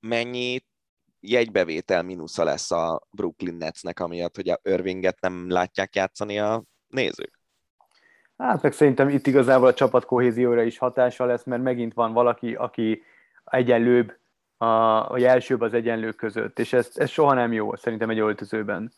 [0.00, 0.64] mennyi
[1.20, 7.38] jegybevétel mínusza lesz a Brooklyn Netsnek, amiatt, hogy a Irvinget nem látják játszani a nézők.
[8.36, 12.54] Hát meg szerintem itt igazából a csapat kohézióra is hatása lesz, mert megint van valaki,
[12.54, 13.02] aki
[13.44, 14.16] egyenlőbb,
[14.56, 18.92] a, vagy elsőbb az egyenlők között, és ez, ez soha nem jó szerintem egy öltözőben.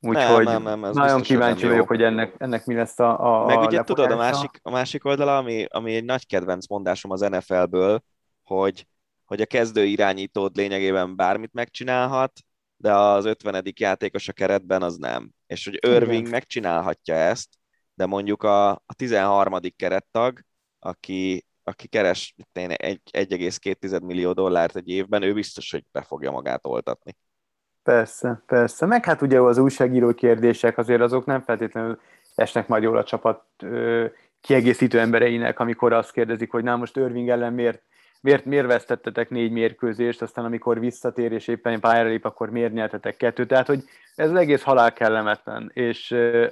[0.00, 1.84] Úgyhogy nem, nem, nem, nagyon kíváncsi vagyok, jó.
[1.84, 5.36] hogy ennek, ennek mi lesz a, a Meg ugye tudod, a másik, a másik oldala,
[5.36, 8.02] ami, ami egy nagy kedvenc mondásom az NFL-ből,
[8.42, 8.86] hogy,
[9.24, 12.32] hogy a kezdő irányítód lényegében bármit megcsinálhat,
[12.76, 13.72] de az 50.
[13.76, 15.30] játékos a keretben az nem.
[15.46, 16.30] És hogy Irving Igen.
[16.30, 17.48] megcsinálhatja ezt,
[17.94, 19.60] de mondjuk a, a 13.
[19.76, 20.40] kerettag,
[20.78, 27.16] aki, aki keres 1,2 millió dollárt egy évben, ő biztos, hogy be fogja magát oltatni.
[27.88, 28.86] Persze, persze.
[28.86, 32.00] Meg hát ugye az újságíró kérdések azért azok nem feltétlenül
[32.34, 34.04] esnek majd jól a csapat ö,
[34.40, 37.82] kiegészítő embereinek, amikor azt kérdezik, hogy na most Irving ellen miért,
[38.20, 43.16] miért, miért vesztettetek négy mérkőzést, aztán amikor visszatér és éppen pályára lép, akkor miért nyertetek
[43.16, 43.48] kettőt.
[43.48, 43.84] Tehát, hogy
[44.14, 46.46] ez az egész halál kellemetlen, és ö,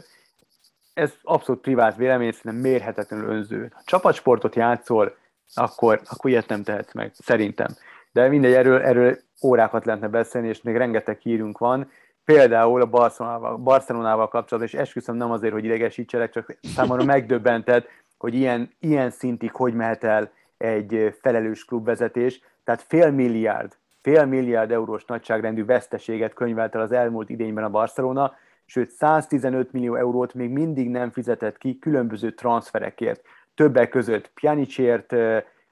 [0.94, 3.70] ez abszolút privát vélemény, szerintem mérhetetlenül önző.
[3.74, 5.16] Ha csapatsportot játszol,
[5.54, 7.68] akkor, akkor ilyet nem tehetsz meg, szerintem.
[8.16, 11.90] De mindegy, erről, erről órákat lehetne beszélni, és még rengeteg hírünk van.
[12.24, 17.84] Például a Barcelonával, Barcelonával kapcsolatban, és esküszöm nem azért, hogy idegesítselek, csak számomra megdöbbented,
[18.18, 22.40] hogy ilyen, ilyen szintig hogy mehet el egy felelős klubvezetés.
[22.64, 28.34] Tehát fél milliárd, fél milliárd eurós nagyságrendű veszteséget könyvelt el az elmúlt idényben a Barcelona,
[28.66, 33.20] sőt 115 millió eurót még mindig nem fizetett ki különböző transferekért.
[33.54, 35.14] Többek között Pjanicért,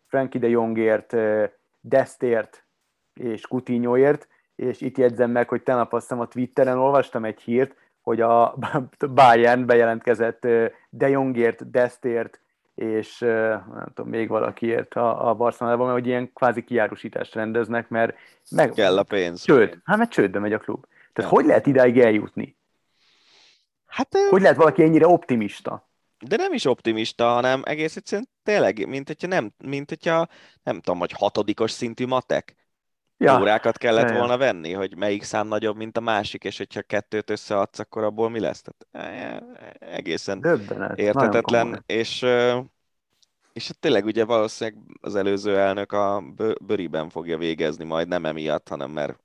[0.06, 1.16] Frankie de Jongért,
[1.86, 2.64] Destért
[3.14, 7.74] és Coutinhoért, és itt jegyzem meg, hogy tegnap azt hiszem a Twitteren olvastam egy hírt,
[8.02, 8.56] hogy a
[9.14, 10.46] Bayern bejelentkezett
[10.90, 12.40] De Jongért, Destért,
[12.74, 18.16] és nem tudom, még valakiért a, a Barcelonában, mert hogy ilyen kvázi kiárusítást rendeznek, mert
[18.50, 18.70] meg...
[18.70, 19.42] Kell a pénz.
[19.42, 19.78] Csőd.
[19.84, 20.86] Hát mert csődbe megy a klub.
[21.12, 21.36] Tehát ja.
[21.36, 22.56] hogy lehet idáig eljutni?
[23.86, 25.88] Hát, hogy lehet valaki ennyire optimista?
[26.26, 30.28] De nem is optimista, hanem egész egyszerűen tényleg, mint hogyha nem, mint hogyha,
[30.62, 32.54] nem tudom, hogy hatodikos szintű matek.
[33.16, 33.40] Ja.
[33.40, 37.30] Órákat kellett ja, volna venni, hogy melyik szám nagyobb, mint a másik, és hogyha kettőt
[37.30, 38.62] összeadsz, akkor abból mi lesz?
[38.62, 39.44] Tehát, e,
[39.78, 42.22] e, egészen Döbbenet, értetetlen, és,
[43.52, 46.22] és hát tényleg ugye valószínűleg az előző elnök a
[46.64, 49.18] bőriben fogja végezni majd, nem emiatt, hanem mert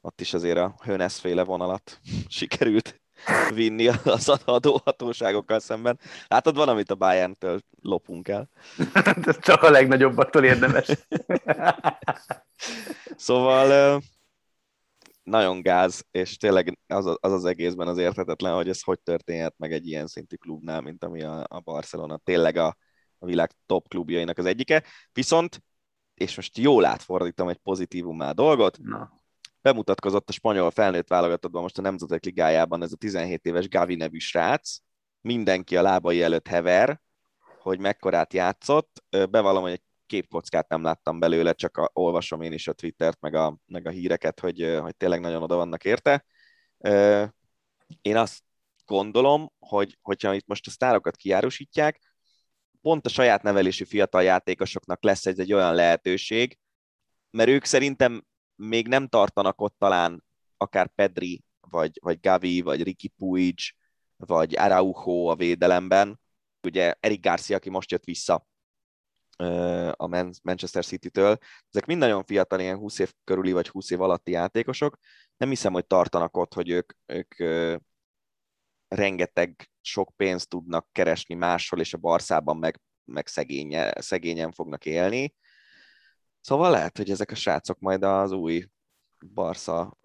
[0.00, 2.99] ott is azért a Höneszféle vonalat sikerült
[3.54, 5.98] vinni az adóhatóságokkal szemben.
[6.26, 8.48] Látod, van, amit a Bayern-től lopunk el.
[9.40, 10.88] Csak a legnagyobbaktól érdemes.
[13.16, 14.00] szóval
[15.22, 19.72] nagyon gáz, és tényleg az, az az egészben az érthetetlen, hogy ez hogy történhet meg
[19.72, 22.16] egy ilyen szintű klubnál, mint ami a, a Barcelona.
[22.16, 22.76] Tényleg a,
[23.18, 24.84] a világ top klubjainak az egyike.
[25.12, 25.62] Viszont,
[26.14, 29.19] és most jól átfordítom egy pozitívumá dolgot, Na
[29.62, 34.18] bemutatkozott a spanyol felnőtt válogatottban most a Nemzetek Ligájában ez a 17 éves Gavi nevű
[34.18, 34.78] srác,
[35.20, 37.00] mindenki a lábai előtt hever,
[37.58, 39.04] hogy mekkorát játszott.
[39.08, 43.34] Bevallom, hogy egy képkockát nem láttam belőle, csak a, olvasom én is a Twittert, meg
[43.34, 46.24] a, meg a híreket, hogy, hogy tényleg nagyon oda vannak érte.
[48.02, 48.42] Én azt
[48.84, 52.00] gondolom, hogy hogyha itt most a sztárokat kiárusítják,
[52.80, 56.58] pont a saját nevelésű fiatal játékosoknak lesz egy, egy olyan lehetőség,
[57.30, 58.24] mert ők szerintem
[58.60, 60.24] még nem tartanak ott talán
[60.56, 63.58] akár Pedri, vagy, vagy Gavi, vagy Ricky Puig,
[64.16, 66.20] vagy Araujo a védelemben.
[66.62, 68.46] Ugye Eric Garcia, aki most jött vissza
[69.90, 70.06] a
[70.42, 71.38] Manchester City-től.
[71.70, 74.98] Ezek mind nagyon fiatal, ilyen 20 év körüli vagy 20 év alatti játékosok.
[75.36, 77.34] Nem hiszem, hogy tartanak ott, hogy ők, ők
[78.88, 85.34] rengeteg sok pénzt tudnak keresni máshol, és a Barszában meg, meg szegénye, szegényen fognak élni.
[86.40, 88.64] Szóval lehet, hogy ezek a srácok majd az új
[89.34, 89.96] Barca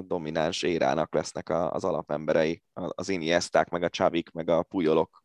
[0.00, 5.22] domináns érának lesznek az alapemberei, az Iniesták, meg a Csavik, meg a Pujolok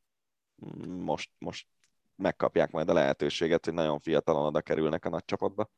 [0.88, 1.68] most, most
[2.16, 5.70] megkapják majd a lehetőséget, hogy nagyon fiatalon oda kerülnek a nagy csapatba.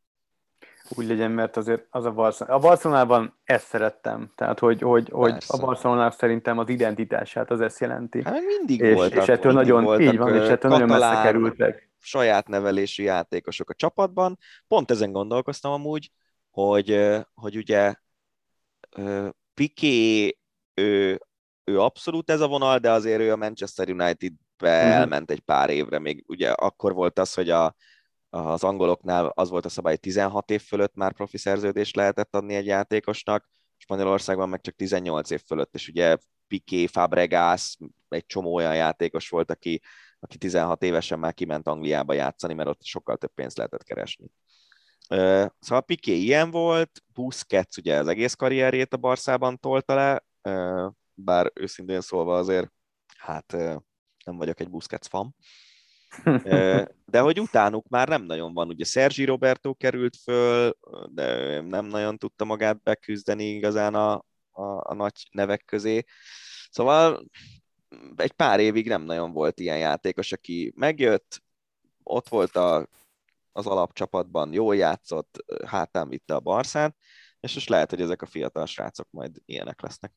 [0.90, 2.56] Úgy legyen, mert azért az a Barcelona.
[2.56, 7.80] A Barcelonában ezt szerettem, tehát hogy, hogy, hogy a Barcelona szerintem az identitását az ezt
[7.80, 8.24] jelenti.
[8.24, 9.22] Hát mindig és, voltak.
[9.22, 13.69] És ettől mindig nagyon, voltak, így van, és ettől nagyon messze kerültek saját nevelésű játékosok
[13.69, 14.38] a csapatban.
[14.68, 16.11] Pont ezen gondolkoztam amúgy,
[16.49, 17.94] hogy, hogy ugye
[19.53, 20.38] Piqué,
[20.73, 21.19] ő,
[21.64, 24.95] ő abszolút ez a vonal, de azért ő a Manchester United-be uh-huh.
[24.95, 27.76] elment egy pár évre, még ugye akkor volt az, hogy a,
[28.30, 32.56] az angoloknál az volt a szabály, hogy 16 év fölött már profi szerződést lehetett adni
[32.56, 36.18] egy játékosnak, Spanyolországban meg csak 18 év fölött, és ugye
[36.48, 37.77] Piqué, Fabregas,
[38.10, 39.82] egy csomó olyan játékos volt, aki,
[40.26, 44.28] aki 16 évesen már kiment Angliába játszani, mert ott sokkal több pénzt lehetett keresni.
[45.60, 50.24] Szóval Piqué ilyen volt, Busquets ugye az egész karrierjét a Barszában tolta le,
[51.14, 52.72] bár őszintén szólva azért,
[53.18, 53.52] hát
[54.26, 55.36] nem vagyok egy Busquets fan.
[57.06, 58.68] De hogy utánuk már nem nagyon van.
[58.68, 60.78] Ugye Sergi Roberto került föl,
[61.10, 64.14] de nem nagyon tudta magát beküzdeni igazán a,
[64.52, 66.04] a, a nagy nevek közé.
[66.70, 67.26] Szóval
[68.16, 71.44] egy pár évig nem nagyon volt ilyen játékos, aki megjött,
[72.03, 72.88] ott volt a,
[73.52, 76.95] az alapcsapatban, jól játszott, hátán vitte a Barszát,
[77.40, 80.12] és most lehet, hogy ezek a fiatal srácok majd ilyenek lesznek.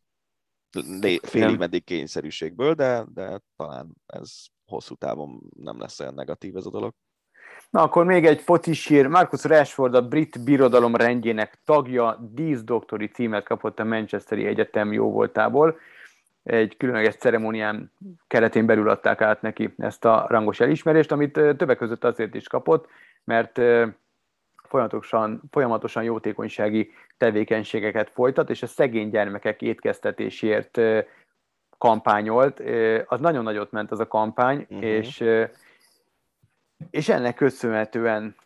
[1.23, 4.31] Félig meddig kényszerűségből, de, de talán ez
[4.66, 6.95] hosszú távon nem lesz olyan negatív ez a dolog.
[7.70, 9.07] Na akkor még egy focisír.
[9.07, 15.78] Marcus Rashford a brit birodalom rendjének tagja, díszdoktori címet kapott a Manchesteri Egyetem jóvoltából.
[16.43, 17.93] Egy különleges ceremónián
[18.27, 22.89] keretén belül adták át neki ezt a rangos elismerést, amit többek között azért is kapott,
[23.24, 23.60] mert
[24.62, 30.81] folyamatosan, folyamatosan jótékonysági tevékenységeket folytat, és a szegény gyermekek étkeztetésért
[31.78, 32.62] kampányolt.
[33.06, 34.85] Az nagyon nagyot ment az a kampány, uh-huh.
[34.85, 35.24] és
[36.90, 38.36] és ennek köszönhetően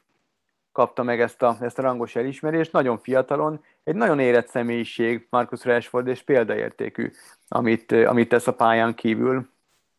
[0.73, 5.65] kapta meg ezt a, ezt a rangos elismerést, nagyon fiatalon, egy nagyon érett személyiség, Marcus
[5.65, 7.11] Rashford, és példaértékű,
[7.49, 9.51] amit, amit tesz a pályán kívül.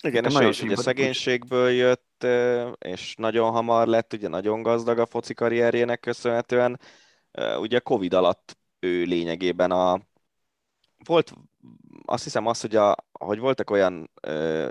[0.03, 2.25] Igen, és ő is ugye szegénységből jött,
[2.79, 6.79] és nagyon hamar lett, ugye nagyon gazdag a foci karrierjének köszönhetően.
[7.59, 9.99] Ugye Covid alatt ő lényegében a...
[11.05, 11.33] Volt
[12.05, 14.11] azt hiszem az, hogy, a, hogy voltak olyan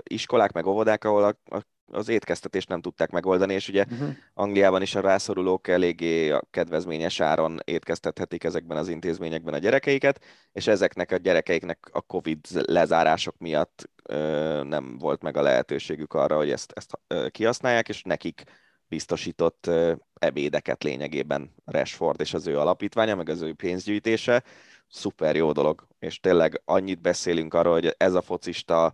[0.03, 1.61] iskolák meg óvodák, ahol a, a
[1.91, 4.09] az étkeztetést nem tudták megoldani, és ugye uh-huh.
[4.33, 10.67] Angliában is a rászorulók eléggé a kedvezményes áron étkeztethetik ezekben az intézményekben a gyerekeiket, és
[10.67, 16.51] ezeknek a gyerekeiknek a Covid lezárások miatt ö, nem volt meg a lehetőségük arra, hogy
[16.51, 18.43] ezt, ezt ö, kihasználják, és nekik
[18.87, 24.43] biztosított ö, ebédeket lényegében Rashford és az ő alapítványa, meg az ő pénzgyűjtése.
[24.87, 28.93] Szuper jó dolog, és tényleg annyit beszélünk arról, hogy ez a focista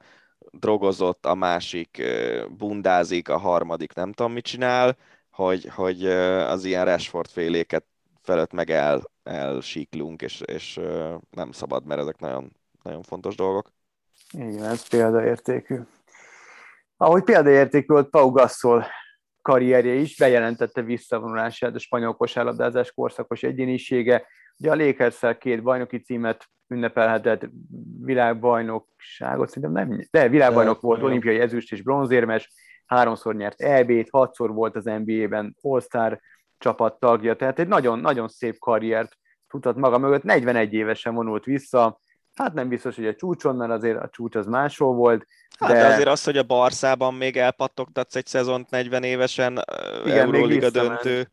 [0.52, 2.04] drogozott, a másik
[2.58, 4.98] bundázik, a harmadik nem tudom mit csinál,
[5.32, 7.86] hogy, hogy az ilyen Rashford féléket
[8.22, 10.80] felett meg el, elsíklunk, és, és
[11.32, 12.52] nem szabad, mert ezek nagyon,
[12.84, 13.72] nagyon fontos dolgok.
[14.32, 15.80] Igen, ez példaértékű.
[16.98, 18.86] Ahogy példaértékű volt Pau Gasol
[19.42, 24.26] karrierje is, bejelentette visszavonulását a spanyol kosárlabdázás korszakos egyénisége.
[24.60, 27.50] Ugye a lakers két bajnoki címet ünnepelhetett
[28.02, 32.52] világbajnokságot, szerintem nem, de világbajnok de, volt, olimpiai ezüst és bronzérmes,
[32.86, 36.20] háromszor nyert EB-t, hatszor volt az NBA-ben All-Star
[36.58, 39.18] csapat tagja, tehát egy nagyon-nagyon szép karriert
[39.48, 42.00] tudhat maga mögött, 41 évesen vonult vissza,
[42.34, 45.26] hát nem biztos, hogy a csúcson, mert azért a csúcs az máshol volt.
[45.60, 49.64] De, hát de azért az, hogy a Barszában még elpattogtatsz egy szezont 40 évesen,
[50.06, 51.32] Igen, Euróliga döntő,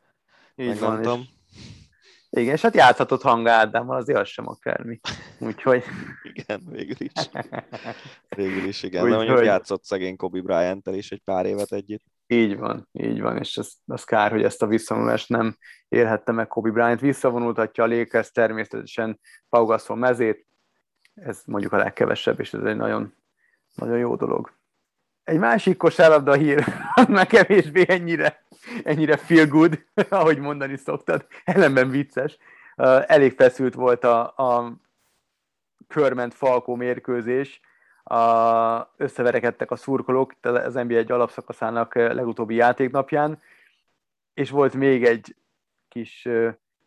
[0.55, 1.09] így van, és
[2.41, 5.01] igen, és hát játszhatott Hang Ádámmal, azért az sem akármi.
[5.39, 5.85] Úgyhogy...
[6.23, 7.13] igen, végül is.
[8.37, 9.03] Végül is, igen.
[9.03, 9.47] Úgy, De mondjuk hogy...
[9.47, 12.05] játszott szegény Kobe bryant is egy pár évet együtt.
[12.27, 15.57] Így van, így van, és az, az kár, hogy ezt a visszavonulást nem
[15.89, 17.01] érhette meg Kobe Bryant.
[17.01, 20.47] Visszavonultatja a Lakers természetesen Pau Gasol mezét,
[21.15, 23.15] ez mondjuk a legkevesebb, és ez egy nagyon,
[23.75, 24.53] nagyon jó dolog.
[25.27, 26.65] Egy másik kosárlabda hír,
[27.09, 28.44] már kevésbé ennyire,
[28.85, 32.36] ennyire feel good, ahogy mondani szoktad, ellenben vicces.
[33.07, 34.77] Elég feszült volt a, a
[35.89, 37.61] körment Falkó mérkőzés,
[38.03, 43.43] a, összeverekedtek a szurkolók az NBA egy alapszakaszának legutóbbi játéknapján,
[44.35, 45.36] és volt még egy
[45.89, 46.28] kis,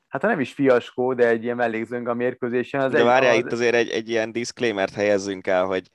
[0.08, 2.82] hát nem is fiaskó, de egy ilyen mellékzőnk a mérkőzésen.
[2.82, 3.40] Az de várjál, az...
[3.40, 5.90] itt azért egy, egy ilyen disclaimer-t helyezzünk el, hogy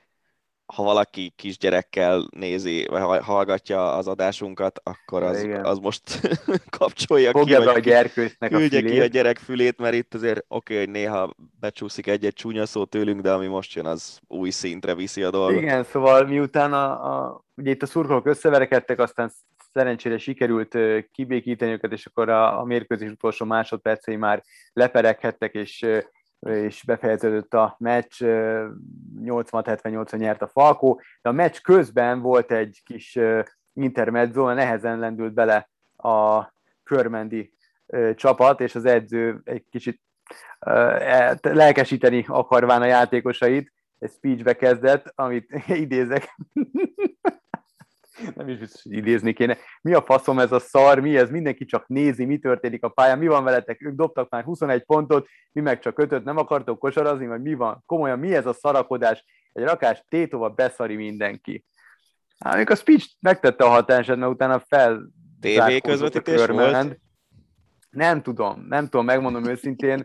[0.66, 6.20] ha valaki kisgyerekkel nézi, vagy hallgatja az adásunkat, akkor az, az most
[6.78, 10.74] kapcsolja Fogja ki, vagy a küldje a ki a gyerek fülét, mert itt azért oké,
[10.74, 14.94] okay, hogy néha becsúszik egy-egy csúnya szó tőlünk, de ami most jön, az új szintre
[14.94, 15.62] viszi a dolgot.
[15.62, 19.32] Igen, szóval miután a, a, ugye itt a szurkolók összeverekedtek, aztán
[19.72, 20.78] szerencsére sikerült
[21.12, 24.42] kibékíteni őket, és akkor a, a mérkőzés utolsó másodpercei már
[24.72, 25.86] lepereghettek, és
[26.44, 28.22] és befejeződött a meccs,
[29.22, 33.18] 80-78 nyert a Falkó, de a meccs közben volt egy kis
[33.72, 36.52] intermezzo, nehezen lendült bele a
[36.82, 37.52] körmendi
[38.14, 40.00] csapat, és az edző egy kicsit
[40.58, 46.36] e, lelkesíteni akarván a játékosait, egy speechbe kezdett, amit idézek,
[48.36, 49.56] nem is biztos, hogy idézni kéne.
[49.82, 53.18] Mi a faszom ez a szar, mi ez, mindenki csak nézi, mi történik a pályán,
[53.18, 57.26] mi van veletek, ők dobtak már 21 pontot, mi meg csak ötöt, nem akartok kosarazni,
[57.26, 61.64] vagy mi van, komolyan, mi ez a szarakodás, egy rakás tétova beszari mindenki.
[62.38, 65.10] Hát, a speech megtette a hatását, mert utána fel
[65.40, 66.98] TV közvetítés volt?
[67.90, 70.04] Nem tudom, nem tudom, megmondom őszintén,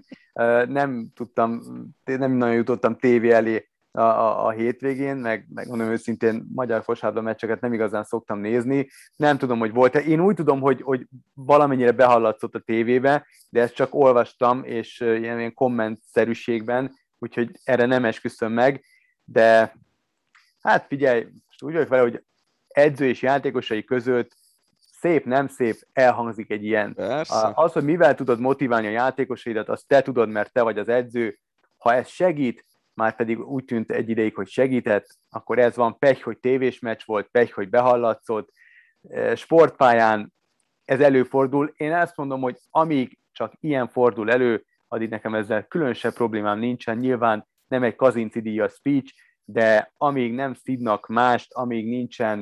[0.67, 1.61] nem tudtam,
[2.03, 7.21] nem nagyon jutottam tévé elé a, a, a hétvégén, meg, meg mondom őszintén, magyar fosárlabda
[7.21, 8.89] meccseket nem igazán szoktam nézni.
[9.15, 9.99] Nem tudom, hogy volt-e.
[9.99, 15.39] Én úgy tudom, hogy, hogy valamennyire behallatszott a tévébe, de ezt csak olvastam, és ilyen,
[15.39, 18.83] ilyen kommentszerűségben, úgyhogy erre nem esküszöm meg,
[19.23, 19.75] de
[20.61, 22.23] hát figyelj, most úgy vagyok vele, hogy
[22.67, 24.37] edző és játékosai között
[24.99, 26.93] szép, nem szép, elhangzik egy ilyen.
[26.93, 27.51] Persze.
[27.53, 31.39] Az, hogy mivel tudod motiválni a játékosaidat, azt te tudod, mert te vagy az edző.
[31.77, 32.65] Ha ez segít,
[32.99, 37.01] már pedig úgy tűnt egy ideig, hogy segített, akkor ez van, pech, hogy tévés meccs
[37.05, 38.51] volt, pech, hogy behallatszott,
[39.09, 40.33] e, sportpályán
[40.85, 41.73] ez előfordul.
[41.77, 46.97] Én azt mondom, hogy amíg csak ilyen fordul elő, addig nekem ezzel különösebb problémám nincsen.
[46.97, 49.13] Nyilván nem egy kazinci díjas speech,
[49.43, 52.39] de amíg nem szidnak mást, amíg nincsen,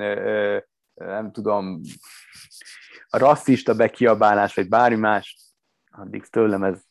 [0.93, 1.81] nem tudom,
[3.09, 5.37] rasszista bekiabálás, vagy bármi más,
[5.91, 6.81] addig tőlem ez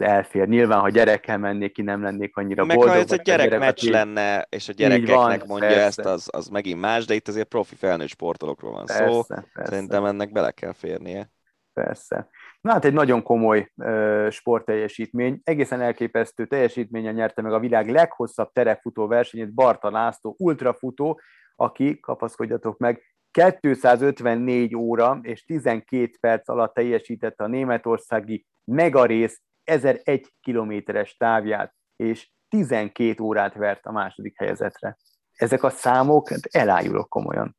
[0.00, 0.48] ez elfér.
[0.48, 2.94] Nyilván, ha gyerekkel mennék ki, nem lennék annyira Meg boldog.
[2.94, 5.84] ha ez egy gyerekmeccs gyerek, lenne, és a gyerekeknek van, mondja persze.
[5.84, 9.22] ezt, az, az megint más, de itt azért profi felnőtt sportolókról van persze, szó.
[9.22, 9.64] Persze.
[9.64, 11.30] Szerintem ennek bele kell férnie.
[11.72, 12.28] Persze.
[12.60, 18.52] Na hát egy nagyon komoly uh, sportteljesítmény, egészen elképesztő teljesítményen nyerte meg a világ leghosszabb
[18.52, 21.20] terefutó versenyét Barta László, ultrafutó,
[21.56, 31.16] aki, kapaszkodjatok meg, 254 óra és 12 perc alatt teljesítette a németországi megarész 1001 kilométeres
[31.16, 34.96] távját, és 12 órát vert a második helyezetre.
[35.32, 37.56] Ezek a számok, hát elájulok komolyan.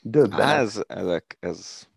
[0.00, 0.58] Döbbenet.
[0.58, 1.88] Ez, ezek, ez...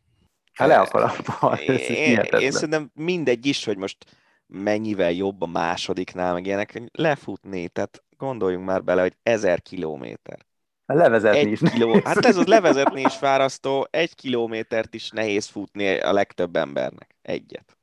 [0.54, 4.18] Hát le akar én, én szerintem mindegy is, hogy most
[4.48, 10.46] mennyivel jobb a másodiknál, meg ilyenek, lefutni, tehát gondoljunk már bele, hogy ezer kilométer.
[10.86, 11.60] Levezetni egy is.
[11.60, 17.16] Kiló, hát ez az levezetni is fárasztó, egy kilométert is nehéz futni a legtöbb embernek.
[17.22, 17.77] Egyet.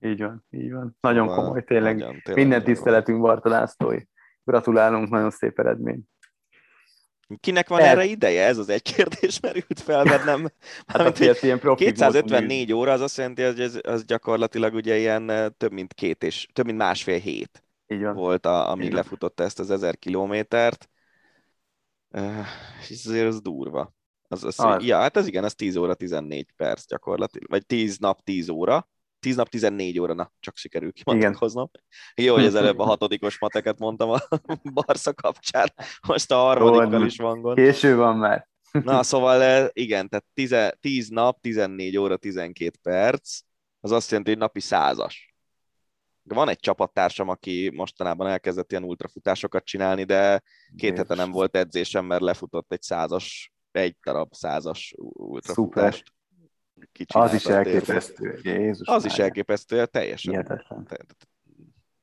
[0.00, 0.96] Így van, így van.
[1.00, 1.96] Nagyon szóval, komoly, tényleg.
[1.96, 3.98] Nagyon, tényleg Minden tiszteletünk Barta Lászlói.
[4.44, 6.02] Gratulálunk, nagyon szép eredmény.
[7.40, 7.86] Kinek van El...
[7.86, 8.46] erre ideje?
[8.46, 10.48] Ez az egy kérdés merült fel, mert nem...
[10.86, 15.72] hát hogy ilyen 254 óra, az azt jelenti, hogy ez, az gyakorlatilag ugye ilyen több
[15.72, 18.14] mint két és több mint másfél hét Így van.
[18.14, 20.88] volt, a, amíg Így lefutotta ezt az ezer kilométert.
[22.88, 23.94] És azért az durva.
[24.28, 24.84] Az, az, az.
[24.84, 28.88] Ja, hát ez igen, ez 10 óra 14 perc gyakorlatilag, vagy 10 nap 10 óra,
[29.20, 31.70] 10 nap 14 óra, na, csak sikerül kimatekoznom.
[32.14, 34.18] Jó, hogy az előbb a hatodikos mateket mondtam a
[34.74, 35.72] Barca kapcsán,
[36.06, 37.56] most a harmadikkal is van gond.
[37.56, 38.48] Késő van már.
[38.70, 43.40] Na, szóval eh, igen, tehát 10, 10 nap, 14 óra, 12 perc,
[43.80, 45.36] az azt jelenti, hogy napi százas.
[46.22, 50.42] Van egy csapattársam, aki mostanában elkezdett ilyen ultrafutásokat csinálni, de
[50.76, 55.96] két hete nem volt edzésem, mert lefutott egy százas, egy darab százas ultrafutást.
[55.96, 56.16] Szuper
[57.14, 58.38] az is elképesztő.
[58.42, 60.32] Jézus az is elképesztő, teljesen.
[60.32, 60.86] Hihetetlen.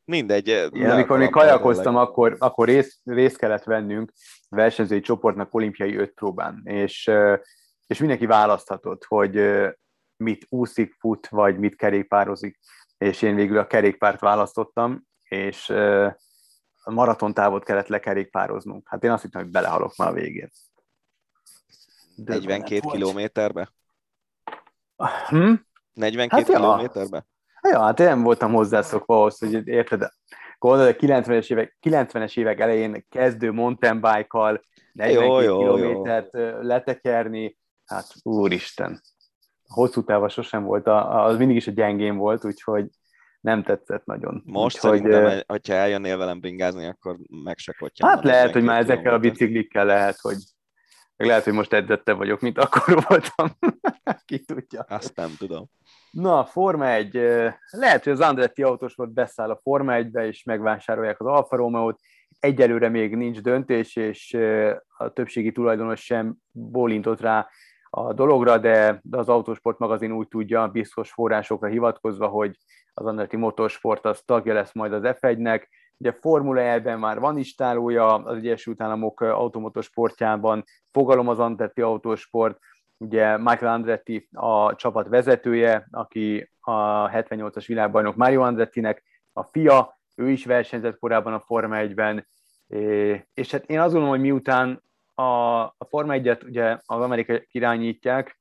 [0.06, 0.48] Mindegy.
[0.48, 4.12] Igen, amikor mi kajakoztam, akkor, akkor részt, részt kellett vennünk
[4.50, 7.12] versenyzői csoportnak olimpiai öt próbán, és,
[7.88, 9.42] és mindenki választhatott, hogy
[10.18, 12.60] mit úszik, fut, vagy mit kerékpározik,
[12.98, 15.70] és én végül a kerékpárt választottam, és
[16.84, 18.88] a maratontávot kellett lekerékpároznunk.
[18.90, 20.50] Hát én azt hittem, hogy belehalok már a végén.
[22.16, 23.70] 42 kilométerbe?
[25.28, 25.54] Hm?
[25.94, 27.26] 42 hát kilométerbe?
[27.62, 27.70] Ja.
[27.70, 30.08] ja, hát én nem voltam hozzászokva ahhoz, hogy érted,
[30.60, 34.62] gondolod, a 90-es évek, 90-es évek elején kezdő mountain bike-kal
[34.92, 36.62] 42 jó, jó, kilométert jó.
[36.62, 39.02] letekerni, hát úristen,
[39.68, 42.90] hosszú távon sosem volt, az mindig is a gyengén volt, úgyhogy
[43.42, 44.44] nem tetszett nagyon.
[44.46, 49.14] Most úgyhogy, szerintem, hogyha eljönnél velem bringázni, akkor meg se Hát lehet, hogy már ezekkel
[49.14, 50.38] a biciklikkel lehet, hogy
[51.18, 53.48] meg lehet, hogy most edzette vagyok, mint akkor voltam.
[54.26, 54.82] Ki tudja.
[54.82, 55.70] Azt nem tudom.
[56.12, 57.14] Na, Forma 1.
[57.70, 62.00] Lehet, hogy az Andretti autós volt beszáll a Forma 1-be, és megvásárolják az Alfa Romeo-t.
[62.40, 64.38] Egyelőre még nincs döntés, és
[64.98, 67.50] a többségi tulajdonos sem bólintott rá
[67.90, 72.58] a dologra, de, de az Autosport magazin úgy tudja, biztos forrásokra hivatkozva, hogy
[72.94, 75.68] az Andretti Motorsport az tagja lesz majd az F1-nek,
[75.98, 82.60] ugye Formula E-ben már van istálója, az Egyesült Államok automotorsportjában fogalom az Andretti autósport,
[82.98, 89.04] ugye Michael Andretti a csapat vezetője, aki a 78-as világbajnok Mario Andrettinek
[89.34, 92.28] a fia, ő is versenyzett korábban a Forma 1-ben,
[93.34, 95.24] és hát én azt gondolom, hogy miután a,
[95.62, 98.40] a Forma 1-et ugye az amerikai irányítják,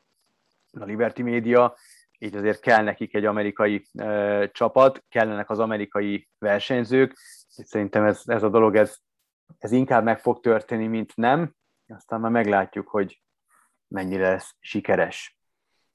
[0.80, 1.76] a Liberty Media,
[2.18, 7.16] így azért kell nekik egy amerikai e, csapat, kellenek az amerikai versenyzők,
[7.62, 8.96] szerintem ez, ez a dolog, ez,
[9.58, 11.54] ez inkább meg fog történni, mint nem,
[11.88, 13.22] aztán már meglátjuk, hogy
[13.88, 15.38] mennyire lesz sikeres.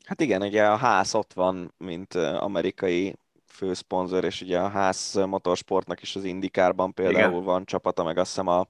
[0.05, 3.15] Hát igen, ugye a ház ott van, mint amerikai
[3.45, 7.43] főszponzor, és ugye a ház motorsportnak is az Indikárban például igen.
[7.43, 8.67] van csapata, meg azt hiszem a, azt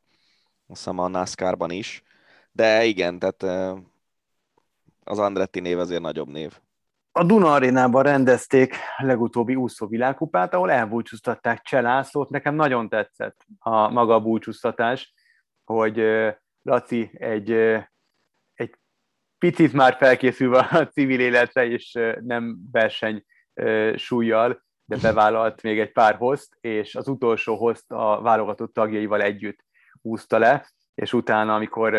[0.67, 2.03] hiszem a NASCAR-ban is.
[2.51, 3.77] De igen, tehát
[5.03, 6.59] az Andretti név azért nagyobb név.
[7.11, 12.29] A Duna arénában rendezték a legutóbbi úszó világkupát, ahol elbúcsúztatták Cselászlót.
[12.29, 15.13] Nekem nagyon tetszett a maga a búcsúztatás,
[15.63, 16.03] hogy
[16.61, 17.51] Laci egy,
[18.53, 18.75] egy
[19.37, 23.25] picit már felkészülve a civil életre, és nem verseny
[23.95, 29.65] súlyjal, de bevállalt még egy pár hozt, és az utolsó hozt a válogatott tagjaival együtt
[30.01, 31.93] úszta le, és utána, amikor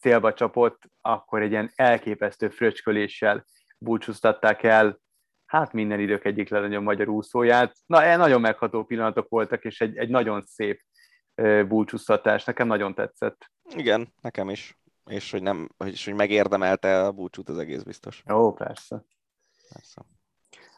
[0.00, 3.44] célba csapott, akkor egy ilyen elképesztő fröcsköléssel
[3.82, 5.00] búcsúztatták el,
[5.46, 7.76] hát minden idők egyik legnagyobb magyar úszóját.
[7.86, 10.80] Na, e nagyon megható pillanatok voltak, és egy, egy nagyon szép
[11.68, 12.44] búcsúztatás.
[12.44, 13.50] Nekem nagyon tetszett.
[13.74, 14.78] Igen, nekem is.
[15.06, 18.22] És hogy, nem, és hogy megérdemelte a búcsút, az egész biztos.
[18.32, 19.04] Ó, persze.
[19.72, 20.02] Persze.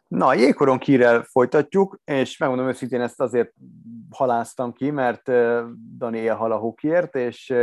[0.08, 3.52] Na, jégkoron kírel folytatjuk, és megmondom őszintén, ezt azért
[4.10, 5.22] haláztam ki, mert
[5.96, 7.54] Dani élhal a hokiért, és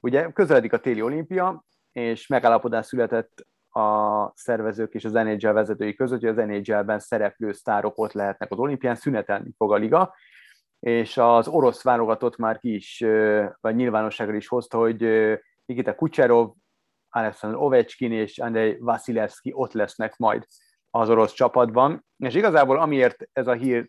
[0.00, 3.46] ugye közeledik a téli olimpia, és megállapodás született
[3.76, 8.58] a szervezők és az NHL vezetői között, hogy az NHL-ben szereplő sztárok ott lehetnek az
[8.58, 10.14] olimpián, szünetelni fog a liga,
[10.80, 13.04] és az orosz válogatott már ki is,
[13.60, 15.00] vagy nyilvánosságra is hozta, hogy
[15.64, 16.52] Nikita Kucherov,
[17.10, 20.46] Alexander Ovechkin és Andrei Vasilevski ott lesznek majd
[20.90, 23.88] az orosz csapatban, és igazából amiért ez a hír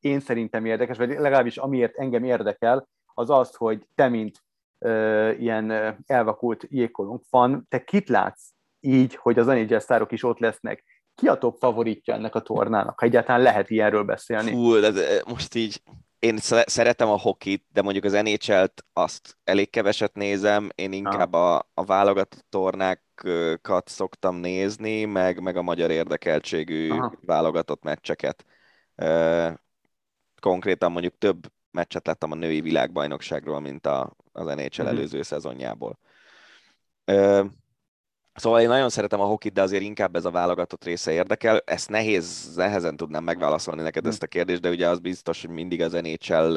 [0.00, 4.44] én szerintem érdekes, vagy legalábbis amiért engem érdekel, az az, hogy te, mint
[4.78, 10.38] ö, ilyen elvakult jégkorong fan, te kit látsz így, hogy az NHL sztárok is ott
[10.38, 10.84] lesznek?
[11.14, 14.50] Ki a top favoritja ennek a tornának, ha egyáltalán lehet ilyenről beszélni?
[14.50, 15.82] Fú, de most így
[16.18, 21.68] én szeretem a hokit, de mondjuk az NHL-t azt elég keveset nézem, én inkább a,
[21.74, 27.12] a válogatott tornákat szoktam nézni, meg, meg a magyar érdekeltségű Aha.
[27.20, 28.44] válogatott meccseket.
[30.40, 34.88] Konkrétan mondjuk több meccset láttam a női világbajnokságról, mint a, az NHL uh-huh.
[34.88, 35.98] előző szezonjából.
[38.36, 41.62] Szóval én nagyon szeretem a hokit, de azért inkább ez a válogatott része érdekel.
[41.64, 44.08] Ezt nehéz, nehezen tudnám megválaszolni neked hm.
[44.08, 46.56] ezt a kérdést, de ugye az biztos, hogy mindig az NHL,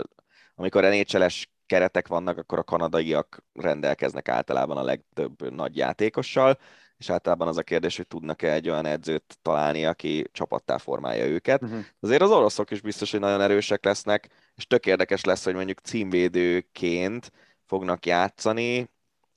[0.56, 6.58] amikor NHL-es keretek vannak, akkor a kanadaiak rendelkeznek általában a legtöbb nagy játékossal,
[6.98, 11.62] és általában az a kérdés, hogy tudnak-e egy olyan edzőt találni, aki csapattá formálja őket.
[11.62, 11.80] Uh-huh.
[12.00, 15.80] Azért az oroszok is biztos, hogy nagyon erősek lesznek, és tök érdekes lesz, hogy mondjuk
[15.80, 17.32] címvédőként
[17.66, 18.90] fognak játszani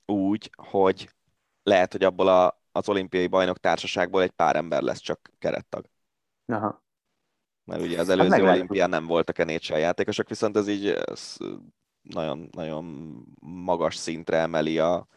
[0.05, 1.09] úgy, hogy
[1.63, 5.85] lehet, hogy abból a, az olimpiai bajnok társaságból egy pár ember lesz csak kerettag.
[6.45, 6.83] Aha.
[7.63, 11.37] Mert ugye az hát előző hát olimpián nem voltak NHL játékosok, viszont ez így ez
[12.01, 12.85] nagyon, nagyon
[13.39, 15.07] magas szintre emeli a,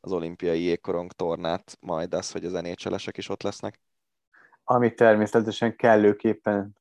[0.00, 3.80] az olimpiai jégkorong tornát, majd az, hogy az nhl is ott lesznek.
[4.64, 6.76] Amit természetesen kellőképpen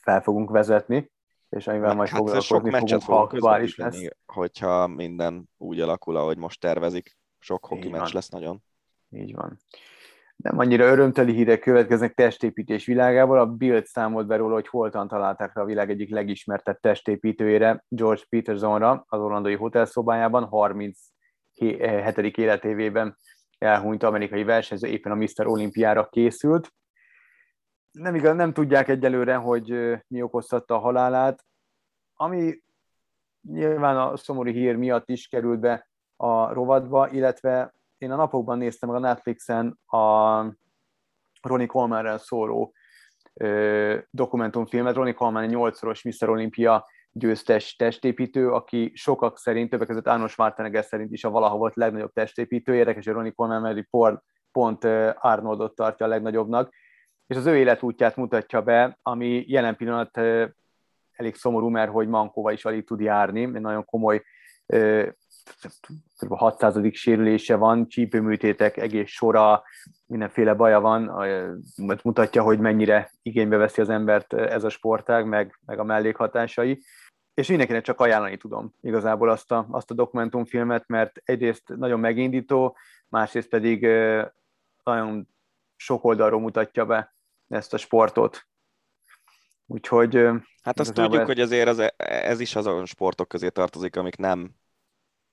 [0.00, 1.10] fel fogunk vezetni,
[1.48, 3.98] és amivel majd hát foglalkozni sok fogunk, ha aktuális lesz.
[4.26, 7.16] Hogyha minden úgy alakul, ahogy most tervezik.
[7.38, 8.62] Sok hoki meccs lesz nagyon.
[9.10, 9.58] Így van.
[10.36, 13.38] Nem annyira örömteli hírek következnek testépítés világából.
[13.38, 18.22] A Bild számolt be róla, hogy holtan találták rá a világ egyik legismertebb testépítőjére, George
[18.28, 22.36] Petersonra, az orlandói hotelszobájában, 37.
[22.36, 23.16] életévében
[23.58, 25.46] elhunyt amerikai versenyző, éppen a Mr.
[25.46, 26.72] Olimpiára készült.
[27.90, 31.44] Nem igaz, nem tudják egyelőre, hogy mi okoztatta a halálát.
[32.14, 32.62] Ami
[33.42, 38.88] nyilván a szomorú hír miatt is került be a rovatba, illetve én a napokban néztem
[38.88, 40.38] meg a Netflixen a
[41.42, 42.72] Ronnie Colemanrel szóló
[43.34, 44.94] ö, dokumentumfilmet.
[44.94, 46.28] Ronnie Coleman egy nyolcszoros Mr.
[46.28, 51.76] Olympia győztes testépítő, aki sokak szerint, többek között Arnold Schwarzenegger szerint is a valaha volt
[51.76, 52.74] legnagyobb testépítő.
[52.74, 54.22] Érdekes, hogy Ronnie Coleman mert pont,
[54.52, 54.84] pont
[55.18, 56.74] Arnoldot tartja a legnagyobbnak,
[57.26, 60.16] és az ő életútját mutatja be, ami jelen pillanat
[61.12, 64.22] elég szomorú, mert hogy Mankóval is alig tud járni, egy nagyon komoly
[66.18, 66.34] kb.
[66.34, 66.78] 600.
[66.92, 69.62] sérülése van, csípőműtétek, egész sora,
[70.06, 71.22] mindenféle baja van,
[71.76, 76.82] ez mutatja, hogy mennyire igénybe veszi az embert ez a sportág, meg, meg a mellékhatásai.
[77.34, 82.76] és mindenkinek csak ajánlani tudom igazából azt a, azt a dokumentumfilmet, mert egyrészt nagyon megindító,
[83.08, 83.86] másrészt pedig
[84.84, 85.28] nagyon
[85.76, 87.14] sok oldalról mutatja be
[87.48, 88.46] ezt a sportot.
[89.66, 90.14] Úgyhogy...
[90.62, 91.26] Hát azt tudjuk, ez...
[91.26, 94.50] hogy azért az, ez is azon sportok közé tartozik, amik nem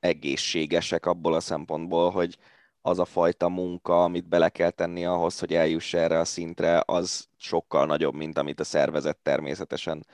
[0.06, 2.38] egészségesek abból a szempontból, hogy
[2.82, 7.28] az a fajta munka, amit bele kell tenni ahhoz, hogy eljuss erre a szintre, az
[7.38, 10.06] sokkal nagyobb, mint amit a szervezet természetesen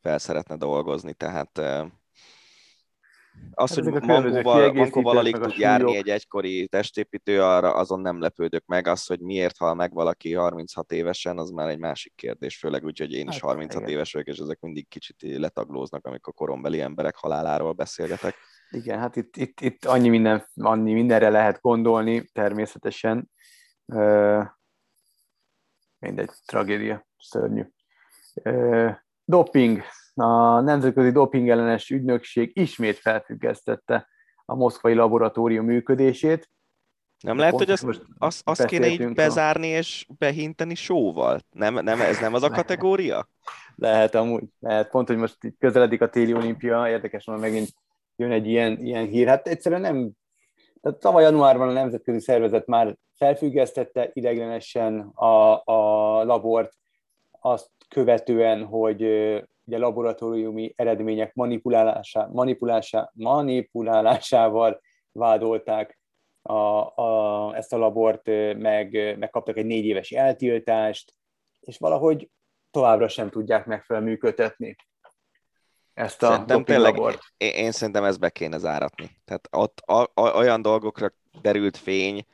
[0.00, 1.12] fel szeretne dolgozni.
[1.12, 1.58] Tehát
[3.50, 8.66] az, hát hogy Mankóval, Mankóval alig tud járni egy egykori testépítő, arra azon nem lepődök
[8.66, 8.86] meg.
[8.86, 12.98] Az, hogy miért hal meg valaki 36 évesen, az már egy másik kérdés, főleg úgy,
[12.98, 17.16] hogy én is 36 hát, éves vagyok, és ezek mindig kicsit letaglóznak, amikor korombeli emberek
[17.16, 18.34] haláláról beszélgetek.
[18.70, 23.30] Igen, hát itt, itt, itt annyi, minden, annyi mindenre lehet gondolni, természetesen.
[25.98, 27.64] Mindegy, tragédia, szörnyű.
[29.24, 29.82] Doping,
[30.14, 34.08] a Nemzetközi Doping ellenes ügynökség ismét felfüggesztette
[34.44, 36.50] a moszkvai laboratórium működését.
[37.20, 37.86] Nem lehet, hogy azt,
[38.18, 41.40] azt, azt, kéne így bezárni és behinteni sóval?
[41.50, 43.28] Nem, nem, ez nem az a kategória?
[43.74, 44.90] Lehet amúgy, lehet.
[44.90, 47.68] Pont, hogy most közeledik a téli olimpia, érdekes, mert megint
[48.18, 49.26] jön egy ilyen, ilyen hír.
[49.26, 50.10] Hát egyszerűen nem,
[50.80, 56.72] tehát tavaly januárban a Nemzetközi Szervezet már felfüggesztette ideglenesen a, a labort,
[57.40, 59.02] azt követően, hogy
[59.64, 64.80] ugye laboratóriumi eredmények manipulálása, manipulása, manipulálásával
[65.12, 65.98] vádolták
[66.42, 66.52] a,
[67.02, 68.26] a, ezt a labort,
[68.56, 71.14] meg, megkaptak egy négy éves eltiltást,
[71.60, 72.30] és valahogy
[72.70, 74.76] továbbra sem tudják megfelelően működtetni
[75.98, 77.20] ezt a szerintem tényleg, labort.
[77.36, 79.10] Én, én szerintem ezt be kéne záratni.
[79.24, 81.12] Tehát ott a, a, olyan dolgokra
[81.42, 82.26] derült fény,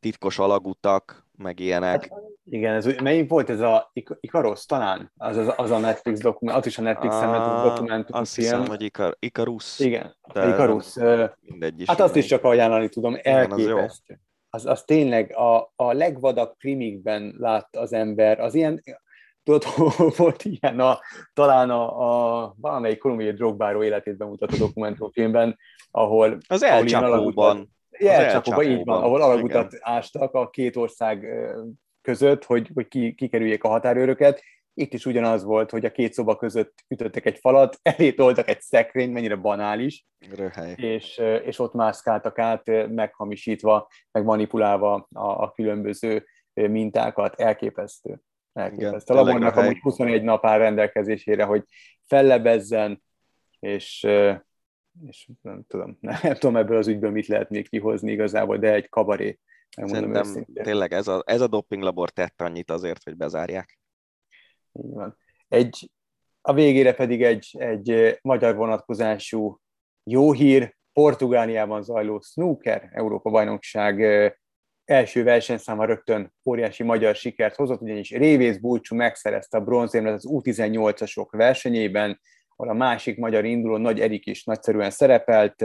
[0.00, 2.08] titkos alagutak, meg ilyenek.
[2.08, 5.12] Hát, igen, ez, melyik volt ez a Ikaros talán?
[5.16, 8.46] Az, az, az a Netflix dokumentum, az is a Netflix-en a dokumentum Azt film.
[8.46, 9.78] hiszem, hogy Ikar, Ikarus.
[9.78, 10.94] Igen, de Ikarus.
[11.40, 11.88] Mindegy is.
[11.88, 14.20] Hát azt is csak ajánlani tudom, elképesztő.
[14.50, 18.82] Az, az, az tényleg a, a legvadak krimikben lát az ember, az ilyen,
[19.48, 19.64] tudod,
[20.16, 20.98] volt ilyen a,
[21.32, 25.58] talán a, a valamelyik kolumbiai drogbáró életét bemutató dokumentumfilmben,
[25.90, 26.38] ahol...
[26.48, 27.76] Az elcsapóban.
[27.98, 31.26] Jelcsapóban, így van, ahol alagutat ástak a két ország
[32.02, 34.42] között, hogy, hogy ki, kikerüljék a határőröket.
[34.74, 38.60] Itt is ugyanaz volt, hogy a két szoba között ütöttek egy falat, elé toltak egy
[38.60, 40.06] szekrény, mennyire banális,
[40.36, 40.74] Röhely.
[40.76, 47.40] és, és ott mászkáltak át, meghamisítva, meg manipulálva a, a különböző mintákat.
[47.40, 48.20] Elképesztő.
[48.58, 49.14] Elképesztő.
[49.14, 51.64] A labornak amúgy 21 nap áll rendelkezésére, hogy
[52.06, 53.02] fellebezzen,
[53.60, 54.06] és
[55.06, 58.72] és nem tudom, nem, nem tudom ebből az ügyből mit lehet még kihozni igazából, de
[58.72, 59.38] egy kabaré.
[59.68, 63.78] Szerintem tényleg ez a, ez a doping labor tett annyit azért, hogy bezárják.
[64.72, 65.18] Így van.
[65.48, 65.90] Egy,
[66.40, 69.60] a végére pedig egy, egy magyar vonatkozású
[70.02, 73.96] jó hír, Portugáliában zajló snooker Európa-bajnokság
[74.90, 81.26] első versenyszáma rögtön óriási magyar sikert hozott, ugyanis Révész Bulcsú megszerezte a bronzérmet az U18-asok
[81.30, 82.20] versenyében,
[82.56, 85.64] ahol a másik magyar induló Nagy Erik is nagyszerűen szerepelt,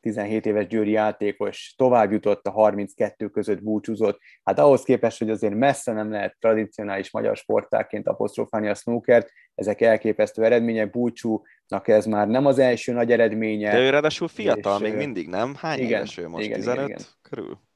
[0.00, 4.20] 17 éves győri játékos tovább jutott, a 32 között búcsúzott.
[4.42, 9.80] Hát ahhoz képest, hogy azért messze nem lehet tradicionális magyar sportáként apostrofálni a snookert, ezek
[9.80, 13.70] elképesztő eredmények, búcsúnak ez már nem az első nagy eredménye.
[13.70, 15.54] De ő ráadásul fiatal, és, még mindig nem?
[15.54, 16.44] Hány igen, éves ő most?
[16.44, 17.06] Igen, 15 igen, igen.
[17.22, 17.66] körül?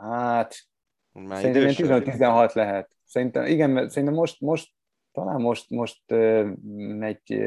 [0.00, 0.56] Hát,
[1.12, 2.90] már szerintem 15-16 lehet.
[3.04, 4.68] Szerintem, igen, szerintem most, most
[5.12, 6.02] talán most, most
[6.98, 7.40] megy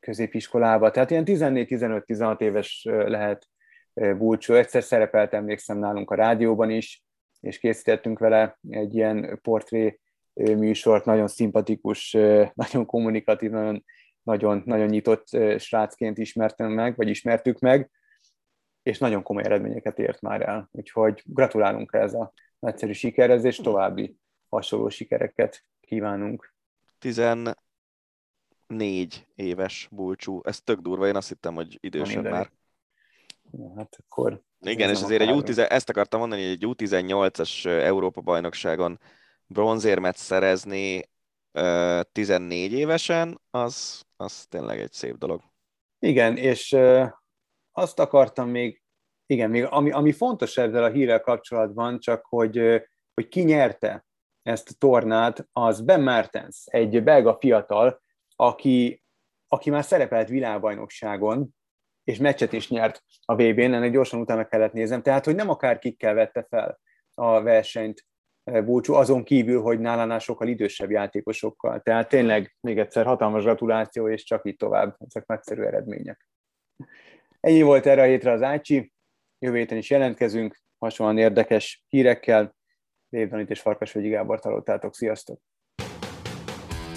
[0.00, 3.46] középiskolába, tehát ilyen 14-15-16 éves lehet
[3.94, 4.54] Bulcsú.
[4.54, 7.04] Egyszer szerepelt, emlékszem nálunk a rádióban is,
[7.40, 10.00] és készítettünk vele egy ilyen portré
[10.34, 12.10] műsort, nagyon szimpatikus,
[12.54, 13.84] nagyon kommunikatív, nagyon,
[14.22, 15.26] nagyon, nagyon nyitott
[15.58, 17.90] srácként ismertem meg, vagy ismertük meg,
[18.86, 20.68] és nagyon komoly eredményeket ért már el.
[20.72, 24.16] Úgyhogy gratulálunk ez a nagyszerű sikerhez, és további
[24.48, 26.54] hasonló sikereket kívánunk.
[26.98, 27.56] 14
[29.34, 30.40] éves bulcsú.
[30.44, 32.50] Ez tök durva, én azt hittem, hogy idősebb már.
[33.52, 34.42] Ja, hát akkor...
[34.60, 39.00] Igen, és azért egy U10, ezt akartam mondani, hogy egy U18-as Európa-bajnokságon
[39.46, 41.02] bronzérmet szerezni
[42.12, 45.42] 14 évesen, az, az tényleg egy szép dolog.
[45.98, 46.76] Igen, és
[47.76, 48.82] azt akartam még,
[49.26, 52.82] igen, még ami, ami fontos ezzel a hírrel kapcsolatban, csak hogy,
[53.14, 54.06] hogy ki nyerte
[54.42, 58.00] ezt a tornát, az Ben Mertens, egy belga fiatal,
[58.36, 59.02] aki,
[59.48, 61.54] aki már szerepelt világbajnokságon,
[62.04, 65.78] és meccset is nyert a VB-n, ennek gyorsan utána kellett nézem, tehát hogy nem akár
[65.78, 66.80] kikkel vette fel
[67.14, 68.06] a versenyt
[68.44, 71.80] búcsú, azon kívül, hogy nálánál sokkal idősebb játékosokkal.
[71.80, 74.96] Tehát tényleg még egyszer hatalmas gratuláció, és csak így tovább.
[75.06, 76.26] Ezek nagyszerű eredmények.
[77.46, 78.92] Ennyi volt erre a hétre az Ácsi.
[79.38, 82.56] Jövő héten is jelentkezünk, hasonlóan érdekes hírekkel.
[83.08, 84.94] Dév és Farkasvegyi Gábor találtátok.
[84.94, 85.40] Sziasztok!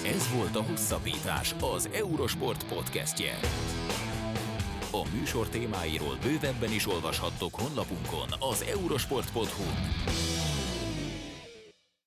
[0.06, 3.32] Ez volt a Hosszabbítás, az Eurosport podcastje.
[4.92, 9.68] A műsor témáiról bővebben is olvashattok honlapunkon az eurosport.hu.